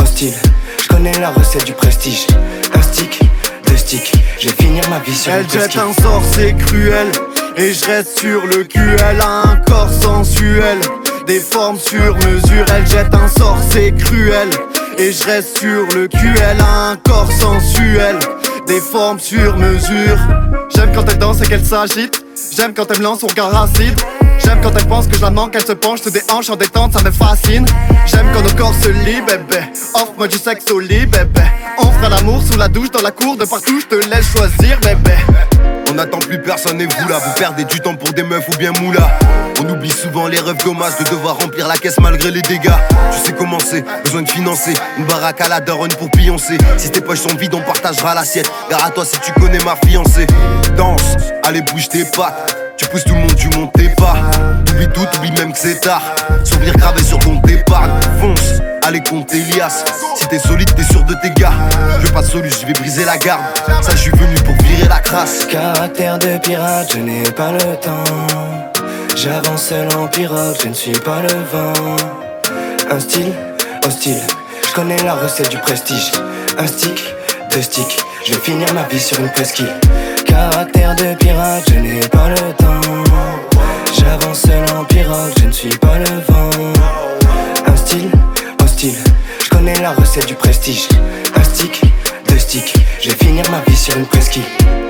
hostile, 0.00 0.34
je 0.82 0.88
connais 0.88 1.18
la 1.18 1.30
recette 1.30 1.64
du 1.64 1.72
prestige. 1.72 2.26
Un 2.74 2.82
stick, 2.82 3.20
deux 3.66 3.76
sticks, 3.76 4.12
je 4.40 4.48
vais 4.48 4.54
finir 4.54 4.88
ma 4.88 4.98
vie 5.00 5.14
sur 5.14 5.32
une 5.32 5.38
Elle 5.38 5.50
jette 5.50 5.76
un 5.76 5.92
sort, 6.02 6.22
c'est 6.32 6.54
cruel. 6.56 7.08
Et 7.56 7.72
je 7.72 7.84
reste 7.86 8.18
sur 8.18 8.46
le 8.46 8.64
cul, 8.64 8.96
elle 9.10 9.20
a 9.20 9.48
un 9.48 9.56
corps 9.66 9.92
sensuel. 9.92 10.78
Des 11.26 11.40
formes 11.40 11.78
sur 11.78 12.14
mesure, 12.16 12.64
elle 12.74 12.86
jette 12.86 13.12
un 13.12 13.28
sort, 13.28 13.58
c'est 13.70 13.92
cruel. 13.92 14.48
Et 14.96 15.12
je 15.12 15.24
reste 15.24 15.58
sur 15.58 15.86
le 15.94 16.08
cul, 16.08 16.34
elle 16.36 16.60
a 16.60 16.90
un 16.90 16.96
corps 16.96 17.30
sensuel. 17.32 18.18
Des 18.68 18.80
formes 18.80 19.18
sur 19.18 19.56
mesure. 19.56 20.18
J'aime 20.74 20.92
quand 20.94 21.04
elle 21.08 21.16
danse 21.16 21.40
et 21.40 21.46
qu'elle 21.46 21.64
s'agite. 21.64 22.22
J'aime 22.54 22.74
quand 22.74 22.84
elle 22.90 22.98
me 22.98 23.04
lance 23.04 23.20
son 23.20 23.26
regard 23.26 23.62
acide. 23.62 23.98
J'aime 24.44 24.60
quand 24.62 24.72
elle 24.76 24.86
pense 24.86 25.06
que 25.06 25.16
je 25.16 25.22
la 25.22 25.30
manque, 25.30 25.54
elle 25.54 25.64
se 25.64 25.72
penche, 25.72 26.02
se 26.02 26.10
déhanche 26.10 26.50
en 26.50 26.56
détente, 26.56 26.92
ça 26.92 27.02
me 27.02 27.10
fascine. 27.10 27.66
J'aime 28.06 28.26
quand 28.34 28.42
nos 28.42 28.54
corps 28.54 28.74
se 28.74 28.90
lient, 28.90 29.22
bébé. 29.22 29.62
Offre-moi 29.94 30.28
du 30.28 30.36
sexe 30.36 30.70
au 30.70 30.80
lit, 30.80 31.06
bébé. 31.06 31.42
On 31.78 31.90
fera 31.90 32.10
l'amour 32.10 32.42
sous 32.42 32.58
la 32.58 32.68
douche, 32.68 32.90
dans 32.90 33.00
la 33.00 33.10
cour, 33.10 33.36
de 33.38 33.46
partout, 33.46 33.80
je 33.80 33.86
te 33.86 34.08
laisse 34.08 34.26
choisir, 34.30 34.78
bébé. 34.80 35.16
On 35.90 35.94
n'attend 35.94 36.18
plus 36.18 36.40
personne 36.40 36.80
et 36.80 36.86
vous 36.86 37.08
là 37.08 37.18
Vous 37.18 37.32
perdez 37.38 37.64
du 37.64 37.80
temps 37.80 37.96
pour 37.96 38.12
des 38.12 38.22
meufs 38.22 38.46
ou 38.48 38.56
bien 38.58 38.72
moula 38.72 39.18
On 39.60 39.68
oublie 39.70 39.90
souvent 39.90 40.28
les 40.28 40.38
rêves 40.38 40.62
dommage 40.62 40.98
de 40.98 41.04
devoir 41.04 41.38
remplir 41.38 41.66
la 41.66 41.78
caisse 41.78 41.98
malgré 41.98 42.30
les 42.30 42.42
dégâts 42.42 42.68
C'est, 43.70 43.84
besoin 44.02 44.22
de 44.22 44.28
financer 44.28 44.72
Une 44.98 45.04
baraque 45.04 45.40
à 45.40 45.48
la 45.48 45.60
daronne 45.60 45.92
pour 45.98 46.10
pioncer 46.10 46.56
Si 46.76 46.90
tes 46.90 47.00
poches 47.00 47.20
sont 47.20 47.34
vides 47.36 47.54
on 47.54 47.60
partagera 47.60 48.14
l'assiette 48.14 48.50
Gare 48.70 48.84
à 48.86 48.90
toi 48.90 49.04
si 49.04 49.18
tu 49.20 49.32
connais 49.32 49.58
ma 49.64 49.76
fiancée 49.86 50.26
Danse, 50.76 51.16
allez 51.44 51.60
bouge 51.62 51.88
tes 51.88 52.04
pattes 52.04 52.56
Tu 52.76 52.86
pousses 52.86 53.04
tout 53.04 53.14
le 53.14 53.20
monde, 53.20 53.34
tu 53.36 53.48
montes 53.56 53.72
tes 53.72 53.88
pas. 53.90 54.14
T'oublies 54.64 54.88
tout, 54.88 55.04
t'oublies 55.12 55.32
même 55.32 55.52
que 55.52 55.58
c'est 55.58 55.80
tard. 55.80 56.02
Souvenir 56.44 56.74
gravé 56.74 57.02
sur 57.02 57.18
ton 57.18 57.34
départ. 57.40 57.88
Fonce, 58.20 58.60
allez 58.84 59.00
compte 59.00 59.34
Elias. 59.34 59.84
Si 60.16 60.28
t'es 60.28 60.38
solide, 60.38 60.72
t'es 60.74 60.84
sûr 60.84 61.02
de 61.04 61.14
tes 61.22 61.30
gars. 61.30 61.52
Je 62.00 62.06
veux 62.06 62.12
pas 62.12 62.22
de 62.22 62.26
solution, 62.26 62.60
je 62.62 62.66
vais 62.66 62.78
briser 62.78 63.04
la 63.04 63.18
garde. 63.18 63.42
Ça, 63.82 63.92
je 63.92 63.96
suis 63.96 64.12
venu 64.12 64.34
pour 64.44 64.54
virer 64.64 64.88
la 64.88 65.00
crasse. 65.00 65.46
Caractère 65.46 66.18
de 66.18 66.38
pirate, 66.38 66.92
je 66.94 66.98
n'ai 66.98 67.24
pas 67.24 67.52
le 67.52 67.76
temps. 67.76 68.04
J'avance 69.16 69.64
seul 69.64 69.88
en 69.96 70.06
pirogue, 70.06 70.56
je 70.62 70.68
ne 70.68 70.74
suis 70.74 70.92
pas 70.92 71.22
le 71.22 71.34
vent. 71.52 72.27
Un 72.90 73.00
style 73.00 73.32
hostile, 73.86 74.20
je 74.66 74.72
connais 74.72 74.96
la 75.02 75.14
recette 75.14 75.50
du 75.50 75.58
prestige. 75.58 76.10
Un 76.58 76.66
stick, 76.66 77.14
deux 77.52 77.60
sticks, 77.60 77.98
je 78.26 78.32
vais 78.32 78.40
finir 78.40 78.72
ma 78.72 78.84
vie 78.84 78.98
sur 78.98 79.20
une 79.20 79.28
presqu'île. 79.30 79.72
Caractère 80.24 80.96
de 80.96 81.14
pirate, 81.16 81.64
je 81.68 81.78
n'ai 81.78 82.00
pas 82.08 82.30
le 82.30 82.52
temps. 82.54 82.80
J'avance 83.98 84.46
en 84.74 84.84
pirogue, 84.84 85.32
je 85.38 85.46
ne 85.46 85.52
suis 85.52 85.76
pas 85.78 85.98
le 85.98 86.20
vent. 86.28 86.50
Un 87.66 87.76
style 87.76 88.10
hostile, 88.62 88.96
je 89.44 89.48
connais 89.50 89.78
la 89.80 89.92
recette 89.92 90.26
du 90.26 90.34
prestige. 90.34 90.88
Un 91.36 91.44
stick, 91.44 91.82
deux 92.28 92.38
sticks, 92.38 92.74
je 93.02 93.10
vais 93.10 93.16
finir 93.16 93.44
ma 93.50 93.60
vie 93.70 93.76
sur 93.76 93.96
une 93.96 94.06
presqu'île. 94.06 94.87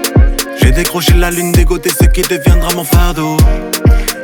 J'ai 0.68 0.74
décroché 0.74 1.14
la 1.14 1.30
lune, 1.30 1.50
dégoté 1.50 1.88
ce 1.88 2.04
qui 2.04 2.20
deviendra 2.20 2.74
mon 2.74 2.84
fardeau. 2.84 3.38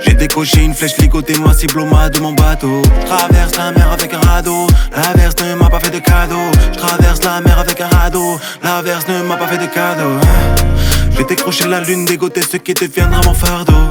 J'ai 0.04 0.12
décoché 0.12 0.62
une 0.62 0.74
flèche 0.74 0.98
ligotée, 0.98 1.38
ma 1.38 1.54
cible 1.54 1.80
au 1.80 1.86
mât 1.86 2.10
de 2.10 2.20
mon 2.20 2.34
bateau. 2.34 2.82
Traverse 3.06 3.56
la 3.56 3.72
mer 3.72 3.90
avec 3.90 4.12
un 4.12 4.20
radeau, 4.20 4.66
l'averse 4.94 5.36
ne 5.42 5.54
m'a 5.54 5.70
pas 5.70 5.80
fait 5.80 5.88
de 5.90 6.00
cadeau. 6.00 6.50
Traverse 6.76 7.24
la 7.24 7.40
mer 7.40 7.58
avec 7.58 7.80
un 7.80 7.88
radeau, 7.88 8.38
l'averse 8.62 9.08
ne 9.08 9.22
m'a 9.22 9.38
pas 9.38 9.46
fait 9.46 9.56
de 9.56 9.64
cadeau. 9.72 10.20
J'ai 11.16 11.24
décroché 11.24 11.66
la 11.66 11.80
lune, 11.80 12.04
dégoté 12.04 12.42
ce 12.42 12.58
qui 12.58 12.74
deviendra 12.74 13.22
mon 13.24 13.32
fardeau. 13.32 13.88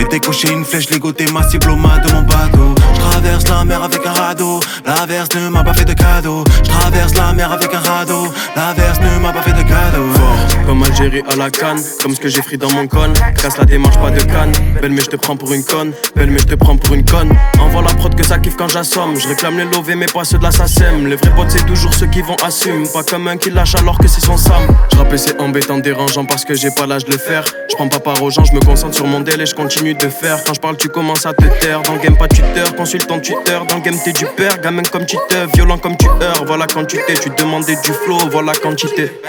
J'ai 0.00 0.06
décoché 0.06 0.50
une 0.50 0.64
flèche 0.64 0.88
ligotée, 0.88 1.26
ma 1.30 1.46
cible 1.46 1.70
au 1.70 1.76
mât 1.76 1.98
de 1.98 2.10
mon 2.14 2.22
bateau. 2.22 2.74
Je 2.94 3.00
traverse 3.00 3.46
la 3.48 3.64
mer 3.66 3.82
avec 3.84 4.00
un 4.06 4.12
radeau, 4.12 4.58
l'averse 4.86 5.28
ne 5.36 5.50
m'a 5.50 5.62
pas 5.62 5.74
fait 5.74 5.84
de 5.84 5.92
cadeau. 5.92 6.42
Je 6.64 6.70
traverse 6.70 7.14
la 7.16 7.34
mer 7.34 7.52
avec 7.52 7.74
un 7.74 7.80
radeau, 7.80 8.28
l'averse 8.56 8.98
ne 8.98 9.20
m'a 9.20 9.30
pas 9.30 9.42
fait 9.42 9.52
de 9.52 9.62
cadeau. 9.68 10.10
Fort, 10.14 10.64
comme 10.66 10.82
Algérie 10.84 11.22
à 11.30 11.36
la 11.36 11.50
canne, 11.50 11.78
comme 12.02 12.14
ce 12.14 12.20
que 12.20 12.28
j'ai 12.28 12.40
pris 12.40 12.56
dans 12.56 12.70
mon 12.70 12.86
con. 12.86 13.12
Casse 13.36 13.58
la 13.58 13.66
démarche, 13.66 13.98
pas 13.98 14.10
de 14.10 14.22
canne. 14.22 14.52
Belle, 14.80 14.92
mais 14.92 15.02
je 15.02 15.08
te 15.08 15.16
prends 15.16 15.36
pour 15.36 15.52
une 15.52 15.64
conne. 15.64 15.92
Belle, 16.16 16.30
mais 16.30 16.38
je 16.38 16.46
te 16.46 16.54
prends 16.54 16.78
pour 16.78 16.94
une 16.94 17.04
conne. 17.04 17.36
Envoie 17.60 17.82
la 17.82 17.92
prod 17.92 18.14
que 18.14 18.24
ça 18.24 18.38
kiffe 18.38 18.56
quand 18.56 18.68
j'assomme. 18.68 19.16
Je 19.20 19.28
les 19.28 19.64
lovés, 19.64 19.96
mais 19.96 20.06
pas 20.06 20.24
ceux 20.24 20.38
de 20.38 20.44
la 20.44 20.50
SACEM. 20.50 21.08
Les 21.08 21.16
vrais 21.16 21.34
potes, 21.34 21.50
c'est 21.50 21.66
toujours 21.66 21.92
ceux 21.92 22.06
qui 22.06 22.22
vont 22.22 22.36
assumer. 22.36 22.88
Pas 22.90 23.02
comme 23.02 23.28
un 23.28 23.36
qui 23.36 23.50
lâche 23.50 23.74
alors 23.74 23.98
que 23.98 24.08
c'est 24.08 24.22
son 24.22 24.38
Sam. 24.38 24.62
Je 24.92 25.16
c'est 25.16 25.40
embêtant, 25.40 25.78
dérangeant 25.78 26.24
parce 26.24 26.46
que 26.46 26.54
j'ai 26.54 26.70
pas 26.70 26.86
l'âge 26.86 27.04
de 27.04 27.12
le 27.12 27.18
faire. 27.18 27.44
Je 27.68 27.74
prends 27.74 27.88
pas 27.88 27.98
part 28.00 28.22
aux 28.22 28.30
gens, 28.30 28.44
je 28.44 28.54
me 28.54 28.60
concentre 28.60 28.94
sur 28.94 29.06
mon 29.06 29.20
délai, 29.20 29.44
je 29.44 29.54
continue 29.54 29.89
de 29.94 30.08
faire. 30.08 30.42
Quand 30.44 30.54
je 30.54 30.60
parle, 30.60 30.76
tu 30.76 30.88
commences 30.88 31.26
à 31.26 31.32
te 31.32 31.46
taire. 31.60 31.82
Dans 31.82 31.96
game, 31.96 32.16
pas 32.16 32.28
Twitter, 32.28 32.64
consulte 32.76 33.06
ton 33.06 33.20
Twitter. 33.20 33.58
Dans 33.68 33.78
game, 33.78 33.98
t'es 34.04 34.12
du 34.12 34.26
père, 34.26 34.58
gamin 34.60 34.82
comme 34.82 35.06
tu 35.06 35.16
te, 35.28 35.56
violent 35.56 35.78
comme 35.78 35.96
tu. 35.96 36.06
Voilà 36.46 36.66
quand 36.66 36.84
tu 36.84 36.98
t'es, 37.06 37.14
tu 37.14 37.30
demandais 37.30 37.76
du 37.76 37.92
flow, 37.92 38.18
voilà 38.30 38.52
quantité. 38.52 39.20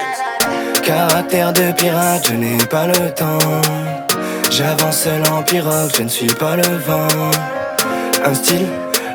Caractère 0.84 1.54
de 1.54 1.72
pirate, 1.74 2.28
je 2.28 2.34
n'ai 2.34 2.58
pas 2.70 2.88
le 2.88 3.12
temps. 3.14 3.38
J'avance 4.50 5.04
seul 5.04 5.22
en 5.32 5.44
pirogue, 5.44 5.92
je 5.96 6.04
ne 6.04 6.10
suis 6.10 6.28
pas 6.28 6.56
le 6.56 6.64
vent. 6.86 7.08
Un 8.26 8.34
style 8.34 8.68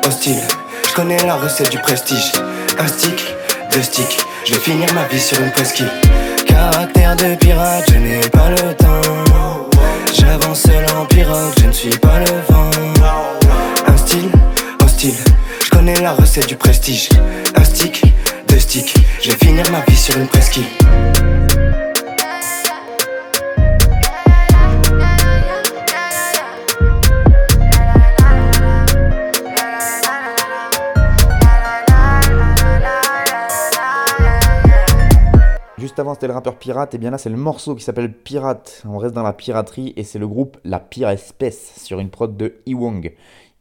hostile, 0.05 0.41
je 0.89 0.93
connais 0.93 1.23
la 1.25 1.35
recette 1.35 1.69
du 1.69 1.77
prestige. 1.77 2.31
Un 2.79 2.87
stick, 2.87 3.35
deux 3.71 3.83
sticks, 3.83 4.17
je 4.45 4.53
vais 4.53 4.59
finir 4.59 4.91
ma 4.93 5.05
vie 5.05 5.19
sur 5.19 5.39
une 5.39 5.51
presqu'île. 5.51 5.91
Caractère 6.45 7.15
de 7.15 7.35
pirate, 7.35 7.85
je 7.89 7.97
n'ai 7.97 8.19
pas 8.29 8.49
le 8.49 8.73
temps. 8.73 9.26
J'avance 10.19 10.65
en 10.95 11.05
pirogue, 11.05 11.53
je 11.59 11.67
ne 11.67 11.71
suis 11.71 11.89
pas 11.89 12.19
le 12.19 12.25
vent. 12.49 12.69
Un 13.87 13.97
style 13.97 14.29
hostile, 14.83 15.13
je 15.63 15.69
connais 15.69 15.99
la 16.01 16.13
recette 16.13 16.47
du 16.47 16.55
prestige. 16.55 17.09
Un 17.55 17.63
stick, 17.63 18.01
deux 18.47 18.59
sticks, 18.59 18.95
je 19.21 19.29
vais 19.29 19.37
finir 19.37 19.65
ma 19.71 19.81
vie 19.81 19.97
sur 19.97 20.17
une 20.17 20.27
presqu'île. 20.27 20.65
Avant, 35.99 36.13
c'était 36.13 36.27
le 36.27 36.33
rappeur 36.33 36.59
Pirate, 36.59 36.93
et 36.93 36.99
bien 36.99 37.09
là, 37.09 37.17
c'est 37.17 37.29
le 37.29 37.37
morceau 37.37 37.73
qui 37.73 37.83
s'appelle 37.83 38.13
Pirate. 38.13 38.83
On 38.87 38.99
reste 38.99 39.15
dans 39.15 39.23
la 39.23 39.33
piraterie, 39.33 39.93
et 39.95 40.03
c'est 40.03 40.19
le 40.19 40.27
groupe 40.27 40.57
La 40.63 40.79
Pire 40.79 41.09
Espèce 41.09 41.81
sur 41.83 41.99
une 41.99 42.11
prod 42.11 42.37
de 42.37 42.57
Ewung. 42.67 43.13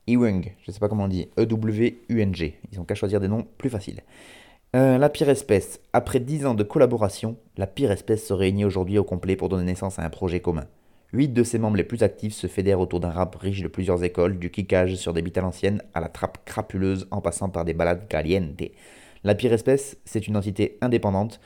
Ewung, 0.07 0.53
je 0.61 0.71
sais 0.71 0.79
pas 0.79 0.89
comment 0.89 1.05
on 1.05 1.09
dit, 1.09 1.31
E-W-U-N-G. 1.39 2.61
Ils 2.71 2.81
ont 2.81 2.85
qu'à 2.85 2.95
choisir 2.95 3.21
des 3.21 3.29
noms 3.29 3.47
plus 3.57 3.71
faciles. 3.71 4.03
Euh, 4.75 4.99
la 4.99 5.09
Pire 5.09 5.31
Espèce. 5.31 5.81
Après 5.95 6.21
10 6.21 6.45
ans 6.45 6.55
de 6.55 6.63
collaboration, 6.63 7.37
La 7.57 7.67
Pire 7.67 7.91
Espèce 7.91 8.27
se 8.27 8.35
réunit 8.35 8.67
aujourd'hui 8.67 8.99
au 8.99 9.05
complet 9.05 9.37
pour 9.37 9.49
donner 9.49 9.65
naissance 9.65 9.99
à 9.99 10.03
un 10.03 10.11
projet 10.11 10.41
commun. 10.41 10.67
Huit 11.15 11.29
de 11.29 11.43
ses 11.43 11.59
membres 11.59 11.79
les 11.79 11.85
plus 11.85 12.03
actifs 12.03 12.35
se 12.35 12.49
fédèrent 12.49 12.81
autour 12.81 13.01
d'un 13.01 13.11
rap 13.11 13.35
riche 13.37 13.63
de 13.63 13.69
plusieurs 13.69 14.05
écoles, 14.05 14.39
du 14.39 14.51
kickage 14.51 14.97
sur 14.97 15.15
des 15.15 15.23
beats 15.23 15.39
à 15.39 15.43
l'ancienne 15.43 15.83
à 15.95 16.01
la 16.01 16.09
trappe 16.11 16.45
crapuleuse 16.45 17.09
en 17.11 17.23
passant 17.23 17.49
par 17.49 17.65
des 17.65 17.73
balades 17.73 18.09
caliente. 18.09 18.63
La 19.25 19.35
Pire 19.35 19.55
Espèce, 19.55 19.97
c'est 20.05 20.29
une 20.29 20.37
entité 20.37 20.77
indépendante. 20.83 21.41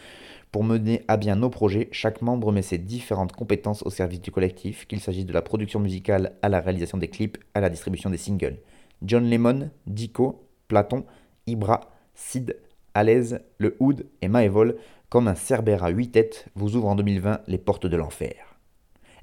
Pour 0.52 0.64
mener 0.64 1.04
à 1.06 1.16
bien 1.16 1.36
nos 1.36 1.48
projets, 1.48 1.88
chaque 1.92 2.22
membre 2.22 2.50
met 2.50 2.62
ses 2.62 2.78
différentes 2.78 3.32
compétences 3.32 3.84
au 3.84 3.90
service 3.90 4.20
du 4.20 4.32
collectif, 4.32 4.86
qu'il 4.86 5.00
s'agisse 5.00 5.26
de 5.26 5.32
la 5.32 5.42
production 5.42 5.78
musicale 5.78 6.32
à 6.42 6.48
la 6.48 6.60
réalisation 6.60 6.98
des 6.98 7.08
clips, 7.08 7.38
à 7.54 7.60
la 7.60 7.70
distribution 7.70 8.10
des 8.10 8.16
singles. 8.16 8.58
John 9.02 9.30
Lemon, 9.30 9.70
Dico, 9.86 10.48
Platon, 10.66 11.04
Ibra, 11.46 11.80
Sid, 12.14 12.56
Alaise, 12.94 13.40
Le 13.58 13.76
Hood 13.78 14.06
et 14.22 14.28
Maevol, 14.28 14.76
comme 15.08 15.28
un 15.28 15.36
cerbère 15.36 15.84
à 15.84 15.90
huit 15.90 16.10
têtes, 16.10 16.46
vous 16.56 16.74
ouvrent 16.74 16.88
en 16.88 16.96
2020 16.96 17.42
les 17.46 17.58
portes 17.58 17.86
de 17.86 17.96
l'enfer. 17.96 18.56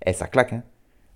Eh, 0.06 0.14
ça 0.14 0.28
claque, 0.28 0.54
hein? 0.54 0.64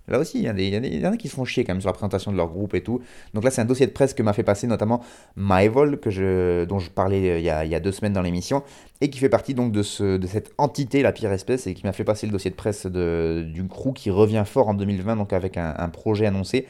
Là 0.08 0.18
aussi, 0.18 0.40
il 0.40 0.44
y, 0.44 1.06
en 1.06 1.12
a 1.12 1.16
qui 1.16 1.28
se 1.28 1.34
font 1.34 1.44
chier 1.44 1.62
quand 1.62 1.72
même 1.72 1.80
sur 1.80 1.88
la 1.88 1.92
présentation 1.92 2.32
de 2.32 2.36
leur 2.36 2.48
groupe 2.48 2.74
et 2.74 2.82
tout. 2.82 3.00
Donc 3.34 3.44
là, 3.44 3.50
c'est 3.50 3.60
un 3.60 3.66
dossier 3.66 3.86
de 3.86 3.92
presse 3.92 4.14
que 4.14 4.22
m'a 4.22 4.32
fait 4.32 4.42
passer 4.42 4.66
notamment 4.66 5.00
Maevol, 5.36 6.00
que 6.00 6.10
je, 6.10 6.64
dont 6.64 6.80
je 6.80 6.90
parlais 6.90 7.30
euh, 7.30 7.38
il 7.38 7.44
y, 7.44 7.74
a, 7.74 7.80
deux 7.80 7.92
semaines 7.92 8.12
dans 8.12 8.22
l'émission, 8.22 8.64
et 9.00 9.10
qui 9.10 9.20
fait 9.20 9.28
partie 9.28 9.54
donc 9.54 9.70
de, 9.70 9.82
ce, 9.82 10.16
de 10.16 10.26
cette 10.26 10.52
entité, 10.58 11.02
la 11.02 11.12
pire 11.12 11.30
espèce, 11.32 11.68
et 11.68 11.74
qui 11.74 11.86
m'a 11.86 11.92
fait 11.92 12.04
passer 12.04 12.26
le 12.26 12.32
dossier 12.32 12.50
de 12.50 12.56
presse 12.56 12.86
de, 12.86 13.46
du 13.46 13.66
crew 13.68 13.92
qui 13.94 14.10
revient 14.10 14.42
fort 14.44 14.68
en 14.68 14.74
2020, 14.74 15.16
donc 15.16 15.32
avec 15.32 15.56
un, 15.56 15.88
projet 15.90 16.26
annoncé. 16.26 16.66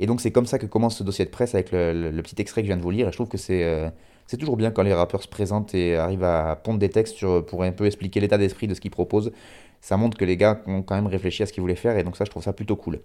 Et 0.00 0.06
donc 0.06 0.20
c'est 0.20 0.30
comme 0.30 0.46
ça 0.46 0.58
que 0.58 0.66
commence 0.66 0.98
ce 0.98 1.04
dossier 1.04 1.24
de 1.24 1.30
presse 1.30 1.54
avec 1.54 1.70
le, 1.72 2.20
petit 2.20 2.36
extrait 2.38 2.60
que 2.60 2.66
je 2.66 2.72
viens 2.72 2.76
de 2.76 2.82
vous 2.82 2.90
lire, 2.90 3.08
et 3.08 3.12
je 3.12 3.16
trouve 3.16 3.28
que 3.28 3.38
c'est... 3.38 3.64
euh, 3.64 3.88
c'est 4.26 4.38
toujours 4.38 4.56
bien 4.56 4.70
quand 4.70 4.82
les 4.82 4.94
rappeurs 4.94 5.22
se 5.22 5.28
présentent 5.28 5.74
et 5.74 5.96
arrivent 5.96 6.24
à 6.24 6.56
pondre 6.56 6.78
des 6.78 6.88
textes 6.88 7.26
pour 7.42 7.62
un 7.62 7.72
peu 7.72 7.84
expliquer 7.84 8.20
l'état 8.20 8.38
d'esprit 8.38 8.66
de 8.66 8.72
ce 8.72 8.80
qu'ils 8.80 8.90
proposent. 8.90 9.32
Ça 9.84 9.98
montre 9.98 10.16
que 10.16 10.24
les 10.24 10.38
gars 10.38 10.62
ont 10.66 10.80
quand 10.80 10.94
même 10.94 11.06
réfléchi 11.06 11.42
à 11.42 11.46
ce 11.46 11.52
qu'ils 11.52 11.60
voulaient 11.60 11.74
faire 11.74 11.98
et 11.98 12.04
donc 12.04 12.16
ça 12.16 12.24
je 12.24 12.30
trouve 12.30 12.42
ça 12.42 12.54
plutôt 12.54 12.74
cool. 12.74 13.00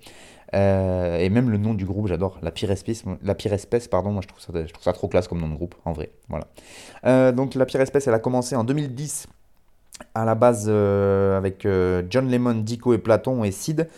Euh, 0.56 1.18
et 1.18 1.30
même 1.30 1.50
le 1.50 1.58
nom 1.58 1.74
du 1.74 1.84
groupe, 1.84 2.08
j'adore. 2.08 2.40
La 2.42 2.52
pire 2.52 2.72
espèce, 2.72 3.04
la 3.22 3.36
pire 3.36 3.52
espèce, 3.52 3.90
pardon. 3.90 4.12
Moi, 4.12 4.22
je 4.22 4.30
trouve 4.30 4.40
ça, 4.40 4.54
je 4.66 4.72
trouve 4.72 4.84
ça 4.86 4.94
trop 4.94 5.10
classe 5.10 5.28
comme 5.28 5.42
nom 5.42 5.50
de 5.50 5.56
groupe, 5.56 5.76
en 5.84 5.92
vrai. 5.92 6.10
Voilà. 6.30 6.48
Euh, 7.06 7.34
donc, 7.34 7.56
la 7.56 7.66
pire 7.66 7.82
espèce, 7.82 8.08
elle 8.08 8.14
a 8.14 8.20
commencé 8.20 8.56
en 8.56 8.64
2010 8.64 9.28
à 10.16 10.24
la 10.24 10.36
base 10.36 10.68
euh, 10.70 11.38
avec 11.38 11.68
John 12.10 12.32
Lemon, 12.32 12.56
Dico 12.56 12.94
et 12.94 12.98
Platon 12.98 13.44
et 13.44 13.52
Sid. 13.52 13.90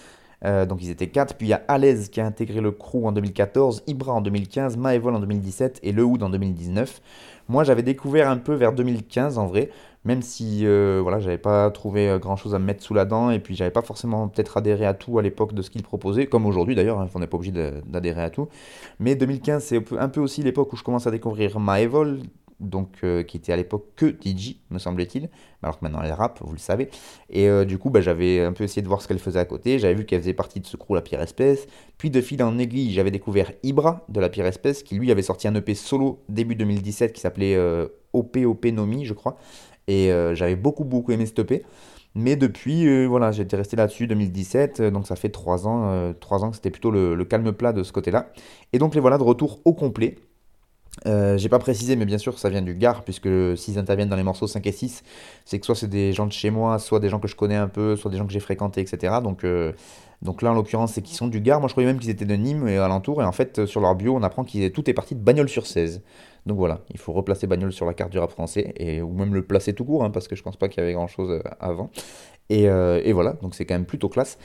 Donc 0.44 0.82
ils 0.82 0.90
étaient 0.90 1.06
quatre. 1.06 1.36
Puis 1.36 1.46
il 1.46 1.50
y 1.52 1.54
a 1.54 1.62
Alaise 1.68 2.10
qui 2.10 2.20
a 2.20 2.26
intégré 2.26 2.62
le 2.62 2.72
crew 2.72 3.06
en 3.06 3.12
2014, 3.12 3.84
Ibra 3.86 4.14
en 4.14 4.22
2015, 4.22 4.76
Maevol 4.76 5.14
en 5.14 5.20
2017 5.20 5.82
et 5.84 5.92
Le 5.92 6.04
Hood 6.04 6.24
en 6.24 6.32
2019. 6.32 7.00
Moi 7.48 7.64
j'avais 7.64 7.84
découvert 7.84 8.28
un 8.28 8.38
peu 8.38 8.56
vers 8.56 8.74
2015 8.74 9.38
en 9.38 9.46
vrai, 9.46 9.70
même 10.04 10.22
si 10.22 10.66
euh, 10.66 10.99
voilà, 11.02 11.20
j'avais 11.20 11.38
pas 11.38 11.70
trouvé 11.72 12.18
grand 12.20 12.36
chose 12.36 12.56
à 12.56 12.60
me 12.60 12.66
mettre 12.66 12.84
sous 12.84 12.93
la 12.93 13.06
dent 13.06 13.30
et 13.30 13.39
puis 13.39 13.56
j'avais 13.56 13.72
pas 13.72 13.82
forcément 13.84 14.28
peut-être 14.28 14.58
adhéré 14.58 14.86
à 14.86 14.93
tout 14.93 15.20
à 15.20 15.22
l'époque 15.22 15.54
de 15.54 15.62
ce 15.62 15.70
qu'ils 15.70 15.84
proposaient, 15.84 16.28
comme 16.28 16.45
aujourd'hui 16.45 16.76
d'ailleurs, 16.76 16.99
hein, 16.99 17.08
on 17.14 17.20
n'est 17.20 17.28
pas 17.28 17.38
obligé 17.38 17.52
d'adhérer 17.86 18.22
à 18.24 18.30
tout. 18.30 18.47
Mais 18.99 19.16
2015 19.16 19.64
c'est 19.64 19.78
un 19.97 20.10
peu- 20.10 20.22
aussi 20.22 20.41
l'époque 20.43 20.74
où 20.74 20.76
je 20.76 20.84
commence 20.84 21.08
à 21.08 21.12
découvrir 21.12 21.60
Maevol, 21.60 22.20
donc 22.60 22.89
euh, 23.04 23.24
qui 23.24 23.38
était 23.38 23.52
à 23.52 23.56
l'époque 23.56 23.88
que 23.95 24.06
DJ, 24.06 24.58
me 24.70 24.78
semble-t-il, 24.78 25.30
alors 25.64 25.80
que 25.80 25.84
maintenant 25.84 26.02
elle 26.04 26.12
rappe, 26.14 26.39
vous 26.43 26.54
le 26.54 26.60
savez. 26.60 26.89
Et 27.32 27.49
euh, 27.49 27.66
du 27.66 27.80
coup, 27.80 27.89
bah, 27.89 28.02
j'avais 28.02 28.39
un 28.43 28.54
peu 28.54 28.64
essayé 28.64 28.84
de 28.84 28.88
voir 28.88 29.02
ce 29.02 29.08
qu'elle 29.08 29.18
faisait 29.18 29.39
à 29.39 29.45
côté. 29.45 29.80
J'avais 29.80 29.95
vu 29.95 30.06
qu'elle 30.06 30.22
faisait 30.22 30.36
partie 30.36 30.60
de 30.60 30.68
ce 30.68 30.78
crew 30.78 30.93
La 30.93 31.02
Pire 31.02 31.20
Espèce. 31.22 31.66
Puis 31.97 32.12
de 32.12 32.22
fil 32.22 32.41
en 32.43 32.60
aiguille, 32.60 32.91
j'avais 32.91 33.10
découvert 33.10 33.52
Ibra 33.64 34.06
de 34.10 34.20
La 34.20 34.30
Pire 34.30 34.45
Espèce, 34.45 34.84
qui 34.84 34.93
lui 34.93 35.12
avait 35.12 35.24
sorti 35.24 35.47
un 35.47 35.56
EP 35.56 35.74
solo 35.74 36.20
début 36.30 36.54
2017 36.54 37.14
qui 37.14 37.22
s'appelait 37.22 37.56
euh, 37.56 37.88
OPOP 38.14 38.66
Nomi, 38.66 39.06
je 39.06 39.14
crois. 39.14 39.38
Et 39.88 40.12
euh, 40.12 40.36
j'avais 40.36 40.56
beaucoup, 40.56 40.84
beaucoup 40.84 41.12
aimé 41.12 41.26
EP. 41.38 41.64
Mais 42.14 42.36
depuis, 42.36 42.88
euh, 42.88 43.06
voilà, 43.06 43.32
j'étais 43.32 43.56
resté 43.56 43.78
là-dessus 43.78 44.06
2017, 44.06 44.80
euh, 44.82 44.92
donc 44.92 45.08
ça 45.08 45.16
fait 45.16 45.30
trois 45.30 45.66
ans, 45.66 46.14
trois 46.20 46.44
ans 46.44 46.50
que 46.50 46.58
c'était 46.58 46.70
plutôt 46.70 46.92
le, 46.92 47.24
calme 47.24 47.54
plat 47.54 47.72
de 47.74 47.84
ce 47.84 47.94
côté-là. 47.94 48.32
Et 48.74 48.80
donc 48.80 48.96
les 48.96 49.02
voilà 49.02 49.18
de 49.18 49.24
retour 49.24 49.60
au 49.66 49.74
complet. 49.74 50.18
J'ai 51.06 51.50
pas 51.50 51.60
précisé, 51.60 51.96
mais 51.96 52.06
bien 52.06 52.18
sûr, 52.18 52.38
ça 52.38 52.50
vient 52.50 52.62
du 52.62 52.76
Gard, 52.76 53.04
puisque 53.04 53.30
s'ils 53.58 53.80
interviennent 53.80 54.10
dans 54.10 54.18
les 54.18 54.24
morceaux 54.24 54.46
5 54.46 54.68
et 54.68 54.72
6, 54.74 55.04
c'est 55.46 55.58
que 55.58 55.66
soit 55.66 55.74
c'est 55.74 55.88
des 55.88 56.12
gens 56.12 56.28
de 56.28 56.34
chez 56.34 56.50
moi, 56.52 56.80
soit 56.80 57.00
des 57.00 57.08
gens 57.10 57.20
que 57.20 57.30
je 57.30 57.36
connais 57.36 57.56
un 57.56 57.70
peu, 57.70 57.96
soit 57.96 58.12
des 58.12 58.18
gens 58.18 58.28
que 58.28 58.34
j'ai 58.34 58.42
fréquentés, 58.42 58.82
etc. 58.82 59.16
Donc, 59.24 59.46
donc 60.22 60.44
là, 60.44 60.52
en 60.52 60.54
l'occurrence, 60.54 60.94
c'est 60.94 61.02
qu'ils 61.02 61.18
sont 61.18 61.28
du 61.28 61.42
Gard. 61.42 61.60
Moi, 61.60 61.68
je 61.68 61.74
croyais 61.74 61.88
même 61.88 62.00
qu'ils 62.00 62.12
étaient 62.12 62.26
de 62.26 62.36
Nîmes 62.36 62.68
et 62.68 62.78
alentour. 62.78 63.22
Et 63.24 63.26
en 63.26 63.32
fait, 63.32 63.60
euh, 63.60 63.66
sur 63.66 63.82
leur 63.82 63.96
bio, 63.96 64.16
on 64.16 64.22
apprend 64.22 64.44
que 64.44 64.68
tout 64.68 64.88
est 64.90 64.94
parti 64.94 65.16
de 65.16 65.20
Bagnoles 65.20 65.50
sur 65.50 65.66
16. 65.66 66.04
Donc 66.46 66.58
voilà, 66.58 66.82
il 66.92 67.00
faut 67.00 67.12
replacer 67.12 67.48
Bagnoles 67.48 67.74
sur 67.74 67.86
la 67.86 67.94
carte 67.94 68.12
du 68.12 68.20
rap 68.20 68.32
français, 68.32 68.74
et, 68.78 69.02
ou 69.02 69.14
même 69.14 69.34
le 69.34 69.44
placer 69.44 69.74
tout 69.74 69.86
court, 69.86 70.04
hein, 70.04 70.10
parce 70.10 70.28
que 70.28 70.36
je 70.36 70.42
pense 70.42 70.58
pas 70.58 70.70
qu'il 70.70 70.82
y 70.82 70.84
avait 70.84 70.94
grand 70.94 71.08
chose 71.08 71.32
euh, 71.32 71.42
avant. 71.60 71.92
Et, 72.50 72.68
euh, 72.68 73.02
et 73.04 73.14
voilà, 73.14 73.34
donc 73.34 73.56
c'est 73.56 73.66
quand 73.66 73.76
même 73.76 73.86
plutôt 73.86 74.10
classe. 74.10 74.38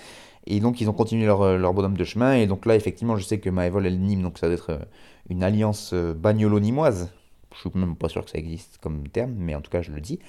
Et 0.47 0.61
donc 0.61 0.81
ils 0.81 0.89
ont 0.89 0.93
continué 0.93 1.27
leur, 1.27 1.74
bonhomme 1.74 1.97
de 1.97 2.05
chemin. 2.05 2.35
Et 2.35 2.47
donc 2.47 2.66
là, 2.66 2.77
effectivement, 2.77 3.16
je 3.16 3.24
sais 3.24 3.39
que 3.39 3.51
Maëvol 3.51 3.87
et 3.87 3.91
Nîmes, 3.91 4.22
donc 4.22 4.39
ça 4.39 4.47
doit 4.47 4.55
être 4.55 4.79
une 5.29 5.43
alliance 5.43 5.93
bagnolo-nîmoise. 5.93 7.11
Je 7.55 7.61
suis 7.61 7.70
même 7.74 7.97
pas 7.97 8.09
sûr 8.09 8.24
que 8.24 8.31
ça 8.31 8.39
existe 8.39 8.79
comme 8.81 9.09
terme, 9.09 9.35
mais 9.37 9.55
en 9.55 9.61
tout 9.61 9.70
cas, 9.70 9.83
je 9.83 9.91
le 9.91 10.01
dis. 10.01 10.20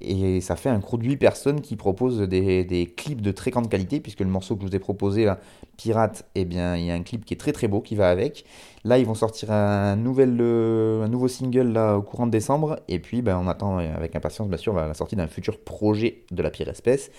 Et 0.00 0.40
ça 0.40 0.56
fait 0.56 0.70
un 0.70 0.80
crew 0.80 0.96
de 0.98 1.04
8 1.04 1.16
personnes 1.18 1.60
qui 1.60 1.76
proposent 1.76 2.20
des, 2.20 2.64
des 2.64 2.86
clips 2.86 3.20
de 3.20 3.32
très 3.32 3.50
grande 3.50 3.68
qualité, 3.68 4.00
puisque 4.00 4.20
le 4.20 4.26
morceau 4.26 4.56
que 4.56 4.62
je 4.62 4.66
vous 4.66 4.74
ai 4.74 4.78
proposé, 4.78 5.24
là, 5.24 5.38
Pirate, 5.76 6.26
eh 6.34 6.44
bien, 6.44 6.76
il 6.76 6.84
y 6.84 6.90
a 6.90 6.94
un 6.94 7.02
clip 7.02 7.24
qui 7.24 7.34
est 7.34 7.36
très 7.36 7.52
très 7.52 7.68
beau 7.68 7.80
qui 7.80 7.96
va 7.96 8.08
avec. 8.08 8.44
Là, 8.84 8.98
ils 8.98 9.06
vont 9.06 9.14
sortir 9.14 9.52
un, 9.52 9.96
nouvel, 9.96 10.38
euh, 10.40 11.04
un 11.04 11.08
nouveau 11.08 11.28
single 11.28 11.72
là, 11.72 11.96
au 11.96 12.02
courant 12.02 12.26
de 12.26 12.30
décembre. 12.30 12.80
Et 12.88 12.98
puis, 12.98 13.20
ben, 13.20 13.38
on 13.42 13.46
attend 13.46 13.78
avec 13.78 14.16
impatience, 14.16 14.48
bien 14.48 14.58
sûr, 14.58 14.74
la 14.74 14.94
sortie 14.94 15.16
d'un 15.16 15.26
futur 15.26 15.58
projet 15.58 16.24
de 16.30 16.42
la 16.42 16.50
pire 16.50 16.68
espèce. 16.68 17.10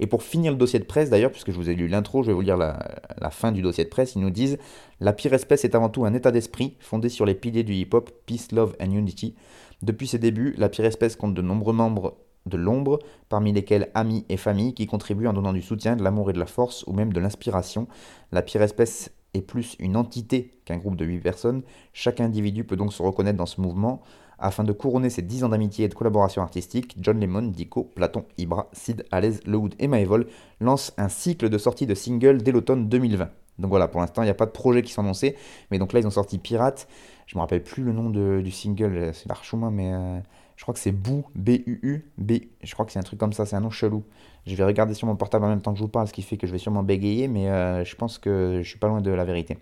Et 0.00 0.06
pour 0.06 0.22
finir 0.22 0.52
le 0.52 0.58
dossier 0.58 0.78
de 0.78 0.84
presse, 0.84 1.10
d'ailleurs, 1.10 1.30
puisque 1.30 1.52
je 1.52 1.56
vous 1.56 1.68
ai 1.68 1.74
lu 1.74 1.86
l'intro, 1.86 2.22
je 2.22 2.28
vais 2.28 2.32
vous 2.32 2.40
lire 2.40 2.56
la, 2.56 2.78
la 3.20 3.30
fin 3.30 3.52
du 3.52 3.62
dossier 3.62 3.84
de 3.84 3.88
presse. 3.90 4.14
Ils 4.14 4.22
nous 4.22 4.30
disent 4.30 4.58
La 5.00 5.12
pire 5.12 5.34
espèce 5.34 5.64
est 5.64 5.74
avant 5.74 5.90
tout 5.90 6.04
un 6.04 6.14
état 6.14 6.30
d'esprit 6.30 6.76
fondé 6.80 7.08
sur 7.08 7.26
les 7.26 7.34
piliers 7.34 7.62
du 7.62 7.74
hip-hop, 7.74 8.10
peace, 8.26 8.48
love 8.52 8.74
and 8.80 8.90
unity. 8.90 9.34
Depuis 9.82 10.06
ses 10.06 10.18
débuts, 10.18 10.54
la 10.58 10.68
pire 10.68 10.84
espèce 10.84 11.16
compte 11.16 11.34
de 11.34 11.42
nombreux 11.42 11.72
membres 11.72 12.16
de 12.46 12.56
l'ombre, 12.56 12.98
parmi 13.28 13.52
lesquels 13.52 13.90
amis 13.94 14.24
et 14.28 14.36
famille, 14.36 14.74
qui 14.74 14.86
contribuent 14.86 15.28
en 15.28 15.32
donnant 15.32 15.52
du 15.52 15.62
soutien, 15.62 15.96
de 15.96 16.02
l'amour 16.02 16.30
et 16.30 16.32
de 16.32 16.38
la 16.38 16.46
force, 16.46 16.84
ou 16.86 16.92
même 16.92 17.12
de 17.12 17.20
l'inspiration. 17.20 17.86
La 18.32 18.42
pire 18.42 18.62
espèce 18.62 19.10
est 19.34 19.42
plus 19.42 19.76
une 19.78 19.96
entité 19.96 20.58
qu'un 20.64 20.76
groupe 20.76 20.96
de 20.96 21.04
8 21.04 21.20
personnes. 21.20 21.62
Chaque 21.92 22.20
individu 22.20 22.64
peut 22.64 22.76
donc 22.76 22.92
se 22.92 23.02
reconnaître 23.02 23.38
dans 23.38 23.46
ce 23.46 23.60
mouvement. 23.60 24.02
Afin 24.38 24.64
de 24.64 24.72
couronner 24.72 25.08
ses 25.08 25.22
10 25.22 25.44
ans 25.44 25.50
d'amitié 25.50 25.84
et 25.84 25.88
de 25.88 25.94
collaboration 25.94 26.42
artistique, 26.42 26.96
John 26.98 27.20
Lemon, 27.20 27.42
Dico, 27.42 27.84
Platon, 27.94 28.24
Ibra, 28.38 28.68
Sid, 28.72 29.04
Alez, 29.12 29.38
Lewood 29.46 29.74
et 29.78 29.86
Maevol 29.86 30.26
lancent 30.60 30.92
un 30.98 31.08
cycle 31.08 31.48
de 31.48 31.58
sortie 31.58 31.86
de 31.86 31.94
singles 31.94 32.42
dès 32.42 32.50
l'automne 32.50 32.88
2020. 32.88 33.30
Donc 33.58 33.70
voilà, 33.70 33.86
pour 33.86 34.00
l'instant, 34.00 34.22
il 34.22 34.26
n'y 34.26 34.30
a 34.30 34.34
pas 34.34 34.46
de 34.46 34.50
projet 34.50 34.82
qui 34.82 34.92
sont 34.92 35.02
annoncés, 35.02 35.36
mais 35.70 35.78
donc 35.78 35.92
là, 35.92 36.00
ils 36.00 36.06
ont 36.06 36.10
sorti 36.10 36.38
Pirate. 36.38 36.88
Je 37.26 37.36
me 37.36 37.40
rappelle 37.40 37.62
plus 37.62 37.84
le 37.84 37.92
nom 37.92 38.10
du 38.10 38.50
single, 38.50 39.12
c'est 39.14 39.28
Larchouma, 39.28 39.70
mais 39.70 39.92
euh, 39.92 40.18
je 40.62 40.64
crois 40.64 40.74
que 40.74 40.78
c'est 40.78 40.92
Bou, 40.92 41.24
B-U-U, 41.34 42.04
B, 42.18 42.34
je 42.62 42.72
crois 42.72 42.86
que 42.86 42.92
c'est 42.92 43.00
un 43.00 43.02
truc 43.02 43.18
comme 43.18 43.32
ça, 43.32 43.46
c'est 43.46 43.56
un 43.56 43.60
nom 43.60 43.70
chelou. 43.70 44.04
Je 44.46 44.54
vais 44.54 44.62
regarder 44.62 44.94
sur 44.94 45.08
mon 45.08 45.16
portable 45.16 45.44
en 45.44 45.48
même 45.48 45.60
temps 45.60 45.72
que 45.72 45.78
je 45.78 45.82
vous 45.82 45.88
parle, 45.88 46.06
ce 46.06 46.12
qui 46.12 46.22
fait 46.22 46.36
que 46.36 46.46
je 46.46 46.52
vais 46.52 46.58
sûrement 46.58 46.84
bégayer, 46.84 47.26
mais 47.26 47.50
euh, 47.50 47.84
je 47.84 47.96
pense 47.96 48.16
que 48.16 48.60
je 48.62 48.68
suis 48.68 48.78
pas 48.78 48.86
loin 48.86 49.00
de 49.00 49.10
la 49.10 49.24
vérité. 49.24 49.58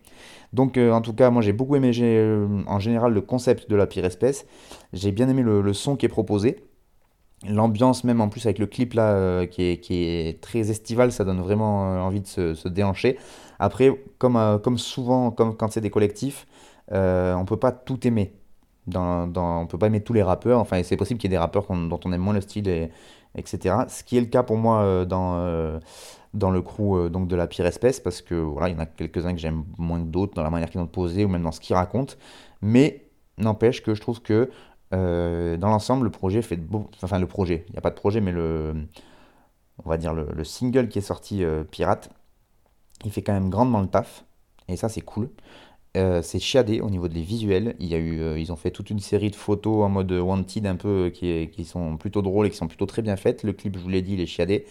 Donc 0.53 0.76
euh, 0.76 0.92
en 0.92 1.01
tout 1.01 1.14
cas, 1.14 1.30
moi 1.30 1.40
j'ai 1.40 1.55
beaucoup 1.55 1.74
aimé 1.74 1.90
euh, 1.98 2.62
en 2.66 2.78
général 2.80 3.14
le 3.14 3.22
concept 3.22 3.70
de 3.70 3.76
la 3.76 3.86
pire 3.86 4.05
espèce. 4.05 4.44
J'ai 4.92 5.11
bien 5.11 5.26
aimé 5.30 5.40
le, 5.40 5.72
son 5.72 5.96
qui 5.96 6.05
est 6.05 6.11
proposé. 6.11 6.66
L'ambiance 7.48 8.05
même 8.05 8.20
en 8.20 8.28
plus 8.28 8.44
avec 8.44 8.59
le 8.59 8.66
clip 8.66 8.92
là 8.92 9.46
qui, 9.46 9.62
est, 9.62 9.80
qui 9.80 10.05
est 10.05 10.42
très 10.42 10.70
estival, 10.70 11.12
ça 11.12 11.24
donne 11.24 11.40
vraiment 11.40 12.05
envie 12.05 12.20
de 12.20 12.26
se, 12.26 12.53
se 12.53 12.68
déhancher. 12.68 13.16
Après, 13.59 13.90
comme, 14.18 14.61
comme 14.62 14.76
souvent, 14.76 15.30
comme 15.30 15.57
quand 15.57 15.72
c'est 15.72 15.80
des 15.80 15.88
collectifs, 15.88 16.46
on 16.90 17.44
peut 17.46 17.57
pas 17.57 17.72
tout 17.72 18.07
aimer. 18.07 18.34
Dans, 18.91 19.26
dans, 19.26 19.62
on 19.62 19.66
peut 19.66 19.78
pas 19.78 19.86
aimer 19.86 20.03
tous 20.03 20.12
les 20.12 20.22
rappeurs. 20.22 20.59
Enfin, 20.61 20.82
c'est 20.82 20.97
possible 20.97 21.18
qu'il 21.18 21.30
y 21.30 21.34
ait 21.34 21.36
des 21.36 21.41
rappeurs 21.41 21.66
dont 21.68 22.01
on 22.05 22.12
aime 22.12 22.20
moins 22.20 22.34
le 22.34 22.41
style, 22.41 22.68
et, 22.68 22.91
etc. 23.34 23.76
Ce 23.88 24.03
qui 24.05 24.16
est 24.16 24.20
le 24.20 24.26
cas 24.26 24.43
pour 24.43 24.57
moi 24.57 24.82
euh, 24.82 25.05
dans, 25.05 25.36
euh, 25.36 25.78
dans 26.34 26.51
le 26.51 26.62
crew 26.62 26.97
euh, 26.97 27.09
donc 27.09 27.28
de 27.28 27.36
la 27.36 27.47
pire 27.47 27.66
espèce, 27.66 28.01
parce 28.01 28.22
que 28.22 28.34
voilà, 28.34 28.68
il 28.68 28.74
y 28.74 28.76
en 28.76 28.80
a 28.80 28.86
quelques-uns 28.86 29.32
que 29.32 29.38
j'aime 29.38 29.64
moins 29.78 30.01
que 30.01 30.07
d'autres 30.09 30.34
dans 30.34 30.43
la 30.43 30.51
manière 30.51 30.70
qu'ils 30.70 30.80
ont 30.80 30.86
posé 30.86 31.24
ou 31.24 31.28
même 31.28 31.43
dans 31.43 31.53
ce 31.53 31.61
qu'ils 31.61 31.76
racontent. 31.76 32.14
Mais 32.62 33.09
n'empêche 33.38 33.82
que 33.82 33.95
je 33.95 34.01
trouve 34.01 34.20
que 34.22 34.51
dans 34.93 35.68
l'ensemble, 35.68 36.05
le 36.05 36.11
projet 36.11 36.43
fait. 36.43 36.59
Enfin, 37.03 37.20
le 37.20 37.26
projet, 37.26 37.64
il 37.68 37.72
n'y 37.72 37.78
a 37.78 37.80
pas 37.80 37.91
de 37.91 37.95
projet, 37.95 38.20
mais 38.20 38.32
le... 38.32 38.74
On 39.82 39.88
va 39.88 39.97
dire 39.97 40.12
le, 40.12 40.26
le 40.34 40.45
single 40.45 40.88
qui 40.88 40.99
est 40.99 41.03
sorti, 41.03 41.43
Pirate, 41.70 42.11
il 43.05 43.12
fait 43.12 43.22
quand 43.22 43.32
même 43.32 43.49
grandement 43.49 43.80
le 43.80 43.86
taf. 43.86 44.24
Et 44.68 44.76
ça, 44.76 44.88
c'est 44.88 45.01
cool. 45.01 45.30
Euh, 45.97 46.22
c'est 46.22 46.38
chiadé 46.38 46.80
au 46.80 46.88
niveau 46.88 47.09
des 47.09 47.22
visuels. 47.22 47.74
Il 47.80 47.88
y 47.88 47.95
a 47.97 47.99
eu, 47.99 48.20
euh, 48.20 48.38
ils 48.38 48.53
ont 48.53 48.57
fait 48.57 48.70
toute 48.70 48.91
une 48.91 49.01
série 49.01 49.30
de 49.30 49.34
photos 49.36 49.84
en 49.84 49.88
mode 49.88 50.12
wanted 50.12 50.64
un 50.66 50.76
peu 50.76 51.11
qui, 51.12 51.49
qui 51.49 51.64
sont 51.64 51.97
plutôt 51.97 52.22
drôles 52.22 52.47
et 52.47 52.51
qui 52.51 52.57
sont 52.57 52.68
plutôt 52.68 52.86
très 52.86 53.03
bien 53.03 53.16
faites. 53.16 53.43
Le 53.43 53.53
clip, 53.53 53.76
je 53.76 53.82
vous 53.82 53.88
l'ai 53.88 54.03
dit, 54.03 54.12
il 54.14 54.20
est 54.20 54.26
chiadé. 54.26 54.66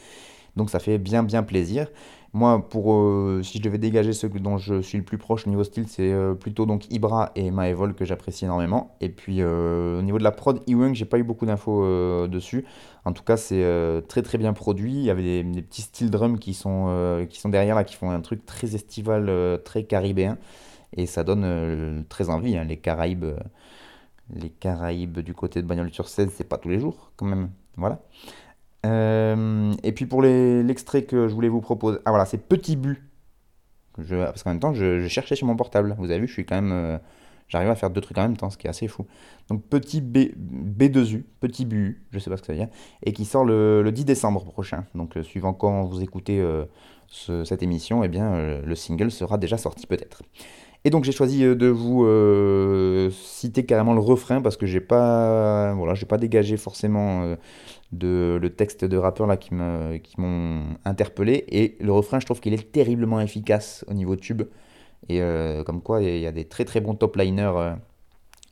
Donc 0.55 0.69
ça 0.69 0.79
fait 0.79 0.97
bien 0.97 1.23
bien 1.23 1.43
plaisir. 1.43 1.87
Moi, 2.31 2.69
pour 2.69 2.93
euh, 2.93 3.41
si 3.43 3.57
je 3.57 3.63
devais 3.63 3.79
dégager 3.79 4.13
ceux 4.13 4.29
dont 4.29 4.57
je 4.57 4.81
suis 4.81 4.97
le 4.97 5.03
plus 5.03 5.17
proche 5.17 5.45
au 5.47 5.49
niveau 5.49 5.63
style, 5.63 5.87
c'est 5.87 6.13
plutôt 6.39 6.65
donc 6.65 6.89
Ibra 6.91 7.31
et 7.35 7.51
Maevol 7.51 7.95
que 7.95 8.05
j'apprécie 8.05 8.45
énormément. 8.45 8.95
Et 9.01 9.09
puis 9.09 9.43
au 9.43 10.01
niveau 10.01 10.19
de 10.19 10.23
la 10.23 10.31
prod, 10.31 10.61
Ewing, 10.67 10.95
j'ai 10.95 11.05
pas 11.05 11.17
eu 11.17 11.23
beaucoup 11.23 11.45
d'infos 11.45 12.27
dessus. 12.27 12.65
En 13.03 13.13
tout 13.13 13.23
cas, 13.23 13.35
c'est 13.35 13.63
très 14.07 14.21
très 14.21 14.37
bien 14.37 14.53
produit. 14.53 14.93
Il 14.93 15.03
y 15.03 15.09
avait 15.09 15.43
des, 15.43 15.61
petits 15.63 15.81
steel 15.81 16.11
drums 16.11 16.39
qui 16.39 16.53
sont 16.53 17.25
qui 17.29 17.39
sont 17.39 17.49
derrière 17.49 17.75
là, 17.75 17.83
qui 17.83 17.95
font 17.95 18.11
un 18.11 18.21
truc 18.21 18.45
très 18.45 18.75
estival, 18.75 19.59
très 19.65 19.83
caribéen. 19.83 20.37
Et 20.95 21.05
ça 21.05 21.23
donne 21.23 21.43
euh, 21.45 22.01
très 22.09 22.29
envie. 22.29 22.57
hein. 22.57 22.63
Les 22.63 22.77
Caraïbes, 22.77 23.23
euh, 23.25 23.37
les 24.33 24.49
Caraïbes 24.49 25.19
du 25.19 25.33
côté 25.33 25.61
de 25.61 25.67
Bagnols 25.67 25.91
sur 25.91 26.07
16, 26.07 26.31
c'est 26.35 26.43
pas 26.47 26.57
tous 26.57 26.69
les 26.69 26.79
jours 26.79 27.11
quand 27.15 27.25
même. 27.25 27.49
Voilà. 27.77 28.01
Euh, 28.85 29.73
et 29.83 29.91
puis 29.91 30.05
pour 30.05 30.21
l'extrait 30.21 31.03
que 31.03 31.27
je 31.27 31.33
voulais 31.33 31.49
vous 31.49 31.61
proposer, 31.61 31.99
ah 32.05 32.11
voilà, 32.11 32.25
c'est 32.25 32.37
Petit 32.37 32.75
But. 32.75 33.01
Parce 34.07 34.43
qu'en 34.43 34.51
même 34.51 34.59
temps, 34.61 34.73
je, 34.73 35.07
cherchais 35.07 35.35
sur 35.35 35.45
mon 35.45 35.57
portable. 35.57 35.95
Vous 35.97 36.09
avez 36.09 36.21
vu, 36.21 36.27
je 36.27 36.33
suis 36.33 36.45
j'arrive 37.49 37.69
à 37.69 37.75
faire 37.75 37.89
deux 37.89 37.99
trucs 37.99 38.17
en 38.17 38.21
même 38.21 38.37
temps, 38.37 38.49
ce 38.49 38.57
qui 38.57 38.67
est 38.67 38.69
assez 38.69 38.87
fou. 38.87 39.05
Donc 39.49 39.63
Petit 39.65 39.99
B, 40.01 40.17
B2U, 40.37 41.23
Petit 41.41 41.65
BU, 41.65 42.05
je 42.11 42.19
sais 42.19 42.29
pas 42.29 42.37
ce 42.37 42.41
que 42.43 42.47
ça 42.47 42.53
veut 42.53 42.59
dire, 42.59 42.69
et 43.03 43.11
qui 43.11 43.25
sort 43.25 43.43
le, 43.43 43.81
le 43.81 43.91
10 43.91 44.05
décembre 44.05 44.45
prochain. 44.45 44.85
Donc 44.95 45.17
suivant 45.23 45.53
quand 45.53 45.83
vous 45.83 46.01
écoutez 46.01 46.41
ce- 47.07 47.43
cette 47.43 47.63
émission, 47.63 48.03
eh 48.03 48.07
bien 48.07 48.61
le 48.61 48.75
single 48.75 49.11
sera 49.11 49.37
déjà 49.37 49.57
sorti 49.57 49.87
peut-être. 49.87 50.21
Et 50.85 50.89
donc 50.91 51.03
j'ai 51.03 51.11
choisi 51.11 51.43
euh, 51.43 51.55
de 51.55 51.67
vous 51.67 52.05
euh, 52.05 53.09
citer 53.11 53.65
carrément 53.65 53.93
le 53.93 53.99
refrain 53.99 54.41
parce 54.41 54.55
que 54.55 54.65
j'ai 54.65 54.79
pas 54.79 55.73
voilà, 55.73 55.93
j'ai 55.93 56.05
pas 56.05 56.17
dégagé 56.17 56.55
forcément 56.55 57.23
euh, 57.23 57.35
de 57.91 58.39
le 58.41 58.49
texte 58.49 58.85
de 58.85 58.97
rappeurs 58.97 59.27
là 59.27 59.35
qui 59.35 59.53
m'ont 59.53 60.63
interpellé 60.85 61.43
et 61.49 61.75
le 61.81 61.91
refrain 61.91 62.19
je 62.19 62.25
trouve 62.25 62.39
qu'il 62.39 62.53
est 62.53 62.71
terriblement 62.71 63.19
efficace 63.19 63.83
au 63.89 63.93
niveau 63.93 64.15
tube 64.15 64.43
et 65.09 65.21
comme 65.65 65.81
quoi 65.81 66.01
il 66.03 66.19
y 66.19 66.27
a 66.27 66.31
des 66.31 66.45
très 66.45 66.65
très 66.65 66.81
bons 66.81 66.93
top 66.93 67.15
liners 67.15 67.73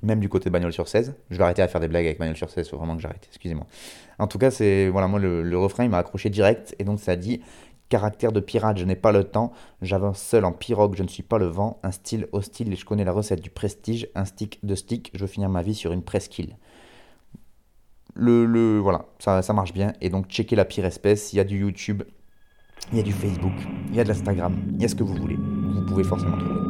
même 0.04 0.20
du 0.20 0.30
côté 0.30 0.50
de 0.50 0.54
Bagnoles 0.54 0.74
sur 0.74 0.88
16. 0.88 1.16
Je 1.30 1.38
vais 1.38 1.44
arrêter 1.44 1.62
à 1.62 1.68
faire 1.68 1.82
des 1.82 1.88
blagues 1.88 2.06
avec 2.06 2.20
Bagnoles 2.20 2.38
sur 2.38 2.50
16, 2.50 2.70
faut 2.70 2.78
vraiment 2.78 2.96
que 2.96 3.02
j'arrête, 3.02 3.26
excusez-moi. 3.30 3.66
En 4.20 4.28
tout 4.28 4.38
cas, 4.38 4.52
c'est 4.52 4.90
voilà, 4.90 5.08
moi 5.08 5.20
le, 5.20 5.44
le 5.44 5.58
refrain 5.58 5.84
il 5.84 5.90
m'a 5.90 5.98
accroché 5.98 6.30
direct 6.30 6.76
et 6.80 6.84
donc 6.84 7.00
ça 7.00 7.16
dit 7.16 7.42
Caractère 7.90 8.34
de 8.34 8.42
pirate, 8.42 8.78
je 8.78 8.86
n'ai 8.86 8.98
pas 8.98 9.12
le 9.12 9.24
temps. 9.24 9.54
J'avance 9.82 10.20
seul 10.20 10.44
en 10.44 10.52
pirogue, 10.52 10.96
je 10.96 11.04
ne 11.04 11.08
suis 11.08 11.24
pas 11.24 11.38
le 11.38 11.46
vent. 11.46 11.80
Un 11.84 11.92
style 11.92 12.28
hostile 12.34 12.74
et 12.74 12.76
je 12.76 12.86
connais 12.86 13.06
la 13.06 13.14
recette 13.14 13.42
du 13.42 13.50
prestige. 13.50 14.10
Un 14.14 14.26
stick 14.26 14.60
de 14.66 14.76
stick, 14.76 15.12
je 15.14 15.22
veux 15.22 15.28
finir 15.28 15.50
ma 15.50 15.62
vie 15.62 15.76
sur 15.76 15.94
une 15.94 16.04
presqu'île. 16.04 16.58
Le, 18.14 18.46
le, 18.46 18.80
voilà, 18.80 19.06
ça, 19.20 19.54
marche 19.54 19.74
bien. 19.74 19.94
Et 20.02 20.10
donc, 20.10 20.28
checkez 20.28 20.56
la 20.56 20.66
pire 20.66 20.86
espèce. 20.86 21.32
Il 21.32 21.38
y 21.38 21.40
a 21.40 21.46
du 21.46 21.60
YouTube, 21.60 22.04
il 22.92 22.98
y 22.98 23.02
a 23.02 23.04
du 23.04 23.14
Facebook, 23.14 23.54
il 23.90 23.96
y 23.96 24.00
a 24.00 24.04
de 24.04 24.10
l'Instagram, 24.10 24.56
il 24.74 24.82
y 24.82 24.86
a 24.86 24.88
ce 24.88 24.96
que 24.96 25.04
vous 25.04 25.16
voulez. 25.16 25.38
Vous 25.38 25.86
pouvez 25.86 26.04
forcément 26.04 26.38
trouver. 26.38 26.67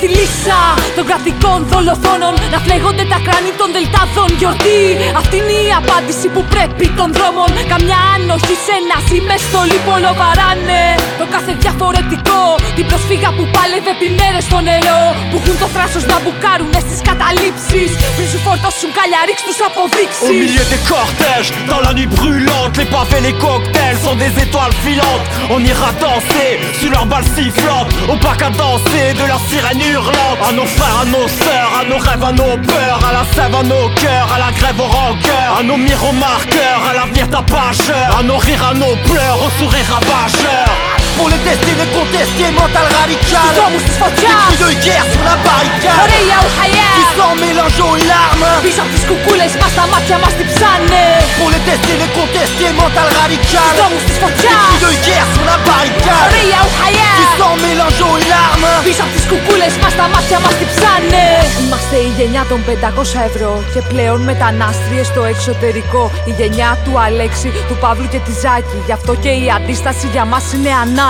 Στη 0.00 0.08
λύσα 0.18 0.60
των 0.96 1.04
κρατικών 1.08 1.58
δολοφόνων. 1.72 2.34
Να 2.52 2.58
φλέγονται 2.64 3.04
τα 3.12 3.18
κράνη 3.26 3.52
των 3.60 3.68
δελτάδων. 3.76 4.28
Γιορτή, 4.40 4.80
αυτή 5.20 5.36
είναι 5.40 5.56
η 5.68 5.70
απάντηση 5.80 6.26
που 6.34 6.42
πρέπει 6.54 6.86
των 6.98 7.08
δρόμων. 7.16 7.50
Καμιά 7.72 8.00
άνοχη 8.14 8.54
σε 8.64 8.72
ένα 8.80 8.96
ζημεστολί 9.08 9.78
πολλοβαράνε 9.88 10.82
Το 11.20 11.26
κάθε 11.34 11.52
διαφορετικό. 11.64 12.40
Την 12.76 12.84
προσφύγα 12.90 13.30
που 13.36 13.44
πάλευε 13.54 13.90
επί 13.96 14.08
μέρες 14.18 14.44
στο 14.48 14.58
νερό. 14.68 15.02
Που 15.30 15.36
έχουν 15.40 15.56
το 15.62 15.68
θράσος 15.74 16.04
να 16.10 16.16
μπουκάρουν 16.22 16.72
στις 16.86 17.00
καταλήψεις. 17.08 17.90
Πριν 18.16 18.26
σου 18.32 18.40
φορτώσουν 18.46 18.90
καλιαρίξ 18.98 19.38
τους 19.48 19.58
Au 19.62 19.68
αποδείξεις. 19.68 20.28
Milieu 20.44 20.64
des 20.72 20.82
cortèges, 20.92 21.48
dans 21.72 21.82
la 21.86 21.92
nuit 21.96 22.10
brûlante, 22.18 22.60
pointe, 22.60 22.76
les 22.80 22.88
pavés, 22.94 23.22
les 23.28 23.36
cocktails 23.46 23.98
sont 24.04 24.16
des 24.24 24.32
étoiles 24.44 24.76
filantes. 24.84 25.26
On 25.54 25.60
ira 25.72 25.88
danser 26.04 26.50
sur 26.78 26.90
leurs 26.94 27.08
balles 27.12 27.30
sifflantes. 27.36 27.90
Au 28.12 28.16
parc 28.26 28.40
à 28.48 28.50
danser 28.64 29.06
de 29.20 29.24
leurs 29.30 29.44
sirènes 29.50 29.82
hurlantes. 29.90 30.40
À 30.48 30.52
nos 30.52 30.66
frères, 30.66 31.00
à 31.02 31.04
nos 31.04 31.28
sœurs, 31.28 31.72
à 31.80 31.84
nos 31.84 31.98
rêves, 31.98 32.24
à 32.24 32.32
nos 32.32 32.56
peurs. 32.66 33.00
À 33.08 33.12
la 33.12 33.24
sève, 33.34 33.54
à 33.54 33.62
nos 33.62 33.88
cœurs, 33.94 34.28
à 34.34 34.38
la 34.38 34.52
grève, 34.52 34.80
au 34.80 34.84
rancœur. 34.84 35.58
À 35.58 35.62
nos 35.62 35.76
miromarqueurs, 35.76 36.82
à 36.90 36.94
l'avenir 36.94 37.28
tapageur. 37.28 38.18
À 38.18 38.22
nos 38.22 38.38
rires, 38.38 38.66
à 38.70 38.74
nos 38.74 38.96
pleurs, 39.08 39.38
au 39.44 39.50
sourire 39.58 39.86
ravageur. 39.94 40.99
Pour 41.20 41.28
les 41.28 41.42
tester, 41.44 41.74
les 41.76 41.90
contester, 41.98 42.48
mental 42.62 42.86
radical. 42.98 43.52
Des 43.52 44.32
cris 44.48 44.60
de 44.64 44.70
guerre 44.84 45.06
sur 45.12 45.22
la 45.30 45.36
barricade. 45.48 46.00
Ωραία 46.04 46.38
ουχαλιά 46.44 46.90
Qui 46.96 47.04
sont 47.18 47.34
mélangés 47.44 47.86
aux 47.90 48.00
larmes. 48.12 48.50
Πίσω 48.64 48.80
απ' 48.84 48.92
τις 48.94 49.04
κουκούλες 49.08 49.52
μας 49.60 49.72
τα 49.78 49.84
μάτια 49.92 50.16
μας 50.22 50.34
τυψάνε 50.38 51.04
Pour 51.38 51.50
les 51.54 51.62
tester, 51.68 51.94
les 52.02 52.10
contester, 52.18 52.70
mental 52.82 53.08
radical. 53.20 53.72
Δρόμους 53.78 54.02
της 54.08 54.16
Des 54.16 54.22
φωτιάς 54.22 54.64
cris 54.68 54.82
de 54.86 54.92
guerre 55.06 55.28
sur 55.34 55.44
la 55.50 55.58
barricade. 55.68 56.30
Ωραία 56.30 56.60
ουχαλιά 56.68 57.10
Qui 57.18 57.26
sont 57.40 57.56
mélangés 57.66 58.08
aux 58.12 58.20
larmes. 58.32 58.74
Πίσω 58.86 59.02
απ' 59.06 59.12
τις 59.16 59.24
κουκούλες 59.30 59.74
μας 59.82 59.94
τα 59.98 60.06
μάτια 60.12 60.38
μας 60.44 60.54
τυψάνε 60.60 61.24
Είμαστε 61.62 61.96
η 62.08 62.10
γενιά 62.18 62.42
των 62.50 62.60
500 62.68 63.28
ευρώ 63.28 63.52
Και 63.72 63.80
πλέον 63.90 64.20
μετανάστριες 64.30 65.06
στο 65.12 65.22
εξωτερικό. 65.32 66.02
Η 66.30 66.32
γενιά 66.38 66.70
του 66.84 66.92
Αλέξη, 67.06 67.48
του 67.68 67.76
Παύλου 67.82 68.08
και 68.14 68.20
της 68.26 68.36
Ζάκη. 68.42 68.78
Γι' 68.88 68.96
αυτό 68.98 69.12
και 69.22 69.32
η 69.42 69.46
αντίσταση 69.58 70.06
για 70.14 70.24
μας 70.32 70.44
είναι 70.54 70.72
ανάγκη 70.84 71.08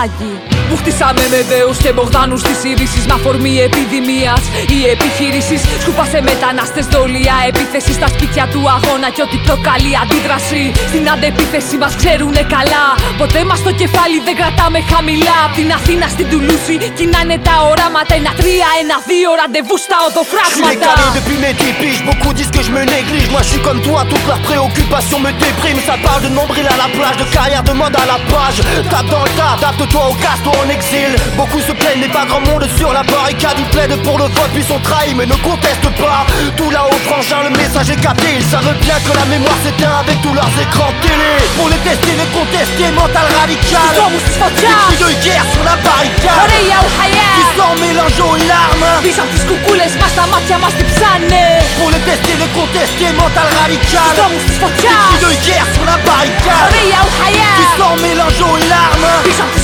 που 0.69 0.77
χτίσαμε 0.81 1.23
με 1.33 1.39
δέους 1.51 1.77
και 1.83 1.91
μπογδάνους 1.95 2.41
της 2.47 2.59
είδησης 2.69 3.03
Με 3.09 3.13
αφορμή 3.19 3.53
επιδημίας. 3.67 4.41
Ή 4.77 4.79
επιχείρησης 4.95 5.61
Σκούπασε 5.81 6.19
μετανάστες 6.29 6.85
δολία 6.93 7.35
Επίθεση 7.51 7.91
στα 7.99 8.07
σπίτια 8.13 8.43
του 8.51 8.61
αγώνα 8.75 9.07
Και 9.15 9.21
ό,τι 9.27 9.37
προκαλεί 9.47 9.93
αντίδραση. 10.03 10.63
Στην 10.91 11.05
αντεπίθεση 11.13 11.75
μας 11.81 11.93
ξέρουνε 12.01 12.43
καλά. 12.55 12.85
Ποτέ 13.21 13.41
μας 13.49 13.59
το 13.65 13.71
κεφάλι 13.81 14.17
δεν 14.27 14.35
κρατάμε 14.39 14.79
χαμηλά. 14.91 15.37
Απ' 15.45 15.55
την 15.59 15.69
Αθήνα 15.77 16.07
στην 16.15 16.25
Τουλούση 16.31 16.75
Κοινάνε 16.97 17.37
τα 17.47 17.55
οράματα. 17.69 18.13
Ένα 18.21 18.31
τρία, 18.41 18.67
ένα 18.83 18.97
δύο 19.09 19.29
ραντεβού 19.41 19.77
στα 19.85 19.97
Je 19.97 20.03
suis 20.03 20.09
οδοφράγματα. 20.09 20.91
Décalé 20.91 21.07
depuis 21.19 21.39
mes 21.45 21.53
10 21.53 21.73
piges, 21.81 22.01
beaucoup 22.09 22.33
disent 22.37 22.53
que 22.57 22.63
je 22.67 22.71
me 22.77 22.83
néglige 22.95 23.27
Moi 23.33 23.41
je 23.45 23.49
suis 23.53 23.63
comme 23.67 23.81
toi, 23.87 23.99
toutes 24.11 24.27
leurs 24.31 24.43
préoccupations 24.49 25.19
me 25.25 25.31
dépriment 25.43 25.83
Ça 25.89 25.95
parle 26.07 26.21
de 26.27 26.31
nombril 26.39 26.65
à 26.75 26.77
la 26.83 26.89
plage, 26.95 27.17
de 27.23 27.27
carrière, 27.37 27.63
de 27.69 27.73
mode 27.81 27.95
à 28.03 28.05
la 28.13 28.19
page. 28.31 28.59
Tape 28.91 29.09
dans 29.15 29.23
le 29.27 29.31
tas, 29.39 29.55
toi 29.87 30.09
au 30.09 30.13
casse, 30.15 30.41
toi 30.43 30.53
en 30.63 30.69
exil. 30.69 31.15
Beaucoup 31.35 31.59
se 31.59 31.71
plaignent, 31.71 32.01
mais 32.01 32.09
pas 32.09 32.25
grand 32.25 32.41
monde 32.41 32.67
sur 32.77 32.91
la 32.93 33.03
barricade. 33.03 33.55
Ils 33.57 33.65
plaident 33.65 34.01
pour 34.03 34.17
le 34.17 34.25
vote, 34.25 34.51
puis 34.53 34.63
sont 34.63 34.79
trahis, 34.79 35.13
mais 35.15 35.25
ne 35.25 35.35
contestent 35.35 35.93
pas. 35.97 36.25
Tout 36.57 36.69
là-haut, 36.69 36.99
frangin, 37.07 37.43
le 37.43 37.51
message 37.57 37.89
est 37.89 38.01
capté. 38.01 38.27
Ils 38.37 38.45
savent 38.45 38.75
bien 38.81 38.95
que 39.05 39.17
la 39.17 39.25
mémoire 39.25 39.57
s'éteint 39.63 39.97
avec 39.99 40.21
tous 40.21 40.33
leurs 40.33 40.53
écrans 40.61 40.93
télé. 41.01 41.33
Pour 41.57 41.69
les 41.69 41.81
tester, 41.87 42.13
les 42.17 42.29
contester, 42.37 42.91
mental 42.91 43.27
radical. 43.39 43.95
Ils 44.91 44.99
de 44.99 45.11
guerre 45.23 45.45
sur 45.53 45.63
la 45.63 45.75
barricade. 45.81 46.51
Qui 47.35 47.43
sort 47.57 47.75
mélange 47.81 48.19
aux 48.19 48.37
larmes. 48.47 48.89
Pour 51.77 51.89
les 51.91 51.99
tester, 52.05 52.35
les 52.37 52.51
contester, 52.53 53.11
mental 53.17 53.47
radical. 53.61 54.13
Ils 55.15 55.21
de 55.25 55.31
guerre 55.45 55.67
sur 55.73 55.85
la 55.85 55.97
barricade. 56.05 56.71
Qui 57.57 57.65
sort 57.77 57.97
mélange 57.97 58.41
aux 58.41 58.57
larmes. 58.69 59.09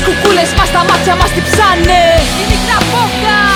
Κουκούλες 0.07 0.51
μας 0.57 0.69
τα 0.71 0.81
μάτια 0.89 1.15
μας 1.19 1.31
τυψάνε 1.35 2.01
Η 2.41 2.43
μικρά 2.51 2.77
πόρτα 2.91 3.46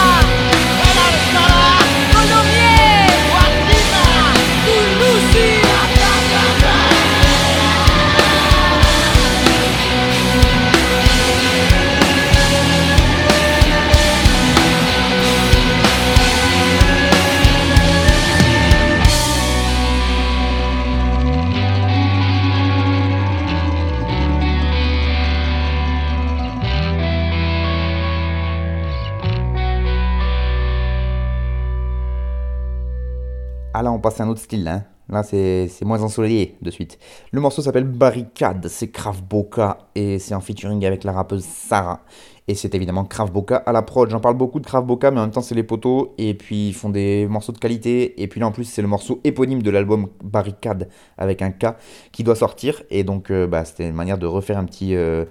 Ah 33.82 33.84
là, 33.84 33.92
on 33.92 33.98
passe 33.98 34.22
à 34.22 34.26
un 34.26 34.30
autre 34.30 34.40
style, 34.42 34.68
hein. 34.68 34.84
Là, 35.10 35.24
c'est 35.24 35.68
moins 35.82 36.04
ensoleillé 36.04 36.56
de 36.62 36.70
suite. 36.70 37.00
Le 37.32 37.42
morceau 37.42 37.64
s'appelle 37.64 37.86
Barricade, 37.86 38.68
c'est 38.68 38.90
Krav 38.90 39.24
Boka 39.24 39.88
et 39.96 40.20
c'est 40.20 40.36
en 40.36 40.40
featuring 40.40 40.86
avec 40.86 41.04
la 41.04 41.12
rappeuse 41.12 41.44
Sarah. 41.44 42.02
Et 42.48 42.54
c'est 42.54 42.76
évidemment 42.76 43.06
Krav 43.06 43.32
Boka 43.32 43.56
à 43.56 43.72
la 43.72 43.82
prod. 43.82 44.08
J'en 44.12 44.20
parle 44.20 44.38
beaucoup 44.38 44.60
de 44.60 44.68
Krav 44.68 44.86
Boka, 44.86 45.10
mais 45.10 45.18
en 45.20 45.24
même 45.24 45.32
temps, 45.32 45.42
c'est 45.42 45.56
les 45.56 45.64
poteaux. 45.64 46.14
Et 46.20 46.36
puis, 46.36 46.68
ils 46.68 46.74
font 46.76 46.92
des 46.92 47.26
morceaux 47.28 47.54
de 47.54 47.58
qualité. 47.58 48.22
Et 48.22 48.28
puis 48.28 48.40
là, 48.40 48.46
en 48.46 48.52
plus, 48.52 48.66
c'est 48.66 48.84
le 48.84 48.88
morceau 48.88 49.20
éponyme 49.24 49.64
de 49.64 49.72
l'album 49.72 50.10
Barricade 50.24 50.88
avec 51.18 51.42
un 51.42 51.50
K 51.50 51.76
qui 52.12 52.24
doit 52.24 52.36
sortir. 52.36 52.84
Et 52.92 53.04
donc, 53.04 53.32
euh, 53.32 53.48
bah, 53.48 53.66
c'était 53.66 53.90
une 53.90 53.96
manière 53.96 54.20
de 54.20 54.28
refaire 54.28 54.60
un 54.60 54.66
petit. 54.66 54.94
euh, 54.94 55.26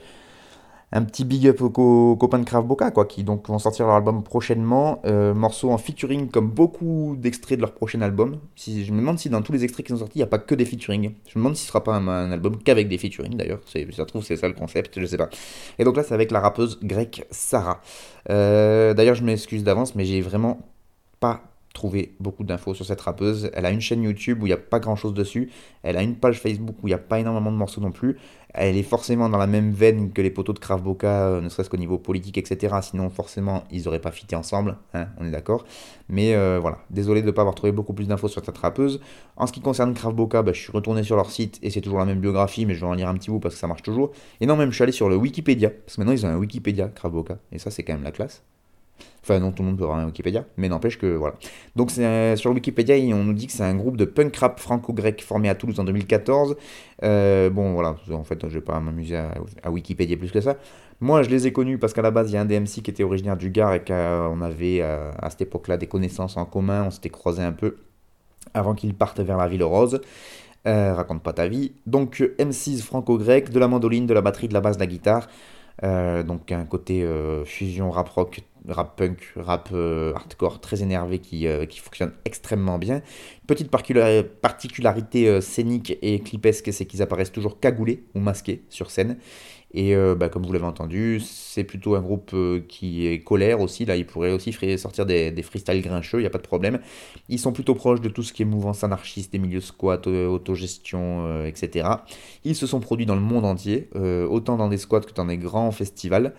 un 0.92 1.02
petit 1.02 1.24
big 1.24 1.46
up 1.46 1.60
aux 1.62 1.70
co- 1.70 2.16
copains 2.16 2.38
de 2.38 2.44
Krav 2.44 2.66
quoi, 2.66 3.04
qui 3.04 3.22
donc 3.22 3.48
vont 3.48 3.58
sortir 3.58 3.86
leur 3.86 3.94
album 3.94 4.22
prochainement. 4.22 5.00
Euh, 5.04 5.34
morceau 5.34 5.70
en 5.70 5.78
featuring, 5.78 6.28
comme 6.28 6.50
beaucoup 6.50 7.16
d'extraits 7.18 7.58
de 7.58 7.62
leur 7.62 7.72
prochain 7.72 8.00
album. 8.00 8.38
Si, 8.56 8.84
je 8.84 8.92
me 8.92 8.98
demande 8.98 9.18
si 9.18 9.30
dans 9.30 9.42
tous 9.42 9.52
les 9.52 9.64
extraits 9.64 9.86
qui 9.86 9.92
sont 9.92 9.98
sortis, 9.98 10.18
il 10.18 10.20
n'y 10.20 10.24
a 10.24 10.28
pas 10.28 10.38
que 10.38 10.54
des 10.54 10.64
featuring. 10.64 11.12
Je 11.26 11.38
me 11.38 11.44
demande 11.44 11.56
si 11.56 11.62
ce 11.62 11.68
sera 11.68 11.84
pas 11.84 11.94
un, 11.94 12.32
album 12.32 12.58
qu'avec 12.62 12.88
des 12.88 12.98
featuring 12.98 13.36
d'ailleurs. 13.36 13.60
Ça 13.92 14.04
trouve, 14.04 14.24
c'est 14.24 14.36
ça 14.36 14.48
le 14.48 14.54
concept, 14.54 15.00
je 15.00 15.06
sais 15.06 15.16
pas. 15.16 15.28
Et 15.78 15.84
donc 15.84 15.96
là, 15.96 16.02
c'est 16.02 16.14
avec 16.14 16.30
la 16.30 16.40
rappeuse 16.40 16.78
grecque 16.82 17.24
Sarah. 17.30 17.80
Euh, 18.28 18.94
d'ailleurs, 18.94 19.14
je 19.14 19.24
m'excuse 19.24 19.64
d'avance, 19.64 19.94
mais 19.94 20.04
j'ai 20.04 20.20
vraiment 20.20 20.58
pas 21.20 21.49
trouvé 21.72 22.14
beaucoup 22.20 22.44
d'infos 22.44 22.74
sur 22.74 22.84
cette 22.84 23.00
rappeuse. 23.00 23.50
Elle 23.54 23.66
a 23.66 23.70
une 23.70 23.80
chaîne 23.80 24.02
YouTube 24.02 24.42
où 24.42 24.46
il 24.46 24.50
n'y 24.50 24.54
a 24.54 24.58
pas 24.58 24.80
grand 24.80 24.96
chose 24.96 25.14
dessus. 25.14 25.50
Elle 25.82 25.96
a 25.96 26.02
une 26.02 26.16
page 26.16 26.40
Facebook 26.40 26.76
où 26.82 26.88
il 26.88 26.90
n'y 26.90 26.94
a 26.94 26.98
pas 26.98 27.20
énormément 27.20 27.52
de 27.52 27.56
morceaux 27.56 27.80
non 27.80 27.92
plus. 27.92 28.16
Elle 28.52 28.76
est 28.76 28.82
forcément 28.82 29.28
dans 29.28 29.38
la 29.38 29.46
même 29.46 29.70
veine 29.70 30.12
que 30.12 30.20
les 30.20 30.30
poteaux 30.30 30.52
de 30.52 30.58
Krav 30.58 30.82
Boka, 30.82 31.28
euh, 31.28 31.40
ne 31.40 31.48
serait-ce 31.48 31.70
qu'au 31.70 31.76
niveau 31.76 31.98
politique, 31.98 32.36
etc. 32.36 32.74
Sinon, 32.82 33.08
forcément, 33.08 33.62
ils 33.70 33.84
n'auraient 33.84 34.00
pas 34.00 34.10
fité 34.10 34.34
ensemble, 34.34 34.76
hein, 34.92 35.06
on 35.20 35.24
est 35.24 35.30
d'accord. 35.30 35.64
Mais 36.08 36.34
euh, 36.34 36.58
voilà, 36.60 36.78
désolé 36.90 37.22
de 37.22 37.26
ne 37.26 37.30
pas 37.30 37.42
avoir 37.42 37.54
trouvé 37.54 37.70
beaucoup 37.70 37.92
plus 37.92 38.08
d'infos 38.08 38.26
sur 38.26 38.44
cette 38.44 38.58
rappeuse. 38.58 39.00
En 39.36 39.46
ce 39.46 39.52
qui 39.52 39.60
concerne 39.60 39.94
Krav 39.94 40.14
Boka, 40.14 40.42
bah, 40.42 40.52
je 40.52 40.60
suis 40.60 40.72
retourné 40.72 41.04
sur 41.04 41.14
leur 41.14 41.30
site 41.30 41.60
et 41.62 41.70
c'est 41.70 41.80
toujours 41.80 42.00
la 42.00 42.06
même 42.06 42.20
biographie, 42.20 42.66
mais 42.66 42.74
je 42.74 42.80
vais 42.80 42.86
en 42.86 42.94
lire 42.94 43.08
un 43.08 43.14
petit 43.14 43.30
bout 43.30 43.38
parce 43.38 43.54
que 43.54 43.60
ça 43.60 43.68
marche 43.68 43.82
toujours. 43.82 44.10
Et 44.40 44.46
non, 44.46 44.56
même 44.56 44.70
je 44.70 44.74
suis 44.74 44.82
allé 44.82 44.92
sur 44.92 45.08
le 45.08 45.14
Wikipédia, 45.14 45.70
parce 45.70 45.94
que 45.94 46.00
maintenant 46.00 46.14
ils 46.14 46.26
ont 46.26 46.30
un 46.30 46.36
Wikipédia 46.36 46.88
Krav 46.88 47.12
Boka, 47.12 47.38
et 47.52 47.60
ça 47.60 47.70
c'est 47.70 47.84
quand 47.84 47.92
même 47.92 48.02
la 48.02 48.12
classe. 48.12 48.42
Enfin, 49.22 49.38
non, 49.38 49.52
tout 49.52 49.62
le 49.62 49.68
monde 49.68 49.78
peut 49.78 49.84
avoir 49.84 49.98
un 49.98 50.06
Wikipédia, 50.06 50.44
mais 50.56 50.68
n'empêche 50.68 50.98
que 50.98 51.06
voilà. 51.14 51.34
Donc, 51.76 51.90
un- 51.98 52.36
sur 52.36 52.52
Wikipédia, 52.52 52.96
on 53.14 53.24
nous 53.24 53.32
dit 53.34 53.46
que 53.46 53.52
c'est 53.52 53.62
un 53.64 53.74
groupe 53.74 53.96
de 53.96 54.04
punk 54.04 54.34
rap 54.36 54.58
franco-grec 54.60 55.22
formé 55.22 55.48
à 55.48 55.54
Toulouse 55.54 55.78
en 55.78 55.84
2014. 55.84 56.56
Euh, 57.02 57.50
bon, 57.50 57.72
voilà, 57.74 57.96
en 58.12 58.24
fait, 58.24 58.40
je 58.48 58.54
vais 58.54 58.60
pas 58.64 58.80
m'amuser 58.80 59.16
à, 59.16 59.34
à 59.62 59.70
Wikipédia 59.70 60.16
plus 60.16 60.30
que 60.32 60.40
ça. 60.40 60.56
Moi, 61.00 61.22
je 61.22 61.30
les 61.30 61.46
ai 61.46 61.52
connus 61.52 61.78
parce 61.78 61.92
qu'à 61.92 62.02
la 62.02 62.10
base, 62.10 62.30
il 62.30 62.34
y 62.34 62.36
a 62.36 62.40
un 62.42 62.44
DMC 62.44 62.82
qui 62.82 62.90
était 62.90 63.04
originaire 63.04 63.36
du 63.36 63.50
Gard 63.50 63.74
et 63.74 63.84
qu'on 63.84 64.40
avait 64.42 64.80
euh, 64.80 65.10
à 65.18 65.30
cette 65.30 65.42
époque-là 65.42 65.76
des 65.76 65.86
connaissances 65.86 66.36
en 66.36 66.44
commun, 66.44 66.84
on 66.86 66.90
s'était 66.90 67.08
croisés 67.10 67.42
un 67.42 67.52
peu 67.52 67.76
avant 68.54 68.74
qu'ils 68.74 68.94
partent 68.94 69.20
vers 69.20 69.36
la 69.36 69.48
ville 69.48 69.64
rose. 69.64 70.00
Euh, 70.66 70.92
raconte 70.94 71.22
pas 71.22 71.32
ta 71.32 71.48
vie. 71.48 71.72
Donc, 71.86 72.20
euh, 72.20 72.34
M6 72.38 72.82
franco-grec, 72.82 73.50
de 73.50 73.58
la 73.58 73.66
mandoline, 73.68 74.06
de 74.06 74.12
la 74.12 74.20
batterie, 74.20 74.48
de 74.48 74.52
la 74.54 74.60
basse, 74.60 74.76
de 74.76 74.80
la 74.82 74.86
guitare. 74.86 75.28
Euh, 75.82 76.22
donc 76.22 76.52
un 76.52 76.66
côté 76.66 77.02
euh, 77.02 77.42
fusion 77.46 77.90
rap 77.90 78.10
rock, 78.10 78.42
rap 78.68 78.96
punk, 78.96 79.32
rap 79.36 79.70
euh, 79.72 80.12
hardcore 80.14 80.60
très 80.60 80.82
énervé 80.82 81.18
qui, 81.18 81.46
euh, 81.46 81.66
qui 81.66 81.80
fonctionne 81.80 82.12
extrêmement 82.24 82.78
bien. 82.78 83.02
Petite 83.46 83.70
particularité 83.70 85.28
euh, 85.28 85.40
scénique 85.40 85.96
et 86.02 86.20
clipesque, 86.20 86.72
c'est 86.72 86.86
qu'ils 86.86 87.02
apparaissent 87.02 87.32
toujours 87.32 87.60
cagoulés 87.60 88.04
ou 88.14 88.20
masqués 88.20 88.62
sur 88.68 88.90
scène. 88.90 89.18
Et 89.72 89.94
bah, 90.16 90.28
comme 90.28 90.44
vous 90.44 90.52
l'avez 90.52 90.64
entendu, 90.64 91.20
c'est 91.20 91.62
plutôt 91.62 91.94
un 91.94 92.00
groupe 92.00 92.34
qui 92.66 93.06
est 93.06 93.20
colère 93.20 93.60
aussi. 93.60 93.84
Là, 93.84 93.94
ils 93.94 94.04
pourraient 94.04 94.32
aussi 94.32 94.52
sortir 94.76 95.06
des, 95.06 95.30
des 95.30 95.42
freestyles 95.42 95.80
grincheux, 95.80 96.18
il 96.18 96.22
n'y 96.22 96.26
a 96.26 96.30
pas 96.30 96.38
de 96.38 96.42
problème. 96.42 96.80
Ils 97.28 97.38
sont 97.38 97.52
plutôt 97.52 97.76
proches 97.76 98.00
de 98.00 98.08
tout 98.08 98.24
ce 98.24 98.32
qui 98.32 98.42
est 98.42 98.46
mouvance 98.46 98.82
anarchiste, 98.82 99.30
des 99.30 99.38
milieux 99.38 99.60
squats, 99.60 100.08
autogestion, 100.08 101.44
etc. 101.44 101.88
Ils 102.42 102.56
se 102.56 102.66
sont 102.66 102.80
produits 102.80 103.06
dans 103.06 103.14
le 103.14 103.20
monde 103.20 103.44
entier, 103.44 103.88
autant 103.94 104.56
dans 104.56 104.66
des 104.66 104.76
squats 104.76 105.02
que 105.02 105.12
dans 105.12 105.26
des 105.26 105.38
grands 105.38 105.70
festivals. 105.70 106.34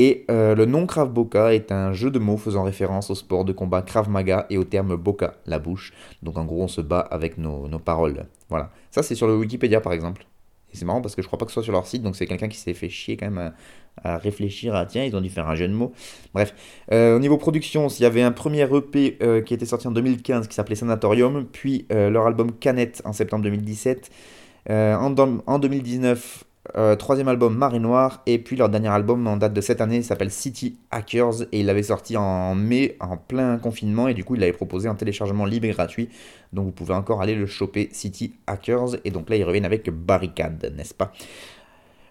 Et 0.00 0.24
euh, 0.30 0.54
le 0.54 0.64
nom 0.64 0.86
Krav 0.86 1.12
Boka 1.12 1.52
est 1.52 1.72
un 1.72 1.92
jeu 1.92 2.12
de 2.12 2.20
mots 2.20 2.36
faisant 2.36 2.62
référence 2.62 3.10
au 3.10 3.16
sport 3.16 3.44
de 3.44 3.52
combat 3.52 3.82
Krav 3.82 4.08
Maga 4.08 4.46
et 4.48 4.56
au 4.56 4.62
terme 4.62 4.94
Boka, 4.94 5.34
la 5.44 5.58
bouche. 5.58 5.92
Donc 6.22 6.38
en 6.38 6.44
gros, 6.44 6.62
on 6.62 6.68
se 6.68 6.80
bat 6.80 7.00
avec 7.00 7.36
nos, 7.36 7.66
paroles. 7.84 8.26
Voilà. 8.48 8.70
Ça, 8.92 9.02
c'est 9.02 9.16
sur 9.16 9.26
le 9.26 9.36
Wikipédia 9.36 9.80
par 9.80 9.92
exemple. 9.92 10.24
Et 10.72 10.76
c'est 10.76 10.84
marrant 10.84 11.00
parce 11.00 11.16
que 11.16 11.22
je 11.22 11.26
crois 11.26 11.36
pas 11.36 11.46
que 11.46 11.50
ce 11.50 11.54
soit 11.54 11.64
sur 11.64 11.72
leur 11.72 11.88
site, 11.88 12.04
donc 12.04 12.14
c'est 12.14 12.28
quelqu'un 12.28 12.46
qui 12.46 12.58
s'est 12.58 12.74
fait 12.74 12.88
chier 12.88 13.16
quand 13.16 13.28
même 13.28 13.52
à, 14.04 14.18
réfléchir 14.18 14.86
tiens, 14.88 15.02
ils 15.02 15.16
ont 15.16 15.20
dû 15.20 15.30
faire 15.30 15.48
un 15.48 15.56
jeu 15.56 15.66
de 15.66 15.72
mots. 15.72 15.92
Bref, 16.32 16.54
Euh, 16.92 17.16
au 17.16 17.18
niveau 17.18 17.36
production, 17.36 17.88
il 17.88 18.02
y 18.02 18.06
avait 18.06 18.22
un 18.22 18.30
premier 18.30 18.68
EP 18.72 19.18
euh, 19.20 19.40
qui 19.40 19.52
était 19.52 19.66
sorti 19.66 19.88
en 19.88 19.90
2015 19.90 20.46
qui 20.46 20.54
s'appelait 20.54 20.76
Sanatorium, 20.76 21.44
puis 21.44 21.86
leur 21.90 22.24
album 22.28 22.52
Canette 22.52 23.02
en 23.04 23.12
septembre 23.12 23.42
2017. 23.42 24.10
Euh, 24.70 24.94
en, 24.94 25.10
dom- 25.10 25.42
en 25.46 25.58
2019, 25.58 26.44
euh, 26.76 26.96
troisième 26.96 27.28
album 27.28 27.56
Marée 27.56 27.78
Noire, 27.78 28.22
et 28.26 28.38
puis 28.38 28.56
leur 28.56 28.68
dernier 28.68 28.88
album 28.88 29.26
en 29.26 29.36
date 29.36 29.52
de 29.52 29.60
cette 29.60 29.80
année 29.80 30.02
s'appelle 30.02 30.30
City 30.30 30.78
Hackers, 30.90 31.42
et 31.52 31.60
il 31.60 31.66
l'avait 31.66 31.82
sorti 31.82 32.16
en 32.16 32.54
mai, 32.54 32.96
en 33.00 33.16
plein 33.16 33.58
confinement, 33.58 34.08
et 34.08 34.14
du 34.14 34.24
coup 34.24 34.34
il 34.34 34.40
l'avait 34.40 34.52
proposé 34.52 34.88
en 34.88 34.94
téléchargement 34.94 35.44
libre 35.44 35.66
et 35.66 35.70
gratuit, 35.70 36.08
donc 36.52 36.66
vous 36.66 36.72
pouvez 36.72 36.94
encore 36.94 37.22
aller 37.22 37.34
le 37.34 37.46
choper 37.46 37.88
City 37.92 38.34
Hackers, 38.46 38.96
et 39.04 39.10
donc 39.10 39.30
là 39.30 39.36
ils 39.36 39.44
reviennent 39.44 39.64
avec 39.64 39.88
Barricade, 39.90 40.72
n'est-ce 40.76 40.94
pas? 40.94 41.12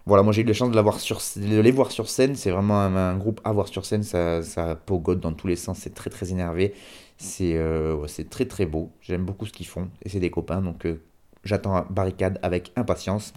Voilà, 0.08 0.22
moi 0.22 0.32
j'ai 0.32 0.40
eu 0.40 0.44
la 0.46 0.54
chance 0.54 0.70
de, 0.70 1.46
de 1.46 1.60
les 1.60 1.70
voir 1.70 1.90
sur 1.90 2.08
scène. 2.08 2.34
C'est 2.34 2.50
vraiment 2.50 2.80
un, 2.80 3.14
groupe 3.18 3.42
à 3.44 3.52
voir 3.52 3.68
sur 3.68 3.84
scène. 3.84 4.02
Ça, 4.02 4.42
ça 4.42 4.74
pogode 4.74 5.20
dans 5.20 5.34
tous 5.34 5.46
les 5.46 5.54
sens. 5.54 5.80
C'est 5.80 5.92
très 5.92 6.08
très 6.08 6.30
énervé. 6.30 6.72
C'est 7.18 7.56
euh, 7.56 8.06
c'est 8.06 8.30
très 8.30 8.46
très 8.46 8.64
beau. 8.64 8.90
J'aime 9.02 9.26
beaucoup 9.26 9.44
ce 9.44 9.52
qu'ils 9.52 9.66
font. 9.66 9.90
Et 10.02 10.08
c'est 10.08 10.18
des 10.18 10.30
copains. 10.30 10.62
Donc 10.62 10.86
euh, 10.86 11.02
j'attends 11.44 11.84
Barricade 11.90 12.38
avec 12.42 12.72
impatience. 12.76 13.34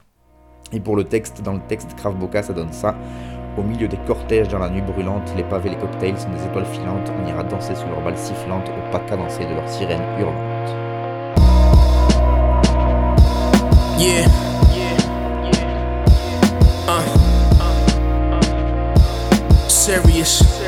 Et 0.73 0.79
pour 0.79 0.95
le 0.95 1.03
texte, 1.03 1.41
dans 1.41 1.53
le 1.53 1.59
texte, 1.67 1.95
Krav 1.95 2.15
Boka, 2.15 2.43
ça 2.43 2.53
donne 2.53 2.71
ça. 2.71 2.95
Au 3.57 3.63
milieu 3.63 3.89
des 3.89 3.97
cortèges 3.97 4.47
dans 4.47 4.59
la 4.59 4.69
nuit 4.69 4.81
brûlante, 4.81 5.33
les 5.35 5.43
pavés 5.43 5.67
et 5.69 5.73
les 5.73 5.77
cocktails 5.77 6.17
sont 6.17 6.29
des 6.29 6.43
étoiles 6.45 6.65
filantes. 6.65 7.11
On 7.21 7.27
ira 7.27 7.43
danser 7.43 7.75
sous 7.75 7.87
leurs 7.89 8.01
balles 8.01 8.17
sifflantes 8.17 8.69
au 8.69 8.91
pas 8.91 8.99
cadencé 8.99 9.43
de 9.45 9.53
leurs 9.53 9.67
sirènes 9.67 10.01
hurlantes. 10.17 10.37
Yeah. 13.99 14.27
Uh. 16.87 17.03
Serious. 19.67 20.60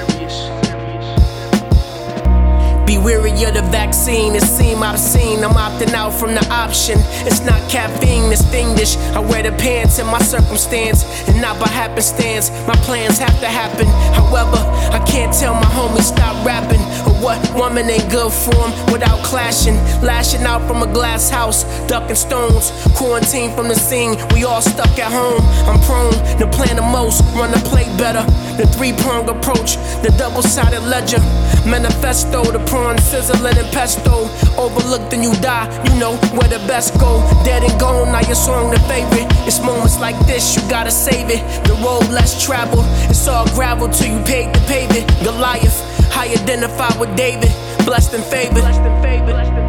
Be 2.85 2.97
weary 2.97 3.31
of 3.43 3.53
the 3.53 3.61
vaccine, 3.71 4.35
it 4.35 4.43
seem 4.43 4.83
obscene. 4.83 5.43
I'm 5.43 5.55
opting 5.55 5.93
out 5.93 6.13
from 6.13 6.35
the 6.35 6.45
option. 6.51 6.99
It's 7.25 7.39
not 7.39 7.61
caffeine, 7.69 8.31
it's 8.31 8.43
fiendish. 8.51 8.97
I 9.15 9.19
wear 9.19 9.41
the 9.41 9.53
pants 9.53 9.99
in 9.99 10.07
my 10.07 10.19
circumstance, 10.19 11.05
and 11.29 11.41
not 11.41 11.59
by 11.59 11.67
happenstance. 11.67 12.51
My 12.67 12.75
plans 12.83 13.17
have 13.19 13.39
to 13.39 13.47
happen. 13.47 13.87
However, 14.13 14.57
I 14.91 14.99
can't 15.07 15.33
tell 15.33 15.53
my 15.53 15.71
homies 15.77 16.03
stop 16.03 16.45
rapping. 16.45 16.81
Or 17.07 17.15
what 17.23 17.39
woman 17.55 17.89
ain't 17.89 18.09
good 18.09 18.31
for 18.31 18.55
'em 18.65 18.71
without 18.91 19.23
clashing. 19.23 19.79
Lashing 20.01 20.43
out 20.43 20.67
from 20.67 20.83
a 20.83 20.87
glass 20.87 21.29
house, 21.29 21.65
ducking 21.87 22.15
stones. 22.15 22.71
Quarantine 22.95 23.55
from 23.55 23.69
the 23.69 23.79
scene, 23.79 24.17
we 24.33 24.43
all 24.43 24.61
stuck 24.61 24.99
at 24.99 25.11
home. 25.11 25.41
I'm 25.69 25.79
prone 25.81 26.13
to 26.37 26.47
plan 26.47 26.75
the 26.75 26.81
most, 26.81 27.23
run 27.33 27.51
the 27.51 27.59
play 27.69 27.87
better. 27.97 28.25
The 28.57 28.67
three 28.67 28.93
prong 28.93 29.27
approach, 29.29 29.77
the 30.03 30.13
double 30.17 30.43
sided 30.43 30.83
ledger. 30.83 31.19
Manifesto, 31.65 32.43
the 32.43 32.59
prawn 32.69 32.97
sizzling 32.99 33.57
and 33.57 33.67
pesto. 33.73 34.29
Overlooked 34.57 35.13
and 35.13 35.23
you 35.23 35.33
die, 35.41 35.65
you 35.85 35.99
know 35.99 36.17
where 36.37 36.47
the 36.47 36.61
best 36.67 36.99
go. 36.99 37.21
Dead 37.43 37.63
and 37.63 37.79
gone, 37.79 38.11
now 38.11 38.21
your 38.21 38.35
song 38.35 38.69
the 38.69 38.79
favorite. 38.81 39.25
It's 39.47 39.59
moments 39.59 39.99
like 39.99 40.17
this, 40.27 40.55
you 40.55 40.61
gotta 40.69 40.91
save 40.91 41.29
it. 41.29 41.41
The 41.65 41.73
road 41.83 42.07
less 42.11 42.43
traveled, 42.43 42.85
it's 43.09 43.27
all 43.27 43.47
gravel 43.55 43.89
till 43.89 44.17
you 44.17 44.23
pave 44.23 44.51
it. 44.69 45.07
Goliath, 45.23 45.81
I 46.15 46.27
identify 46.27 46.95
with 46.99 47.15
David, 47.15 47.51
blessed 47.85 48.13
and 48.13 48.23
favored. 48.23 48.61
Blessed 48.61 48.81
and 48.81 49.03
favored. 49.03 49.62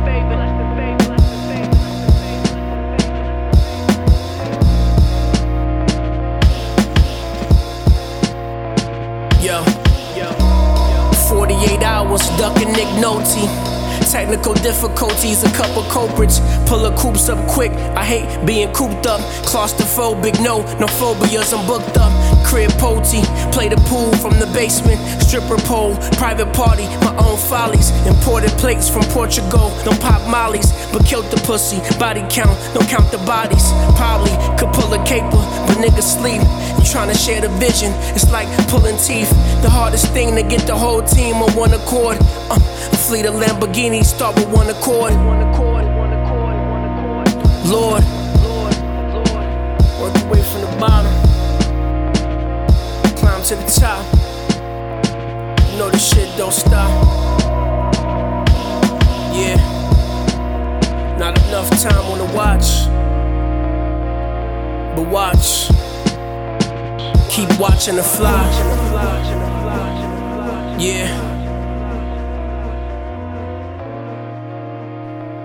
48 12.15 12.31
hours, 12.31 12.39
ducking 12.39 12.73
Nick 12.73 12.89
Nolte. 13.03 13.75
Technical 14.11 14.55
difficulties, 14.55 15.43
a 15.43 15.51
couple 15.53 15.83
culprits. 15.85 16.41
Pull 16.67 16.83
the 16.83 16.95
coops 16.97 17.29
up 17.29 17.49
quick. 17.49 17.73
I 17.97 18.05
hate 18.05 18.47
being 18.47 18.73
cooped 18.73 19.07
up. 19.07 19.21
Claustrophobic, 19.45 20.43
no, 20.43 20.62
no 20.79 20.87
phobias. 20.87 21.53
I'm 21.53 21.67
booked 21.67 21.97
up. 21.97 22.12
Crib 22.45 22.70
potty, 22.78 23.22
play 23.51 23.68
the 23.68 23.80
pool 23.88 24.12
from 24.16 24.38
the 24.38 24.47
basement. 24.55 25.01
Stripper 25.22 25.57
pole, 25.66 25.97
private 26.20 26.53
party, 26.55 26.86
my 27.03 27.14
own 27.16 27.36
follies. 27.36 27.90
Imported 28.07 28.51
plates 28.62 28.88
from 28.88 29.03
Portugal. 29.11 29.72
Don't 29.84 30.01
pop 30.01 30.22
mollies, 30.28 30.70
but 30.92 31.05
killed 31.05 31.26
the 31.30 31.40
pussy. 31.47 31.80
Body 31.99 32.22
count, 32.30 32.57
don't 32.74 32.88
count 32.88 33.11
the 33.11 33.18
bodies. 33.26 33.72
Probably 33.97 34.30
could 34.59 34.72
pull 34.74 34.92
a 34.92 35.03
caper, 35.05 35.42
but 35.66 35.78
niggas 35.78 36.07
sleep. 36.18 36.42
You 36.78 36.84
tryna 36.84 37.16
share 37.16 37.40
the 37.40 37.49
vision, 37.59 37.92
it's 38.14 38.30
like 38.30 38.49
pulling 38.68 38.99
teeth. 38.99 39.30
The 39.62 39.70
hardest 39.70 40.12
thing 40.12 40.36
to 40.36 40.42
get 40.42 40.66
the 40.66 40.76
whole 40.76 41.03
team 41.03 41.36
on 41.36 41.51
one 41.57 41.72
accord. 41.72 42.18
Uh, 42.51 42.59
a 42.92 42.97
fleet 42.97 43.26
of 43.26 43.34
Lamborghinis 43.34 44.05
start 44.05 44.36
with 44.36 44.49
one 44.49 44.68
accord. 44.68 45.12
Lord, 47.64 48.05
work 49.99 50.14
your 50.20 50.28
way 50.30 50.42
from 50.42 50.61
the 50.61 50.76
bottom, 50.78 51.12
to 53.45 53.57
the 53.57 53.64
top. 53.78 54.03
You 55.70 55.78
know 55.78 55.90
this 55.90 56.09
shit 56.09 56.34
don't 56.38 56.51
stop. 56.51 56.88
Yeah, 59.34 59.59
not 61.18 61.36
enough 61.49 61.68
time 61.82 62.07
on 62.07 62.18
the 62.18 62.24
watch, 62.34 62.86
but 64.97 65.07
watch. 65.11 65.68
Keep 67.28 67.59
watching 67.59 67.97
the 67.97 68.03
fly. 68.03 68.49
Yeah. 70.78 71.11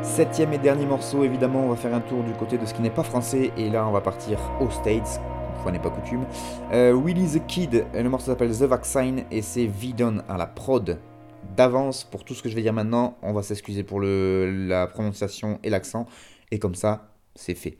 Septième 0.03 0.53
et 0.53 0.57
dernier 0.57 0.85
morceau, 0.85 1.23
évidemment, 1.23 1.63
on 1.65 1.69
va 1.69 1.75
faire 1.75 1.93
un 1.93 2.01
tour 2.01 2.23
du 2.23 2.31
côté 2.31 2.57
de 2.57 2.65
ce 2.65 2.73
qui 2.73 2.81
n'est 2.81 2.89
pas 2.89 3.03
français, 3.03 3.51
et 3.57 3.69
là 3.69 3.85
on 3.87 3.91
va 3.91 4.01
partir 4.01 4.37
aux 4.59 4.69
States, 4.69 5.19
fois 5.59 5.71
n'est 5.71 5.79
pas 5.79 5.89
coutume. 5.89 6.25
Euh, 6.71 6.93
the 6.93 7.45
Kid, 7.47 7.85
le 7.93 8.09
morceau 8.09 8.27
s'appelle 8.27 8.51
The 8.51 8.63
Vaccine, 8.63 9.23
et 9.31 9.41
c'est 9.41 9.65
Vidon 9.65 10.23
à 10.27 10.37
la 10.37 10.45
prod. 10.45 10.99
D'avance, 11.55 12.03
pour 12.03 12.23
tout 12.23 12.33
ce 12.33 12.43
que 12.43 12.49
je 12.49 12.55
vais 12.55 12.61
dire 12.61 12.73
maintenant, 12.73 13.17
on 13.21 13.33
va 13.33 13.43
s'excuser 13.43 13.83
pour 13.83 14.01
la 14.01 14.87
prononciation 14.87 15.59
et 15.63 15.69
l'accent, 15.69 16.05
et 16.51 16.59
comme 16.59 16.75
ça, 16.75 17.09
c'est 17.39 17.55
fait. 17.55 17.77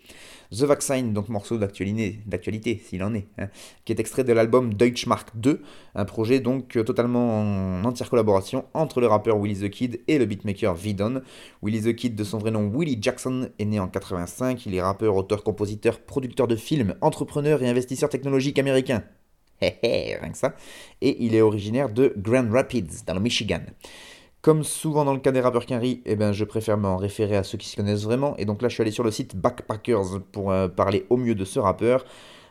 The 0.51 0.63
Vaccine, 0.63 1.13
donc 1.13 1.29
morceau 1.29 1.57
d'actualité, 1.57 2.81
s'il 2.83 3.03
en 3.03 3.13
est, 3.13 3.27
hein, 3.37 3.49
qui 3.85 3.91
est 3.91 3.99
extrait 3.99 4.23
de 4.23 4.33
l'album 4.33 4.73
Deutschmark 4.73 5.29
2, 5.35 5.61
un 5.95 6.05
projet 6.05 6.39
donc 6.39 6.75
euh, 6.75 6.83
totalement 6.83 7.41
en 7.41 7.85
entière 7.85 8.09
collaboration 8.09 8.65
entre 8.73 9.01
le 9.01 9.07
rappeur 9.07 9.37
Willy 9.37 9.59
the 9.59 9.69
Kid 9.69 10.01
et 10.07 10.17
le 10.17 10.25
beatmaker 10.25 10.73
Vidon. 10.73 11.21
Willy 11.61 11.81
the 11.81 11.95
Kid, 11.95 12.15
de 12.15 12.23
son 12.23 12.39
vrai 12.39 12.51
nom 12.51 12.71
Willie 12.73 12.97
Jackson, 12.99 13.49
est 13.59 13.65
né 13.65 13.79
en 13.79 13.87
85, 13.87 14.65
il 14.65 14.75
est 14.75 14.81
rappeur, 14.81 15.15
auteur, 15.15 15.43
compositeur, 15.43 15.99
producteur 15.99 16.47
de 16.47 16.55
films, 16.55 16.95
entrepreneur 17.01 17.61
et 17.61 17.69
investisseur 17.69 18.09
technologique 18.09 18.57
américain. 18.57 19.03
Hé 19.61 19.77
hé, 19.83 20.17
rien 20.21 20.31
que 20.31 20.37
ça. 20.37 20.55
Et 21.01 21.23
il 21.25 21.35
est 21.35 21.41
originaire 21.41 21.89
de 21.89 22.13
Grand 22.17 22.49
Rapids, 22.49 23.03
dans 23.05 23.13
le 23.13 23.19
Michigan. 23.19 23.61
Comme 24.41 24.63
souvent 24.63 25.03
dans 25.03 25.13
le 25.13 25.19
cas 25.19 25.33
des 25.33 25.41
rappeurs 25.41 25.65
Quinry, 25.65 26.01
eh 26.05 26.15
ben, 26.15 26.31
je 26.31 26.45
préfère 26.45 26.77
m'en 26.77 26.95
référer 26.95 27.35
à 27.35 27.43
ceux 27.43 27.57
qui 27.57 27.67
s'y 27.67 27.75
connaissent 27.75 28.03
vraiment. 28.03 28.37
Et 28.37 28.45
donc 28.45 28.61
là, 28.61 28.69
je 28.69 28.73
suis 28.75 28.81
allé 28.81 28.91
sur 28.91 29.03
le 29.03 29.11
site 29.11 29.35
Backpackers 29.35 30.21
pour 30.31 30.51
euh, 30.51 30.69
parler 30.69 31.05
au 31.09 31.17
mieux 31.17 31.35
de 31.35 31.43
ce 31.43 31.59
rappeur. 31.59 32.05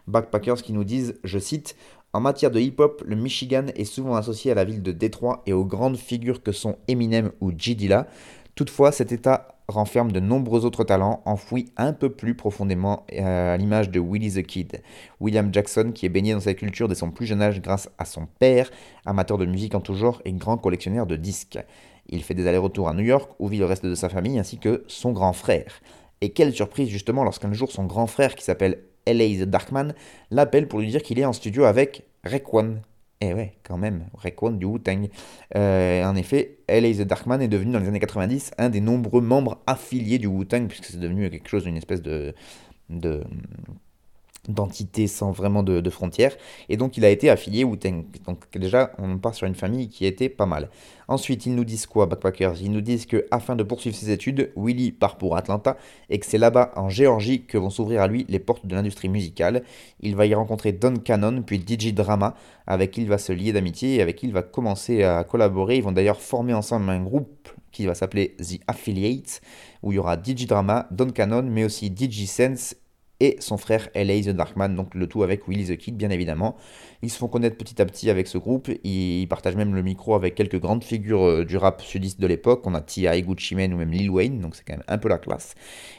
Backpackers 0.07 0.63
qui 0.63 0.75
nous 0.75 0.85
disent, 0.85 1.19
je 1.25 1.39
cite, 1.39 1.77
En 2.13 2.21
matière 2.21 2.51
de 2.51 2.61
hip-hop, 2.61 3.03
le 3.07 3.17
Michigan 3.17 3.67
est 3.75 3.85
souvent 3.85 4.17
associé 4.17 4.51
à 4.51 4.55
la 4.55 4.65
ville 4.65 4.83
de 4.83 4.93
Détroit 4.93 5.43
et 5.47 5.55
aux 5.55 5.65
grandes 5.65 5.97
figures 5.97 6.43
que 6.43 6.53
sont 6.53 6.77
Eminem 6.89 7.33
ou 7.41 7.53
G. 7.57 7.75
Dilla. 7.75 8.07
Toutefois, 8.59 8.91
cet 8.91 9.13
état 9.13 9.55
renferme 9.69 10.11
de 10.11 10.19
nombreux 10.19 10.65
autres 10.65 10.83
talents 10.83 11.23
enfouis 11.27 11.71
un 11.77 11.93
peu 11.93 12.11
plus 12.11 12.35
profondément 12.35 13.07
euh, 13.13 13.55
à 13.55 13.57
l'image 13.57 13.89
de 13.89 14.01
Willie 14.01 14.33
the 14.33 14.45
Kid. 14.45 14.83
William 15.21 15.55
Jackson, 15.55 15.93
qui 15.95 16.07
est 16.07 16.09
baigné 16.09 16.33
dans 16.33 16.41
cette 16.41 16.59
culture 16.59 16.89
dès 16.89 16.97
son 16.97 17.13
plus 17.13 17.25
jeune 17.25 17.41
âge 17.41 17.63
grâce 17.63 17.89
à 17.99 18.05
son 18.05 18.27
père, 18.41 18.69
amateur 19.07 19.39
de 19.39 19.47
musique 19.47 19.77
en 19.77 19.81
tout 19.81 19.95
genre 19.95 20.21
et 20.25 20.33
grand 20.33 20.59
collectionneur 20.59 21.07
de 21.07 21.15
disques. 21.15 21.61
Il 22.09 22.25
fait 22.25 22.35
des 22.35 22.49
allers-retours 22.49 22.89
à 22.89 22.95
New 22.95 23.05
York 23.05 23.31
où 23.39 23.47
vit 23.47 23.59
le 23.59 23.65
reste 23.65 23.87
de 23.87 23.95
sa 23.95 24.09
famille 24.09 24.41
ainsi 24.41 24.59
que 24.59 24.83
son 24.89 25.13
grand 25.13 25.35
frère. 25.35 25.81
Et 26.21 26.31
quelle 26.31 26.53
surprise 26.53 26.89
justement 26.89 27.23
lorsqu'un 27.23 27.53
jour 27.53 27.71
son 27.71 27.85
grand 27.85 28.09
frère 28.09 28.35
qui 28.35 28.43
s'appelle 28.43 28.81
L.A. 29.07 29.45
The 29.45 29.49
Darkman 29.49 29.95
l'appelle 30.33 30.67
pour 30.67 30.81
lui 30.81 30.89
dire 30.89 31.05
qu'il 31.05 31.21
est 31.21 31.25
en 31.25 31.33
studio 31.33 31.63
avec 31.63 32.09
Rekwan, 32.25 32.83
eh 33.21 33.35
ouais, 33.35 33.59
quand 33.65 33.79
même, 33.79 34.07
Rayquan 34.15 34.53
du 34.53 34.65
Wu-Tang. 34.65 35.09
Euh, 35.57 36.05
en 36.05 36.15
effet, 36.15 36.59
L.A. 36.69 36.93
The 36.93 37.07
Darkman 37.07 37.41
est 37.41 37.49
devenu 37.49 37.73
dans 37.73 37.81
les 37.81 37.89
années 37.89 37.99
90 37.99 38.53
un 38.59 38.69
des 38.71 38.81
nombreux 38.81 39.21
membres 39.21 39.61
affiliés 39.67 40.19
du 40.19 40.29
Wu-Tang, 40.29 40.69
puisque 40.69 40.85
c'est 40.85 41.01
devenu 41.01 41.29
quelque 41.29 41.49
chose, 41.49 41.67
une 41.67 41.77
espèce 41.77 42.03
de, 42.03 42.35
de 42.91 43.25
d'entité 44.49 45.07
sans 45.07 45.31
vraiment 45.31 45.63
de, 45.63 45.91
frontières, 45.91 46.37
et 46.69 46.77
donc 46.77 46.97
il 46.97 47.05
a 47.05 47.11
été 47.11 47.31
affilié 47.31 47.65
Wu-Tang. 47.65 48.05
Donc 48.27 48.45
déjà, 48.57 48.93
on 48.99 49.19
part 49.19 49.35
sur 49.35 49.47
une 49.47 49.55
famille 49.55 49.89
qui 49.89 50.07
était 50.07 50.29
pas 50.29 50.47
mal. 50.47 50.69
Ensuite, 51.07 51.47
ils 51.47 51.55
nous 51.55 51.65
disent 51.65 51.87
quoi, 51.87 52.07
Backpackers? 52.07 52.61
Ils 52.61 52.71
nous 52.71 52.83
disent 52.83 53.07
que 53.07 53.27
afin 53.31 53.57
de 53.57 53.63
poursuivre 53.63 53.97
ses 53.97 54.11
études, 54.11 54.53
Willy 54.57 54.93
part 54.93 55.17
pour 55.17 55.37
Atlanta, 55.37 55.79
et 56.11 56.19
que 56.19 56.27
c'est 56.27 56.37
là-bas, 56.37 56.73
en 56.77 56.91
Géorgie, 56.91 57.45
que 57.45 57.57
vont 57.57 57.71
s'ouvrir 57.71 58.03
à 58.03 58.09
lui 58.09 58.27
les 58.29 58.39
portes 58.39 58.67
de 58.67 58.75
l'industrie 58.75 59.09
musicale. 59.09 59.63
Il 60.01 60.17
va 60.17 60.27
y 60.27 60.35
rencontrer 60.35 60.73
Don 60.73 60.97
Cannon, 60.97 61.43
puis 61.43 61.65
DJ 61.67 61.95
Drama, 61.95 62.35
avec 62.67 62.91
qui 62.91 63.03
il 63.03 63.09
va 63.09 63.17
se 63.17 63.33
lier 63.33 63.53
d'amitié, 63.53 63.97
et 63.97 64.03
avec 64.03 64.17
qui 64.17 64.27
il 64.27 64.33
va 64.33 64.43
commencer 64.43 65.03
à 65.03 65.25
collaborer. 65.25 65.77
Ils 65.77 65.83
vont 65.83 65.93
d'ailleurs 65.93 66.21
former 66.21 66.53
ensemble 66.53 66.91
un 66.91 67.03
groupe 67.03 67.49
qui 67.73 67.87
va 67.87 67.95
s'appeler 67.95 68.37
The 68.39 68.61
Affiliates, 68.67 69.41
où 69.83 69.93
il 69.93 69.97
y 69.97 69.99
aura 69.99 70.17
DJ 70.17 70.47
Drama, 70.47 70.89
Don 70.91 71.09
Cannon, 71.09 71.43
mais 71.43 71.65
aussi 71.65 71.95
DJ 71.95 72.27
Sense, 72.27 72.75
et 73.21 73.37
son 73.41 73.57
frère 73.57 73.89
LA 73.95 74.21
The 74.21 74.29
Darkman, 74.31 74.75
donc 74.75 74.95
le 74.95 75.07
tout 75.07 75.23
avec 75.23 75.49
Willy 75.49 75.67
the 75.67 75.77
Kid 75.77 75.97
bien 75.97 76.11
évidemment. 76.11 76.57
Ils 77.03 77.11
se 77.11 77.19
font 77.19 77.29
connaître 77.29 77.57
petit 77.57 77.81
à 77.81 77.85
petit 77.85 78.11
avec 78.11 78.27
ce 78.27 78.39
groupe, 78.39 78.69
ils 78.85 79.27
partagent 79.29 79.57
même 79.57 79.75
le 79.75 79.83
micro 79.83 80.15
avec 80.15 80.35
quelques 80.35 80.61
grandes 80.61 80.85
figures 80.85 81.25
euh, 81.25 81.45
du 81.45 81.57
rap 81.57 81.81
sudiste 81.83 82.21
de 82.21 82.27
l'époque, 82.27 82.63
on 82.65 82.75
a 82.75 82.81
T.I., 82.81 83.23
Gucci 83.23 83.55
Mane 83.55 83.73
ou 83.75 83.77
même 83.77 83.91
Lil 83.91 84.11
Wayne, 84.11 84.41
donc 84.41 84.55
c'est 84.57 84.65
quand 84.65 84.75
même 84.75 84.85
un 84.89 84.99
peu 84.99 85.09
la 85.09 85.19
classe. 85.19 85.55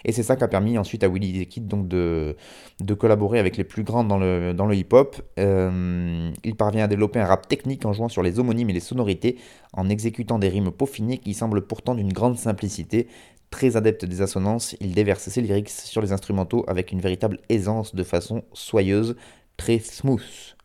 Et 0.05 0.11
c'est 0.11 0.23
ça 0.23 0.35
qui 0.35 0.43
a 0.43 0.47
permis 0.47 0.77
ensuite 0.77 1.03
à 1.03 1.09
Willy 1.09 1.45
the 1.45 1.49
Kid 1.49 1.67
donc 1.67 1.87
de, 1.87 2.35
de 2.79 2.93
collaborer 2.93 3.39
avec 3.39 3.57
les 3.57 3.63
plus 3.63 3.83
grands 3.83 4.03
dans 4.03 4.17
le, 4.17 4.53
dans 4.53 4.65
le 4.65 4.75
hip-hop. 4.75 5.21
Euh, 5.39 6.31
il 6.43 6.55
parvient 6.55 6.85
à 6.85 6.87
développer 6.87 7.19
un 7.19 7.25
rap 7.25 7.47
technique 7.47 7.85
en 7.85 7.93
jouant 7.93 8.09
sur 8.09 8.23
les 8.23 8.39
homonymes 8.39 8.69
et 8.69 8.73
les 8.73 8.79
sonorités, 8.79 9.37
en 9.73 9.89
exécutant 9.89 10.39
des 10.39 10.49
rimes 10.49 10.71
peaufinées 10.71 11.17
qui 11.17 11.33
semblent 11.33 11.65
pourtant 11.65 11.95
d'une 11.95 12.11
grande 12.11 12.37
simplicité, 12.37 13.07
Très 13.49 13.75
adepte 13.75 14.05
des 14.05 14.21
assonances, 14.21 14.75
il 14.79 14.93
déverse 14.93 15.27
ses 15.27 15.41
lyrics 15.41 15.69
sur 15.69 16.01
les 16.01 16.11
instrumentaux 16.11 16.63
avec 16.67 16.91
une 16.91 17.01
véritable 17.01 17.39
aisance 17.49 17.95
de 17.95 18.03
façon 18.03 18.43
soyeuse, 18.53 19.15
très 19.57 19.79
smooth. 19.79 20.55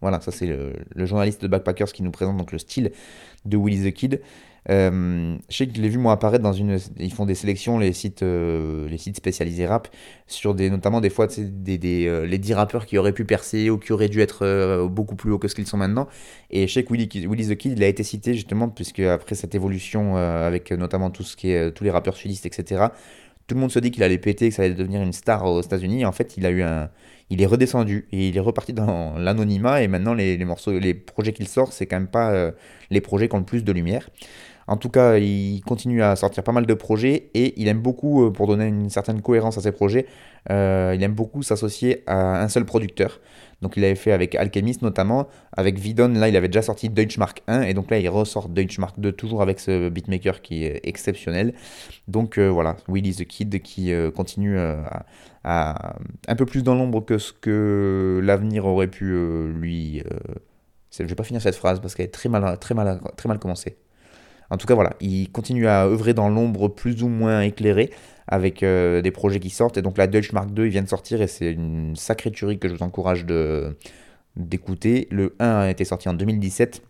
Voilà, 0.00 0.20
ça 0.20 0.32
c'est 0.32 0.46
le, 0.46 0.74
journaliste 1.06 1.42
de 1.42 1.48
Backpackers 1.48 1.92
qui 1.92 2.02
nous 2.02 2.10
présente 2.10 2.38
donc 2.38 2.52
le 2.52 2.58
style 2.58 2.92
de 3.44 3.58
Willy 3.58 3.90
the 3.90 3.94
Kid. 3.94 4.20
Euh, 4.68 5.36
je 5.48 5.56
sais 5.56 5.66
que 5.66 5.74
je 5.74 5.80
l'ai 5.80 5.88
vu 5.88 5.98
moi 5.98 6.12
apparaître 6.12 6.42
dans 6.42 6.52
une. 6.52 6.78
Ils 6.98 7.12
font 7.12 7.24
des 7.24 7.34
sélections, 7.34 7.78
les 7.78 7.92
sites, 7.92 8.22
euh, 8.22 8.88
les 8.88 8.98
sites 8.98 9.16
spécialisés 9.16 9.66
rap, 9.66 9.88
sur 10.26 10.54
des, 10.54 10.68
notamment 10.68 11.00
des 11.00 11.10
fois 11.10 11.28
des, 11.28 11.78
des, 11.78 12.06
euh, 12.06 12.26
les 12.26 12.38
10 12.38 12.54
rappeurs 12.54 12.86
qui 12.86 12.98
auraient 12.98 13.12
pu 13.12 13.24
percer 13.24 13.70
ou 13.70 13.78
qui 13.78 13.92
auraient 13.92 14.08
dû 14.08 14.20
être 14.20 14.86
beaucoup 14.90 15.16
plus 15.16 15.32
haut 15.32 15.38
que 15.38 15.48
ce 15.48 15.54
qu'ils 15.54 15.66
sont 15.66 15.78
maintenant. 15.78 16.08
Et 16.50 16.66
je 16.66 16.72
sais 16.72 16.84
que 16.84 16.92
Willy, 16.92 17.08
the 17.08 17.56
Kid, 17.56 17.72
il 17.76 17.82
a 17.82 17.88
été 17.88 18.02
cité 18.02 18.34
justement, 18.34 18.68
puisque 18.68 19.00
après 19.00 19.34
cette 19.34 19.54
évolution, 19.54 20.16
avec 20.16 20.72
notamment 20.72 21.10
tout 21.10 21.22
ce 21.22 21.36
qui 21.36 21.50
est, 21.50 21.72
tous 21.72 21.84
les 21.84 21.90
rappeurs 21.90 22.16
sudistes, 22.16 22.46
etc., 22.46 22.86
tout 23.46 23.56
le 23.56 23.62
monde 23.62 23.72
se 23.72 23.80
dit 23.80 23.90
qu'il 23.90 24.04
allait 24.04 24.18
péter, 24.18 24.50
que 24.50 24.54
ça 24.54 24.62
allait 24.62 24.74
devenir 24.74 25.02
une 25.02 25.12
star 25.12 25.44
aux 25.44 25.60
États-Unis. 25.60 26.04
En 26.04 26.12
fait, 26.12 26.36
il 26.36 26.46
a 26.46 26.50
eu 26.50 26.62
un. 26.62 26.88
Il 27.30 27.42
est 27.42 27.46
redescendu 27.46 28.08
et 28.12 28.28
il 28.28 28.36
est 28.36 28.40
reparti 28.40 28.72
dans 28.72 29.14
l'anonymat. 29.18 29.82
Et 29.82 29.88
maintenant, 29.88 30.14
les, 30.14 30.36
les, 30.36 30.44
morceaux, 30.44 30.78
les 30.78 30.94
projets 30.94 31.32
qu'il 31.32 31.48
sort, 31.48 31.72
c'est 31.72 31.86
quand 31.86 31.96
même 31.96 32.06
pas 32.08 32.52
les 32.90 33.00
projets 33.00 33.28
qui 33.28 33.34
ont 33.34 33.40
le 33.40 33.44
plus 33.44 33.64
de 33.64 33.72
lumière. 33.72 34.08
En 34.70 34.76
tout 34.76 34.88
cas, 34.88 35.18
il 35.18 35.62
continue 35.62 36.00
à 36.00 36.14
sortir 36.14 36.44
pas 36.44 36.52
mal 36.52 36.64
de 36.64 36.74
projets 36.74 37.30
et 37.34 37.60
il 37.60 37.66
aime 37.66 37.80
beaucoup, 37.80 38.26
euh, 38.26 38.30
pour 38.30 38.46
donner 38.46 38.66
une 38.68 38.88
certaine 38.88 39.20
cohérence 39.20 39.58
à 39.58 39.62
ses 39.62 39.72
projets, 39.72 40.06
euh, 40.48 40.92
il 40.94 41.02
aime 41.02 41.12
beaucoup 41.12 41.42
s'associer 41.42 42.04
à 42.06 42.40
un 42.40 42.48
seul 42.48 42.64
producteur. 42.64 43.20
Donc 43.62 43.76
il 43.76 43.84
avait 43.84 43.96
fait 43.96 44.12
avec 44.12 44.36
Alchemist 44.36 44.82
notamment, 44.82 45.26
avec 45.56 45.76
Vidon, 45.76 46.10
là 46.10 46.28
il 46.28 46.36
avait 46.36 46.46
déjà 46.46 46.62
sorti 46.62 46.88
Deutschmark 46.88 47.42
1 47.48 47.62
et 47.62 47.74
donc 47.74 47.90
là 47.90 47.98
il 47.98 48.08
ressort 48.08 48.48
Deutschmark 48.48 49.00
2 49.00 49.10
toujours 49.10 49.42
avec 49.42 49.58
ce 49.58 49.88
beatmaker 49.88 50.40
qui 50.40 50.62
est 50.62 50.78
exceptionnel. 50.84 51.52
Donc 52.06 52.38
euh, 52.38 52.46
voilà, 52.46 52.76
Willy 52.86 53.12
the 53.12 53.26
Kid 53.26 53.60
qui 53.62 53.92
continue 54.14 54.56
un 55.42 56.36
peu 56.38 56.46
plus 56.46 56.62
dans 56.62 56.76
l'ombre 56.76 57.04
que 57.04 57.18
ce 57.18 57.32
que 57.32 58.20
l'avenir 58.22 58.66
aurait 58.66 58.86
pu 58.86 59.16
lui... 59.52 60.04
je 60.96 61.02
vais 61.02 61.14
pas 61.16 61.24
finir 61.24 61.42
cette 61.42 61.56
phrase 61.56 61.80
parce 61.80 61.96
qu'elle 61.96 62.06
est 62.06 62.10
très 62.10 62.28
mal 62.28 63.38
commencée. 63.40 63.76
En 64.50 64.56
tout 64.56 64.66
cas, 64.66 64.74
voilà, 64.74 64.94
il 65.00 65.30
continue 65.30 65.66
à 65.68 65.86
œuvrer 65.86 66.12
dans 66.14 66.28
l'ombre 66.28 66.68
plus 66.68 67.02
ou 67.02 67.08
moins 67.08 67.40
éclairée 67.42 67.90
avec 68.26 68.62
euh, 68.62 69.00
des 69.00 69.10
projets 69.10 69.40
qui 69.40 69.50
sortent. 69.50 69.76
Et 69.76 69.82
donc 69.82 69.96
la 69.96 70.06
Deutsche 70.06 70.32
Mark 70.32 70.52
2, 70.52 70.66
il 70.66 70.70
vient 70.70 70.82
de 70.82 70.88
sortir 70.88 71.22
et 71.22 71.26
c'est 71.26 71.52
une 71.52 71.96
sacrée 71.96 72.30
tuerie 72.30 72.58
que 72.58 72.68
je 72.68 72.74
vous 72.74 72.82
encourage 72.82 73.24
d'écouter. 74.36 75.08
Le 75.10 75.34
1 75.38 75.46
a 75.46 75.70
été 75.70 75.84
sorti 75.84 76.08
en 76.08 76.14
2017. 76.14 76.82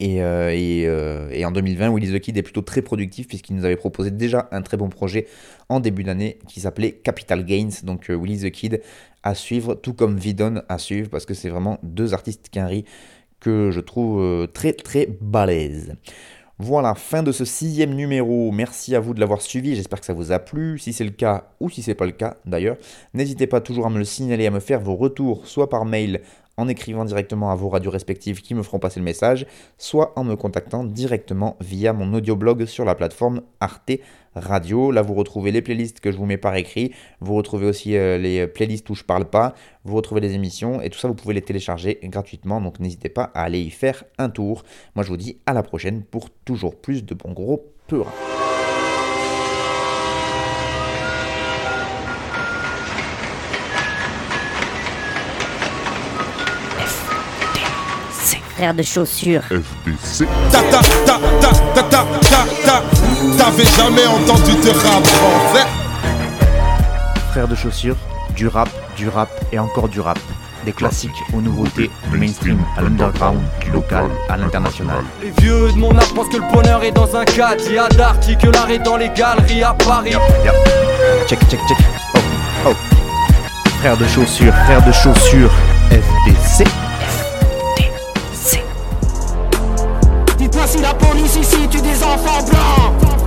Et, 0.00 0.22
euh, 0.22 0.50
euh, 0.50 1.28
et, 1.30 1.44
en 1.44 1.50
2020, 1.50 1.94
Willy 1.94 2.12
the 2.12 2.20
Kid 2.20 2.36
est 2.36 2.42
plutôt 2.42 2.62
très 2.62 2.82
productif 2.82 3.28
puisqu'il 3.28 3.56
nous 3.56 3.64
avait 3.64 3.76
proposé 3.76 4.10
déjà 4.10 4.48
un 4.50 4.62
très 4.62 4.76
bon 4.76 4.88
projet 4.88 5.26
en 5.68 5.80
début 5.80 6.04
d'année 6.04 6.38
qui 6.48 6.60
s'appelait 6.60 6.92
Capital 6.92 7.44
Gains. 7.44 7.82
Donc 7.82 8.10
euh, 8.10 8.16
Willy 8.16 8.38
the 8.38 8.50
Kid 8.50 8.80
à 9.22 9.34
suivre, 9.34 9.74
tout 9.74 9.94
comme 9.94 10.16
Vidon 10.16 10.62
à 10.68 10.78
suivre 10.78 11.10
parce 11.10 11.26
que 11.26 11.34
c'est 11.34 11.48
vraiment 11.48 11.78
deux 11.82 12.14
artistes 12.14 12.48
quinri 12.50 12.84
que 13.40 13.70
je 13.70 13.80
trouve 13.80 14.48
très 14.54 14.72
très 14.72 15.06
balèzes. 15.20 15.96
Voilà, 16.58 16.94
fin 16.94 17.24
de 17.24 17.32
ce 17.32 17.44
sixième 17.44 17.94
numéro. 17.94 18.52
Merci 18.52 18.94
à 18.94 19.00
vous 19.00 19.12
de 19.12 19.18
l'avoir 19.18 19.42
suivi. 19.42 19.74
J'espère 19.74 19.98
que 19.98 20.06
ça 20.06 20.12
vous 20.12 20.30
a 20.30 20.38
plu. 20.38 20.78
Si 20.78 20.92
c'est 20.92 21.02
le 21.02 21.10
cas 21.10 21.48
ou 21.58 21.68
si 21.68 21.82
c'est 21.82 21.96
pas 21.96 22.06
le 22.06 22.12
cas 22.12 22.36
d'ailleurs, 22.44 22.76
n'hésitez 23.12 23.48
pas 23.48 23.60
toujours 23.60 23.86
à 23.86 23.90
me 23.90 23.98
le 23.98 24.04
signaler, 24.04 24.46
à 24.46 24.52
me 24.52 24.60
faire 24.60 24.80
vos 24.80 24.94
retours, 24.94 25.48
soit 25.48 25.68
par 25.68 25.84
mail 25.84 26.20
en 26.56 26.68
écrivant 26.68 27.04
directement 27.04 27.50
à 27.50 27.54
vos 27.54 27.68
radios 27.68 27.90
respectives 27.90 28.42
qui 28.42 28.54
me 28.54 28.62
feront 28.62 28.78
passer 28.78 29.00
le 29.00 29.04
message, 29.04 29.46
soit 29.78 30.12
en 30.16 30.24
me 30.24 30.36
contactant 30.36 30.84
directement 30.84 31.56
via 31.60 31.92
mon 31.92 32.12
audioblog 32.14 32.64
sur 32.66 32.84
la 32.84 32.94
plateforme 32.94 33.42
Arte 33.60 33.92
Radio. 34.34 34.90
Là, 34.90 35.02
vous 35.02 35.14
retrouvez 35.14 35.52
les 35.52 35.62
playlists 35.62 36.00
que 36.00 36.10
je 36.10 36.16
vous 36.16 36.26
mets 36.26 36.36
par 36.38 36.56
écrit, 36.56 36.92
vous 37.20 37.34
retrouvez 37.34 37.66
aussi 37.66 37.96
euh, 37.96 38.18
les 38.18 38.46
playlists 38.46 38.88
où 38.90 38.94
je 38.94 39.04
parle 39.04 39.26
pas, 39.26 39.54
vous 39.84 39.96
retrouvez 39.96 40.20
les 40.20 40.34
émissions 40.34 40.80
et 40.80 40.90
tout 40.90 40.98
ça, 40.98 41.08
vous 41.08 41.14
pouvez 41.14 41.34
les 41.34 41.42
télécharger 41.42 41.98
gratuitement. 42.04 42.60
Donc, 42.60 42.80
n'hésitez 42.80 43.08
pas 43.08 43.30
à 43.34 43.42
aller 43.42 43.60
y 43.60 43.70
faire 43.70 44.04
un 44.18 44.30
tour. 44.30 44.64
Moi, 44.94 45.04
je 45.04 45.10
vous 45.10 45.16
dis 45.16 45.38
à 45.46 45.52
la 45.52 45.62
prochaine 45.62 46.02
pour 46.02 46.30
toujours 46.30 46.76
plus 46.76 47.04
de 47.04 47.14
bons 47.14 47.32
gros 47.32 47.72
peurs. 47.86 48.12
Frère 58.54 58.74
de 58.74 58.82
chaussures. 58.82 59.42
FBC. 59.42 60.26
Ta 60.50 60.60
ta 60.62 60.80
ta 60.80 61.18
ta 61.40 61.50
ta 61.74 61.82
ta 61.82 62.04
ta 62.30 62.44
ta. 62.64 62.82
T'avais 63.36 63.64
jamais 63.64 64.06
entendu 64.06 64.52
de 64.52 64.70
rap 64.70 65.04
français. 65.04 65.66
Frère 67.30 67.48
de 67.48 67.54
chaussures, 67.56 67.96
du 68.36 68.46
rap, 68.46 68.68
du 68.96 69.08
rap 69.08 69.28
et 69.52 69.58
encore 69.58 69.88
du 69.88 70.00
rap. 70.00 70.18
Des 70.64 70.72
classiques 70.72 71.10
aux 71.34 71.42
nouveautés, 71.42 71.90
du 72.10 72.16
mainstream 72.16 72.58
à 72.78 72.82
l'underground, 72.82 73.38
du 73.60 73.70
local 73.70 74.06
à 74.30 74.36
l'international. 74.36 75.04
Les 75.20 75.30
vieux 75.42 75.70
de 75.72 75.76
mon 75.76 75.94
âge 75.98 76.14
pensent 76.14 76.28
que 76.28 76.38
le 76.38 76.52
bonheur 76.52 76.82
est 76.82 76.92
dans 76.92 77.14
un 77.16 77.24
cadre. 77.24 77.62
Il 77.66 77.74
y 77.74 77.78
a 77.78 77.88
d'arty 77.88 78.36
que 78.38 78.46
l'art 78.46 78.70
est 78.70 78.78
dans 78.78 78.96
les 78.96 79.10
galeries 79.10 79.62
à 79.62 79.74
Paris. 79.74 80.12
Yep. 80.12 80.54
Check, 81.26 81.40
check, 81.50 81.60
check. 81.68 81.78
Oh, 82.14 82.18
oh. 82.68 82.74
Frère 83.80 83.96
de 83.98 84.06
chaussures, 84.06 84.54
frère 84.64 84.82
de 84.86 84.92
chaussures, 84.92 85.52
FBC. 85.90 86.64
Si 90.66 90.80
la 90.80 90.94
police 90.94 91.36
ici 91.36 91.68
tue 91.68 91.82
des 91.82 92.02
enfants 92.02 92.42
blancs 92.48 93.23